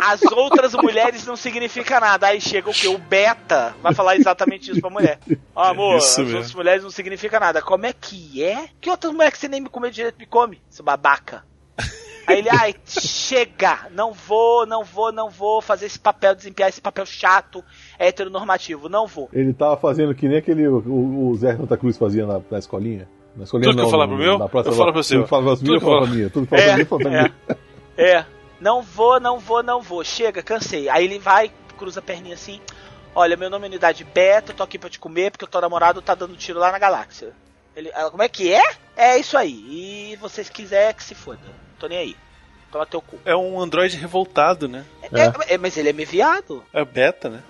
[0.00, 2.26] As outras mulheres não significam nada.
[2.26, 2.88] Aí chega o que?
[2.88, 5.18] O beta vai falar exatamente isso pra mulher.
[5.54, 6.36] Ó, amor, Isso as mesmo.
[6.38, 7.62] outras mulheres não significam nada.
[7.62, 8.68] Como é que é?
[8.80, 10.60] Que outras mulheres que você nem me comer direito me come?
[10.68, 11.44] Seu babaca.
[12.26, 16.80] Aí ele, ai, chega, não vou, não vou, não vou fazer esse papel, desempenhar esse
[16.80, 17.64] papel chato,
[17.98, 19.28] heteronormativo, não vou.
[19.32, 23.08] Ele tava fazendo que nem aquele o, o Zé Santa Cruz fazia na, na escolinha.
[23.36, 25.24] Na escolinha Tudo que eu não, falar pro meu, eu falo pro seu.
[25.24, 26.28] Tudo que pra eu que falo fala- pra mim.
[26.28, 27.32] Tudo que fala pra mim, eu falo pra mim.
[27.96, 28.24] É,
[28.62, 30.04] não vou, não vou, não vou.
[30.04, 30.88] Chega, cansei.
[30.88, 32.60] Aí ele vai, cruza a perninha assim.
[33.14, 35.60] Olha, meu nome é Unidade Beta, eu tô aqui pra te comer porque o teu
[35.60, 37.32] namorado tá dando tiro lá na galáxia.
[37.76, 38.62] Ele, ela, como é que é?
[38.96, 39.52] É isso aí.
[40.12, 41.40] E vocês quiser que se foda.
[41.78, 42.16] Tô nem aí.
[42.70, 43.18] Toma teu cu.
[43.24, 44.84] É um androide revoltado, né?
[45.02, 46.64] É, é, mas ele é meio viado.
[46.72, 47.42] É beta, né?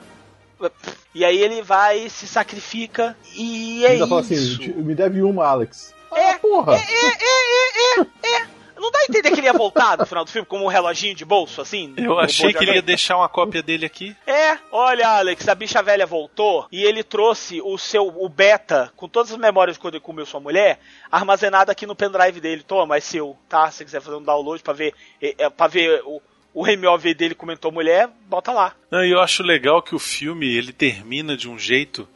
[1.15, 4.59] E aí ele vai, se sacrifica e é Ainda fala assim, isso.
[4.59, 5.93] "Te- me deve uma, Alex.
[6.13, 6.75] É, porra.
[6.75, 8.47] É, é, é, é, é.
[8.83, 11.15] Não dá a entender que ele ia voltar no final do filme como um reloginho
[11.15, 11.95] de bolso, assim?
[11.97, 14.17] Eu achei que ele ia deixar uma cópia dele aqui.
[14.27, 19.09] É, olha, Alex, a bicha velha voltou e ele trouxe o seu o beta com
[19.09, 20.81] todas as memórias de quando ele comeu sua mulher
[21.13, 22.65] armazenada aqui no pendrive dele.
[22.65, 23.71] Toma, é seu, tá?
[23.71, 24.93] Se você quiser fazer um download pra ver,
[25.23, 26.21] é, é, pra ver o,
[26.53, 28.75] o MOV dele comentou mulher, bota lá.
[28.91, 32.09] Não, e eu acho legal que o filme ele termina de um jeito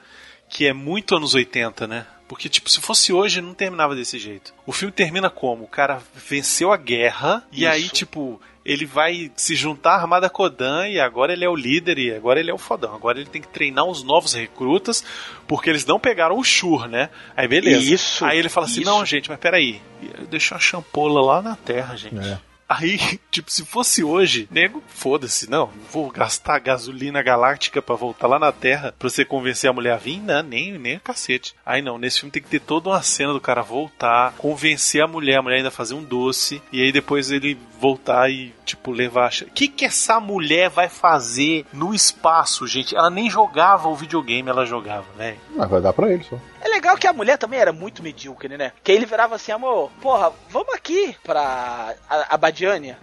[0.48, 2.06] que é muito anos 80, né?
[2.28, 4.52] Porque, tipo, se fosse hoje, não terminava desse jeito.
[4.66, 5.64] O filme termina como?
[5.64, 7.72] O cara venceu a guerra e Isso.
[7.72, 11.98] aí, tipo, ele vai se juntar à Armada Kodan e agora ele é o líder
[11.98, 12.94] e agora ele é o fodão.
[12.96, 15.04] Agora ele tem que treinar os novos recrutas
[15.46, 17.10] porque eles não pegaram o Shur, né?
[17.36, 17.94] Aí beleza.
[17.94, 18.90] Isso, Aí ele fala assim: isso.
[18.90, 19.80] não, gente, mas peraí.
[20.28, 22.18] Deixa uma champola lá na Terra, gente.
[22.18, 22.38] É.
[22.68, 22.98] Aí,
[23.30, 28.52] tipo, se fosse hoje, nego, foda-se, não, vou gastar gasolina galáctica pra voltar lá na
[28.52, 31.54] Terra pra você convencer a mulher a vir, não, nem, nem a cacete.
[31.64, 35.06] Aí não, nesse filme tem que ter toda uma cena do cara voltar, convencer a
[35.06, 39.30] mulher, a mulher ainda fazer um doce, e aí depois ele voltar e, tipo, levar.
[39.42, 42.96] O que que essa mulher vai fazer no espaço, gente?
[42.96, 45.38] Ela nem jogava o videogame, ela jogava, velho.
[45.54, 46.38] Mas vai dar pra ele só.
[46.60, 48.72] É legal que a mulher também era muito medíocre, né?
[48.82, 52.98] Que aí ele virava assim, amor, porra, vamos aqui pra a- Abadiânia.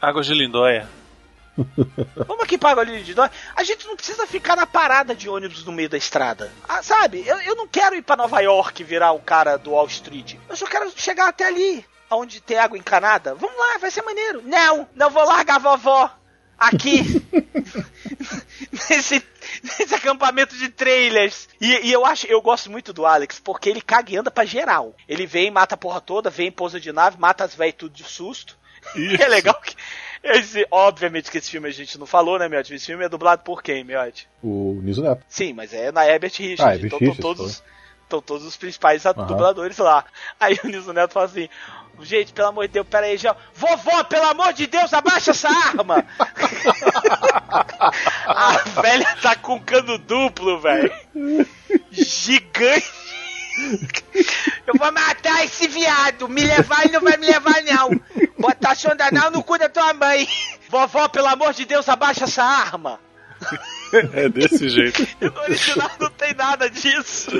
[0.00, 0.88] Água de Lindóia.
[2.28, 3.32] Vamos aqui para Galinha de Nós.
[3.56, 6.52] A gente não precisa ficar na parada de ônibus no meio da estrada.
[6.68, 7.24] Ah, sabe?
[7.26, 10.36] Eu, eu não quero ir para Nova York virar o cara do Wall Street.
[10.48, 13.34] Eu só quero chegar até ali, onde tem água encanada.
[13.34, 14.40] Vamos lá, vai ser maneiro.
[14.44, 16.08] Não, não vou largar a vovó
[16.56, 17.02] aqui.
[18.88, 19.20] nesse,
[19.78, 21.48] nesse acampamento de trailers.
[21.60, 24.44] E, e, eu acho, eu gosto muito do Alex, porque ele caga e anda pra
[24.44, 24.94] geral.
[25.08, 28.04] Ele vem, mata a porra toda, vem, pousa de nave, mata as velhas tudo de
[28.04, 28.56] susto.
[28.94, 29.22] Isso.
[29.22, 29.74] É legal que.
[30.22, 32.74] Esse, obviamente que esse filme a gente não falou, né, Miotti?
[32.74, 34.28] Esse filme é dublado por quem, Miotti?
[34.42, 35.24] O Niso Neto.
[35.28, 36.60] Sim, mas é na Herbert Richards.
[36.60, 37.62] Ah, Herbert então Richards, todos,
[38.02, 40.04] estão todos os principais dubladores lá.
[40.40, 41.48] Aí o Niso Neto fala assim:
[42.00, 43.34] Gente, pelo amor de Deus, pera aí, já.
[43.54, 46.06] Vovó, pelo amor de Deus, abaixa essa arma!
[48.26, 50.92] A velha tá com cano duplo, velho.
[51.90, 52.86] Gigante.
[54.66, 56.28] Eu vou matar esse viado.
[56.28, 57.90] Me levar e não vai me levar, não.
[58.38, 60.28] Botar sonda não no cu da tua mãe.
[60.68, 63.00] Vovó, pelo amor de Deus, abaixa essa arma.
[64.12, 65.06] É desse jeito.
[65.20, 67.30] No original não tem nada disso.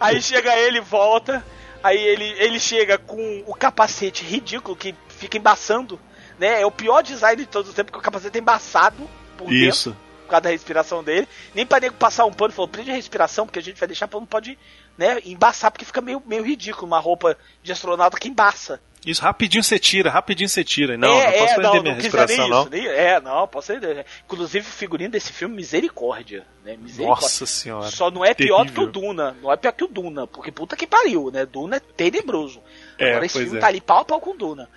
[0.00, 1.44] Aí chega ele e volta.
[1.84, 6.00] Aí ele, ele chega com o capacete ridículo que fica embaçando.
[6.38, 6.62] Né?
[6.62, 9.06] É o pior design de todos os tempos, porque o capacete é embaçado
[9.36, 9.90] por Isso.
[9.90, 11.28] dentro, por causa da respiração dele.
[11.54, 14.08] Nem pra nego passar um pano, falou, prende a respiração, porque a gente vai deixar
[14.08, 14.58] pra não pode
[14.96, 18.80] né, embaçar, porque fica meio, meio ridículo uma roupa de astronauta que embaça.
[19.06, 20.96] Isso, rapidinho você tira, rapidinho você tira.
[20.96, 22.60] Não, é, não posso é, prender não, minha não respiração, não.
[22.62, 22.70] isso.
[22.70, 24.06] nem- é, não, posso ser.
[24.24, 26.46] Inclusive, o figurino desse filme, misericórdia.
[26.64, 26.76] Né?
[26.76, 27.22] misericórdia.
[27.22, 27.90] Nossa senhora.
[27.90, 29.12] Só não é pior do que o Terrível.
[29.14, 29.36] Duna.
[29.42, 31.44] Não é pior que o Duna, porque puta que pariu, né?
[31.44, 32.62] Duna é tenebroso.
[32.98, 33.60] É, Agora esse filme é.
[33.60, 34.68] tá ali pau a pau com o Duna.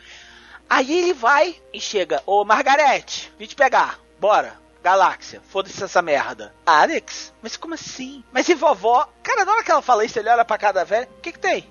[0.70, 4.60] Aí ele vai e chega, ô Margarete, vim te pegar, bora.
[4.84, 6.54] Galáxia, foda-se essa merda.
[6.66, 7.34] Alex?
[7.42, 8.24] Mas como assim?
[8.32, 9.06] Mas e vovó?
[9.22, 11.40] Cara, na hora que ela fala isso, ele olha pra cada velha, o que que
[11.40, 11.68] tem?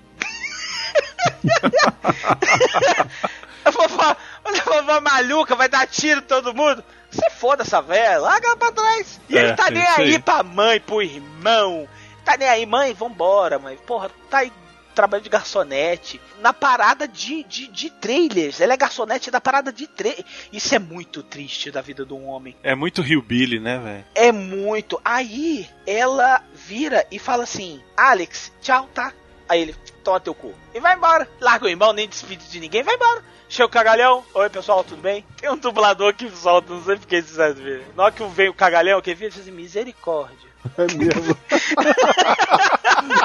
[3.65, 4.15] A vovó,
[4.45, 6.83] olha a vovó maluca, vai dar tiro em todo mundo.
[7.09, 9.19] Você foda essa velha, larga ela pra trás.
[9.29, 10.19] E É, ele tá é nem aí aí.
[10.19, 11.87] pra mãe, pro irmão.
[12.25, 13.77] Tá nem aí, mãe, vambora, mãe.
[13.77, 14.51] Porra, tá aí
[14.93, 16.19] trabalho de garçonete.
[16.41, 18.59] Na parada de, de, de trailers.
[18.59, 20.25] Ela é garçonete da parada de trailers.
[20.51, 22.57] Isso é muito triste da vida de um homem.
[22.63, 24.05] É muito Hillbilly, né, velho?
[24.15, 24.99] É muito.
[25.05, 29.13] Aí ela vira e fala assim: Alex, tchau, tá?
[29.47, 29.75] Aí ele,
[30.07, 30.53] toma teu cu.
[30.73, 31.27] E vai embora.
[31.41, 33.21] Larga o irmão, nem despide de ninguém, vai embora.
[33.49, 34.23] Chega o cagalhão.
[34.33, 35.25] Oi, pessoal, tudo bem?
[35.35, 37.83] Tem um dublador que solta, não sei porque vocês viram.
[37.93, 40.47] Na hora que vem o cagalhão, que diz assim, misericórdia.
[40.77, 41.37] É mesmo.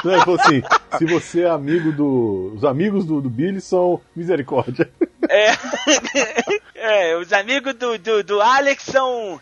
[0.03, 0.61] Não, ele falou assim:
[0.97, 2.53] se você é amigo do.
[2.55, 4.89] Os amigos do, do Billy são misericórdia.
[5.29, 5.51] É.
[6.75, 9.41] é, os amigos do, do, do Alex são.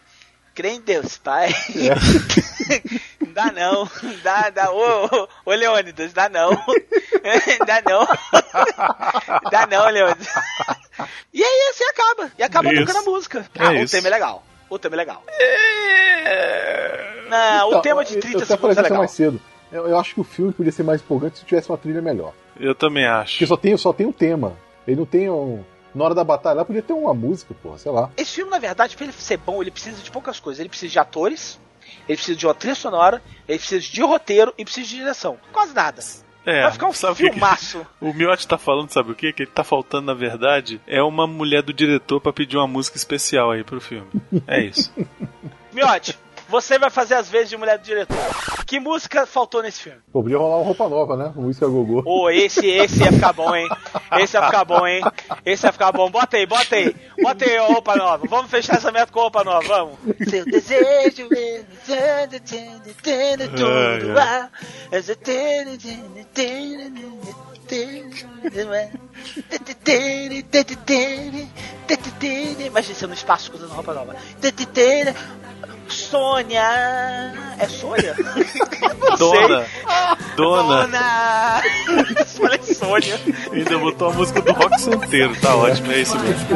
[0.53, 1.49] Crê em Deus, pai.
[1.73, 2.91] Não
[3.31, 3.89] dá não.
[4.23, 4.71] Dá, dá.
[4.71, 6.49] Ô, ô, ô Leônidas, dá não.
[7.65, 8.07] dá não.
[9.51, 10.27] dá não, Leônidas.
[11.33, 12.31] E aí assim acaba.
[12.37, 12.85] E acaba Isso.
[12.85, 13.45] tocando a música.
[13.55, 13.95] É Ah, o isso.
[13.95, 14.43] tema é legal.
[14.69, 15.23] O tema é legal.
[17.29, 18.97] Não, o Então, tema de eu- 30 eu até segundos é legal.
[18.99, 19.41] mais cedo.
[19.71, 22.33] Eu, eu acho que o filme podia ser mais empolgante se tivesse uma trilha melhor.
[22.59, 23.33] Eu também acho.
[23.33, 24.57] Porque só tem, só tem um tema.
[24.85, 25.63] Ele não tem um.
[25.95, 28.09] Na hora da batalha, lá podia ter uma música, porra, sei lá.
[28.17, 30.59] Esse filme, na verdade, pra ele ser bom, ele precisa de poucas coisas.
[30.59, 31.59] Ele precisa de atores,
[32.07, 35.37] ele precisa de uma trilha sonora, ele precisa de roteiro e precisa de direção.
[35.51, 36.01] Quase nada.
[36.43, 37.85] É, Vai ficar um sabe o que que- filmaço.
[38.01, 39.31] O Miotti tá falando, sabe o quê?
[39.31, 42.97] Que ele tá faltando, na verdade, é uma mulher do diretor pra pedir uma música
[42.97, 44.07] especial aí pro filme.
[44.47, 44.91] É isso.
[45.71, 46.17] Miotti,
[46.51, 48.17] você vai fazer as vezes de mulher do diretor.
[48.65, 49.99] Que música faltou nesse filme?
[50.11, 51.31] Pô, podia rolar uma roupa nova, né?
[51.33, 52.03] Música gogô.
[52.05, 53.69] Ô, esse, esse ia ficar bom, hein?
[54.19, 55.01] Esse ia ficar bom, hein?
[55.45, 56.11] Esse ia ficar bom.
[56.11, 56.93] Bota aí, bota aí.
[57.21, 58.27] Bota aí a roupa nova.
[58.27, 59.97] Vamos fechar essa meta com roupa nova, vamos.
[60.29, 61.29] Seu desejo
[63.47, 64.13] tudo.
[72.61, 74.15] Imagina você no espaço usando roupa nova.
[76.11, 77.33] Sônia!
[77.57, 78.13] É Sônia?
[79.17, 79.65] Dona.
[80.35, 80.81] Dona.
[80.85, 81.61] Dona!
[82.27, 83.17] Falei Sônia.
[83.53, 86.47] Ainda botou a música do rock santeiro, tá ótimo, é isso mesmo.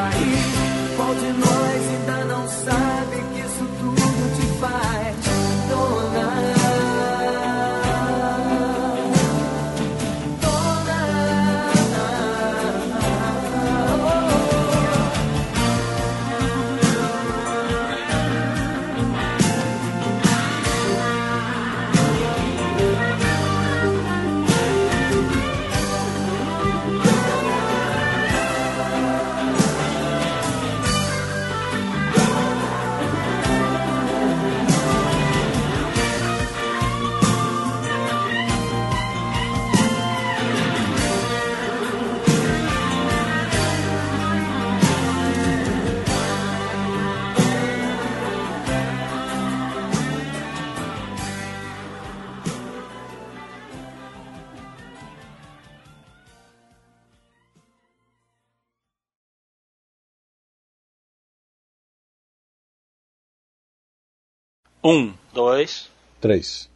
[64.86, 65.14] Um.
[65.34, 65.90] Dois.
[66.22, 66.70] Três.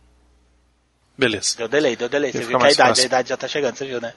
[1.17, 1.55] Beleza.
[1.57, 2.31] Deu delay, deu delay.
[2.31, 3.03] Você viu que a idade, fácil.
[3.03, 4.13] a idade já tá chegando, você viu, né?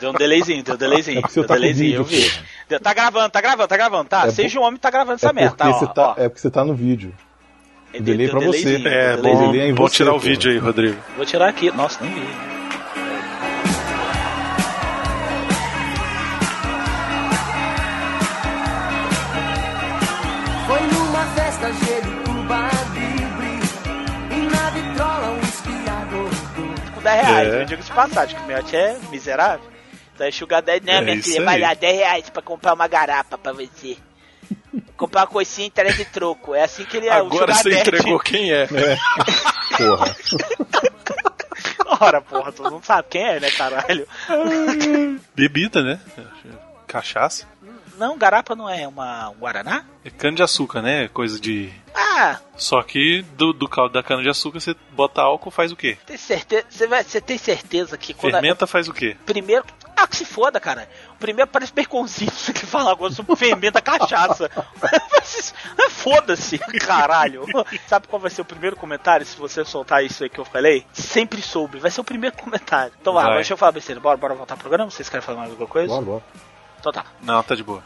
[0.00, 1.18] Deu um delayzinho, deu um delayzinho.
[1.18, 2.44] É porque você deu um tá delayzinho, eu vídeo, vi.
[2.68, 4.26] Deu- Tá gravando, tá gravando, tá gravando, tá?
[4.26, 5.72] É Seja um homem, tá gravando essa é merda, tá?
[5.72, 6.14] você Ó, tá, ó.
[6.18, 7.14] é porque você tá no vídeo.
[7.94, 8.76] O delay deu pra você.
[8.86, 11.00] É, bom, bom você, tirar o vídeo aí, Rodrigo.
[11.16, 11.70] Vou tirar aqui.
[11.70, 12.53] Nossa, nem vi.
[27.24, 27.60] Reais, É.
[27.62, 29.70] eu digo de passagem, que o meu é miserável.
[30.14, 32.86] Então é Sugar Daddy, não, É minha filha, vai lá, 10 reais pra comprar uma
[32.86, 33.96] garapa pra você.
[34.96, 36.54] comprar uma coisinha e traz de troco.
[36.54, 37.20] É assim que ele é.
[37.20, 37.80] o Agora você Daddy.
[37.80, 38.66] entregou quem é.
[39.76, 40.16] Porra.
[42.00, 44.06] Ora, porra, todo mundo sabe quem é, né, caralho?
[45.34, 46.00] Bebida, né?
[46.86, 47.46] Cachaça.
[47.98, 49.84] Não, garapa não é uma, um Guaraná?
[50.04, 51.08] É cana de açúcar, né?
[51.08, 51.72] Coisa de.
[51.94, 55.76] Ah, Só que do, do caldo da cana de açúcar você bota álcool faz o
[55.76, 55.96] quê?
[56.06, 59.16] tem certeza, você, vai, você tem certeza que quando a- Fermenta faz o quê?
[59.24, 59.64] Primeiro.
[59.96, 60.88] Ah, que se foda, cara.
[61.12, 64.50] O primeiro parece baconzinho você que fala agora sobre fermenta cachaça.
[65.90, 67.44] Foda-se, caralho.
[67.86, 70.84] Sabe qual vai ser o primeiro comentário se você soltar isso aí que eu falei?
[70.92, 71.78] Sempre soube.
[71.78, 72.92] Vai ser o primeiro comentário.
[73.00, 73.34] Então vai, Vai.
[73.36, 74.00] deixa eu falar besteira.
[74.00, 74.90] Bora, bora voltar pro programa?
[74.90, 75.88] Vocês querem falar mais alguma coisa?
[75.94, 76.22] Bora, bora.
[76.84, 77.06] Então tá.
[77.22, 77.82] Não, tá de boa.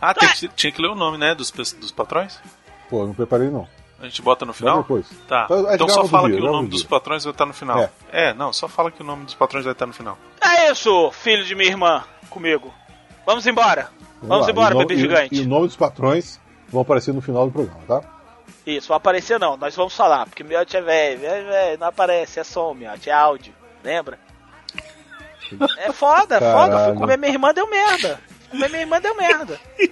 [0.00, 1.34] Ah, tem que- tinha que ler o nome, né?
[1.34, 2.40] Dos, dos patrões?
[2.88, 3.68] Pô, não preparei não.
[4.00, 4.78] A gente bota no final?
[4.78, 5.06] depois.
[5.26, 5.46] Tá.
[5.50, 6.88] A gente Então só fala dia, que o nome dos dia.
[6.88, 7.78] patrões vai estar no final.
[7.80, 7.90] É.
[8.12, 8.32] É.
[8.34, 10.16] não, só fala que o nome dos patrões vai estar no final.
[10.40, 12.72] É isso, filho de minha irmã, comigo.
[13.26, 13.90] Vamos embora.
[14.22, 14.52] Vamos lá.
[14.52, 15.34] embora, bebê nome- e- gigante.
[15.34, 18.00] E, o nome dos patrões vão aparecer no final do programa, tá?
[18.64, 22.38] Isso, vai aparecer não, nós vamos falar, porque Miote é velho, é velho, não aparece,
[22.40, 23.52] é som, Miote, é áudio,
[23.84, 24.18] lembra?
[25.78, 26.94] É foda, é foda, fui Caralho.
[26.96, 28.20] comer minha irmã, deu merda.
[28.50, 29.58] Comer minha irmã, deu merda.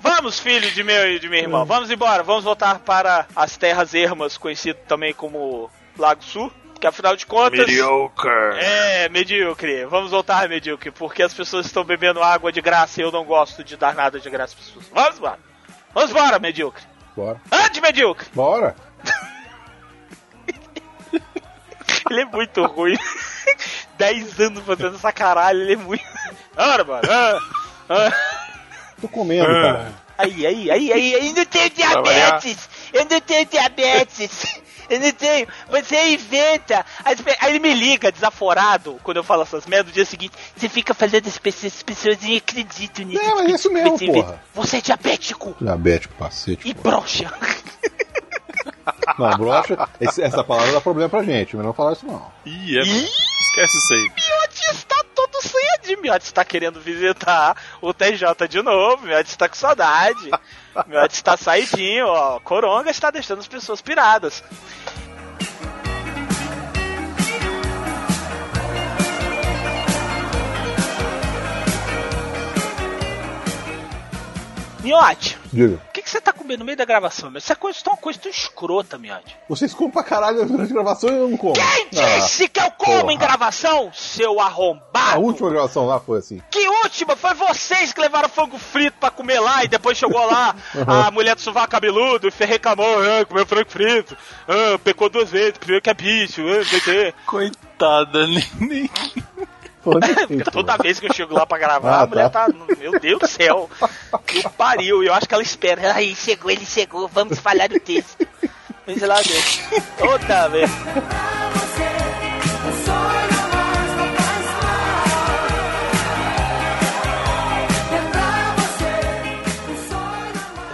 [0.00, 3.94] Vamos, filho de meu e de minha irmã, vamos embora, vamos voltar para as terras
[3.94, 7.60] ermas, conhecido também como Lago Sul, que afinal de contas...
[7.60, 8.58] Mediocre.
[8.58, 9.84] É, medíocre.
[9.84, 13.62] Vamos voltar, medíocre, porque as pessoas estão bebendo água de graça e eu não gosto
[13.62, 14.88] de dar nada de graça às pessoas.
[14.92, 15.38] Vamos embora.
[15.94, 16.82] Vamos embora, medíocre.
[17.14, 17.40] Bora.
[17.50, 18.26] Ande, medíocre.
[18.34, 18.74] Bora!
[22.10, 22.96] Ele é muito ruim.
[24.02, 26.02] 10 anos fazendo essa caralho, ele é muito.
[26.56, 27.02] Ora, mano.
[27.08, 27.38] Ah,
[27.88, 28.12] ah.
[29.00, 29.92] Tô comendo, cara.
[30.18, 32.68] Aí, aí, aí, aí, aí, não tenho diabetes!
[32.92, 34.60] Eu não tenho diabetes!
[34.90, 35.46] Eu não tenho.
[35.70, 36.84] Você inventa.
[37.04, 37.14] Aí
[37.48, 41.28] ele me liga, desaforado, quando eu falo essas merdas, no dia seguinte, você fica fazendo
[41.28, 43.22] as pessoas, as pessoas nem acreditam nisso.
[43.22, 44.26] É, mas é isso mesmo, Você inventa.
[44.26, 44.42] porra.
[44.54, 46.68] Você é diabético Diabético, cacete.
[46.68, 47.32] e broxa.
[49.18, 52.30] Não, brocha, essa palavra dá problema pra gente, mas não falar isso não.
[52.44, 52.82] Ih, é.
[52.82, 54.02] Esquece isso aí.
[54.02, 56.00] Miotti está todo cedo.
[56.00, 59.04] Miotti está querendo visitar o TJ de novo.
[59.04, 60.30] Miotti está com saudade.
[60.86, 62.40] Miotti está saidinho, ó.
[62.40, 64.42] Coronga está deixando as pessoas piradas.
[74.82, 75.74] Miotti, Diga.
[75.88, 77.30] o que, que você tá comendo no meio da gravação?
[77.30, 77.38] meu?
[77.38, 79.36] Isso é coisa, tão, coisa tão escrota, Miotti.
[79.48, 81.52] Vocês comem pra caralho durante a gravação e eu não como.
[81.54, 83.12] Quem Ah, disse que eu como porra.
[83.12, 85.20] em gravação, seu A arrombado?
[85.20, 86.40] última gravação lá foi assim.
[86.50, 87.14] Que última?
[87.16, 90.54] Foi vocês que levaram frango frito pra comer lá e depois chegou lá
[90.86, 94.16] a mulher do sovaco cabeludo e reclamou, ah, comeu frango frito,
[94.48, 97.14] ah, pecou duas vezes, primeiro que é bicho, ah, não sei o quê.
[97.26, 98.26] Coitada,
[98.58, 98.90] nem.
[99.92, 102.46] Porque assim, Toda vez que eu chego lá pra gravar, Ah, a mulher tá.
[102.46, 102.54] tá.
[102.78, 103.68] Meu Deus do céu.
[104.26, 105.02] Que pariu.
[105.02, 105.92] Eu acho que ela espera.
[105.94, 108.26] Aí chegou, ele chegou, vamos falar do texto.
[108.86, 109.82] Vem lá dentro.
[109.98, 110.70] Toda vez.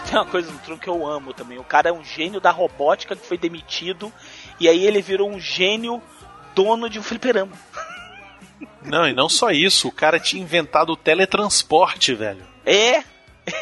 [0.08, 1.58] Tem uma coisa no Tron que eu amo também.
[1.58, 4.10] O cara é um gênio da robótica que foi demitido.
[4.58, 6.02] E aí ele virou um gênio
[6.54, 7.52] dono de um fliperama.
[8.84, 12.42] Não, e não só isso, o cara tinha inventado o teletransporte, velho.
[12.64, 12.98] É,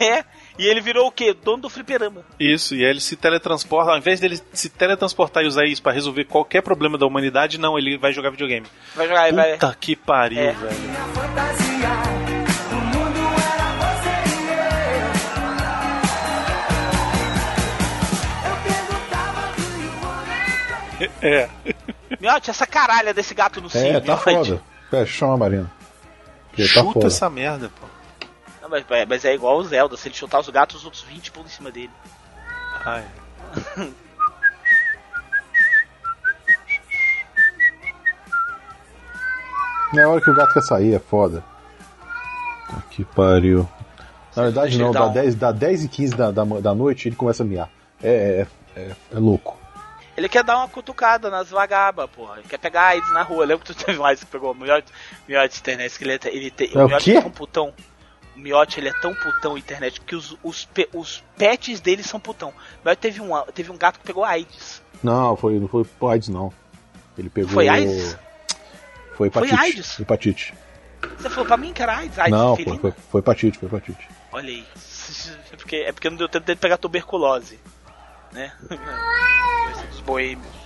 [0.00, 0.24] é.
[0.58, 1.34] E ele virou o quê?
[1.34, 2.24] Dono do fliperama.
[2.40, 5.92] Isso, e aí ele se teletransporta, ao invés dele se teletransportar e usar isso pra
[5.92, 8.66] resolver qualquer problema da humanidade, não, ele vai jogar videogame.
[8.94, 9.52] Vai jogar, vai.
[9.52, 10.52] Puta que pariu, É.
[10.52, 10.76] velho.
[11.78, 11.86] you
[21.20, 21.48] É.
[22.20, 24.22] Miote, essa caralha desse gato no É, cio, tá Miote.
[24.24, 24.62] foda.
[24.90, 25.70] Pera, chama a Marina.
[26.56, 27.06] Tá Chuta foda.
[27.06, 27.86] essa merda, pô.
[28.62, 31.30] Não, mas, mas é igual o Zelda, se ele chutar os gatos, os outros 20
[31.32, 31.90] pulam em cima dele.
[32.84, 33.04] Ai.
[39.92, 41.42] Na hora que o gato quer sair, é foda.
[42.90, 43.68] Que pariu.
[44.34, 47.08] Na verdade não, dá dar um- 10, dá 10 e 15 da, da, da noite
[47.08, 47.70] ele começa a miar.
[48.02, 48.46] É,
[48.76, 49.56] é, é, é louco.
[50.16, 52.38] Ele quer dar uma cutucada nas vagabas, porra.
[52.38, 53.44] Ele quer pegar AIDS na rua.
[53.44, 54.90] Lembra que tu teve mais que pegou o Miotti?
[55.28, 56.70] Miotti internet, que ele, é- ele tem.
[56.74, 57.16] É o Miotti quê?
[57.18, 57.74] é tão putão.
[58.34, 62.48] O Miotti, ele é tão putão internet que os, os, os pets dele são putão.
[62.50, 64.82] O Miotti teve um, teve um gato que pegou AIDS.
[65.02, 66.52] Não, foi, não foi AIDS, não.
[67.18, 67.50] Ele pegou.
[67.50, 68.16] Foi AIDS?
[69.14, 69.54] Foi Foi hepatite.
[69.54, 70.00] AIDS?
[70.00, 70.54] Hepatite.
[71.18, 72.18] Você falou pra mim que era AIDS?
[72.18, 74.08] AIDS não, foi, foi, foi hepatite, foi hepatite.
[74.32, 74.66] Olha aí.
[75.52, 77.58] É porque, é porque não deu tempo dele pegar tuberculose.
[78.32, 78.52] Né?
[79.90, 80.56] Dos boêmios.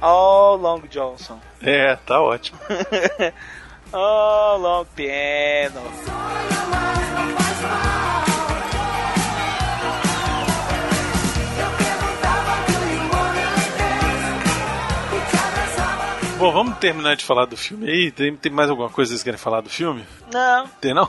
[0.00, 1.38] Oh, Long Johnson.
[1.60, 2.58] É, tá ótimo.
[3.92, 5.80] oh, Long Piano.
[16.42, 18.10] Bom, vamos terminar de falar do filme aí.
[18.10, 20.04] Tem, tem mais alguma coisa que vocês querem falar do filme?
[20.32, 20.66] Não.
[20.80, 21.08] Tem não?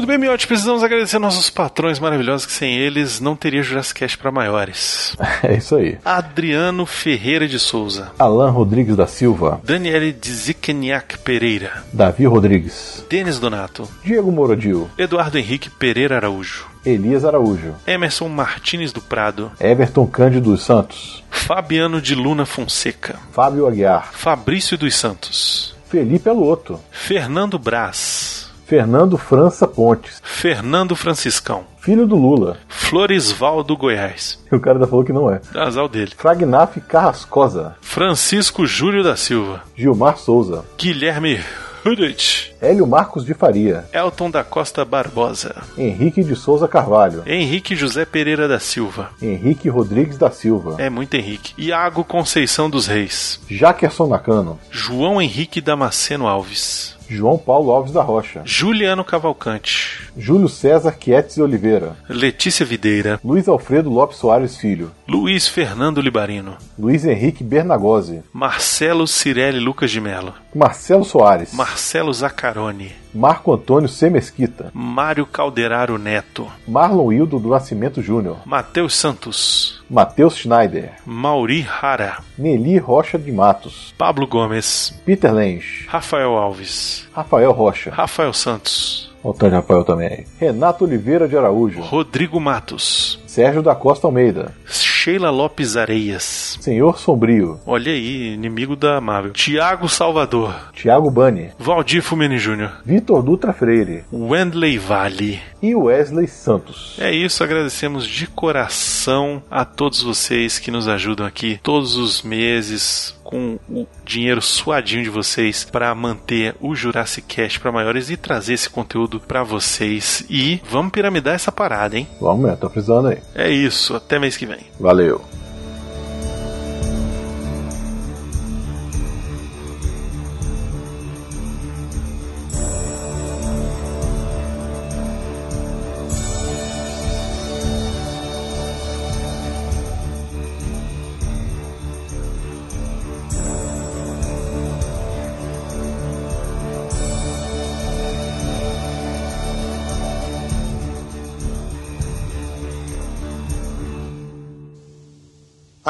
[0.00, 0.46] Tudo bem, Miotti?
[0.46, 5.14] Precisamos agradecer nossos patrões maravilhosos, que sem eles não teria Jurassic Cast para maiores.
[5.42, 5.98] É isso aí.
[6.04, 8.10] Adriano Ferreira de Souza.
[8.18, 9.60] Alan Rodrigues da Silva.
[9.62, 11.82] Daniele Dzikeniak Pereira.
[11.92, 13.04] Davi Rodrigues.
[13.10, 13.86] Denis Donato.
[14.02, 14.88] Diego Morodil.
[14.96, 16.66] Eduardo Henrique Pereira Araújo.
[16.84, 17.74] Elias Araújo.
[17.86, 19.52] Emerson Martins do Prado.
[19.60, 21.22] Everton Cândido dos Santos.
[21.30, 23.18] Fabiano de Luna Fonseca.
[23.32, 24.10] Fábio Aguiar.
[24.12, 25.74] Fabrício dos Santos.
[25.90, 26.80] Felipe Aluoto.
[26.90, 28.49] Fernando Braz.
[28.70, 30.22] Fernando França Pontes.
[30.22, 31.64] Fernando Franciscão.
[31.80, 32.56] Filho do Lula.
[32.68, 34.38] Floresvaldo Goiás.
[34.48, 35.40] O cara ainda falou que não é.
[35.56, 36.12] Azal dele.
[36.16, 37.74] Fragnaf Carrascosa.
[37.80, 39.64] Francisco Júlio da Silva.
[39.74, 40.64] Gilmar Souza.
[40.78, 41.40] Guilherme
[41.84, 42.54] Hudit.
[42.62, 43.86] Hélio Marcos de Faria.
[43.92, 45.62] Elton da Costa Barbosa.
[45.76, 47.24] Henrique de Souza Carvalho.
[47.26, 49.10] Henrique José Pereira da Silva.
[49.20, 50.76] Henrique Rodrigues da Silva.
[50.78, 51.54] É muito Henrique.
[51.58, 53.40] Iago Conceição dos Reis.
[53.48, 54.60] Jaquerson Nakano.
[54.70, 56.99] João Henrique Damasceno Alves.
[57.10, 58.42] João Paulo Alves da Rocha.
[58.44, 60.10] Juliano Cavalcante.
[60.16, 61.96] Júlio César Quietes Oliveira.
[62.08, 63.18] Letícia Videira.
[63.24, 64.92] Luiz Alfredo Lopes Soares Filho.
[65.08, 66.56] Luiz Fernando Libarino.
[66.78, 68.22] Luiz Henrique Bernagose.
[68.32, 70.34] Marcelo Cirelli Lucas de Melo.
[70.54, 71.52] Marcelo Soares.
[71.52, 72.92] Marcelo Zaccaroni.
[73.14, 74.10] Marco Antônio C.
[74.10, 74.70] Mesquita.
[74.74, 76.50] Mário Calderaro Neto.
[76.66, 78.38] Marlon Hildo do Nascimento Júnior.
[78.44, 79.82] Matheus Santos.
[79.88, 80.92] Matheus Schneider.
[81.06, 82.18] Mauri Rara.
[82.36, 83.94] Nelly Rocha de Matos.
[83.96, 84.92] Pablo Gomes.
[85.04, 85.86] Peter Lenz.
[85.86, 87.08] Rafael Alves.
[87.12, 87.90] Rafael Rocha.
[87.90, 89.10] Rafael Santos.
[89.24, 90.24] Antônio Rafael também.
[90.38, 91.80] Renato Oliveira de Araújo.
[91.80, 93.20] Rodrigo Matos.
[93.26, 94.54] Sérgio da Costa Almeida.
[95.00, 96.58] Sheila Lopes Areias.
[96.60, 97.58] Senhor Sombrio.
[97.64, 99.32] Olha aí, inimigo da Marvel.
[99.32, 100.54] Tiago Salvador.
[100.74, 101.52] Tiago Bani.
[101.58, 102.82] Valdir Fumeni Jr.
[102.84, 104.04] Vitor Dutra Freire.
[104.12, 105.40] Wendley Vale.
[105.62, 106.98] E Wesley Santos.
[106.98, 113.18] É isso, agradecemos de coração a todos vocês que nos ajudam aqui todos os meses
[113.24, 118.54] com o dinheiro suadinho de vocês para manter o Jurassic Cast para maiores e trazer
[118.54, 120.24] esse conteúdo para vocês.
[120.28, 122.08] E vamos piramidar essa parada, hein?
[122.20, 123.18] Vamos mesmo, tô precisando aí.
[123.34, 124.66] É isso, até mês que vem.
[124.78, 125.24] Valeu.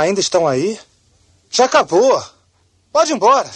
[0.01, 0.79] Ainda estão aí?
[1.51, 2.23] Já acabou.
[2.93, 3.51] Pode ir embora.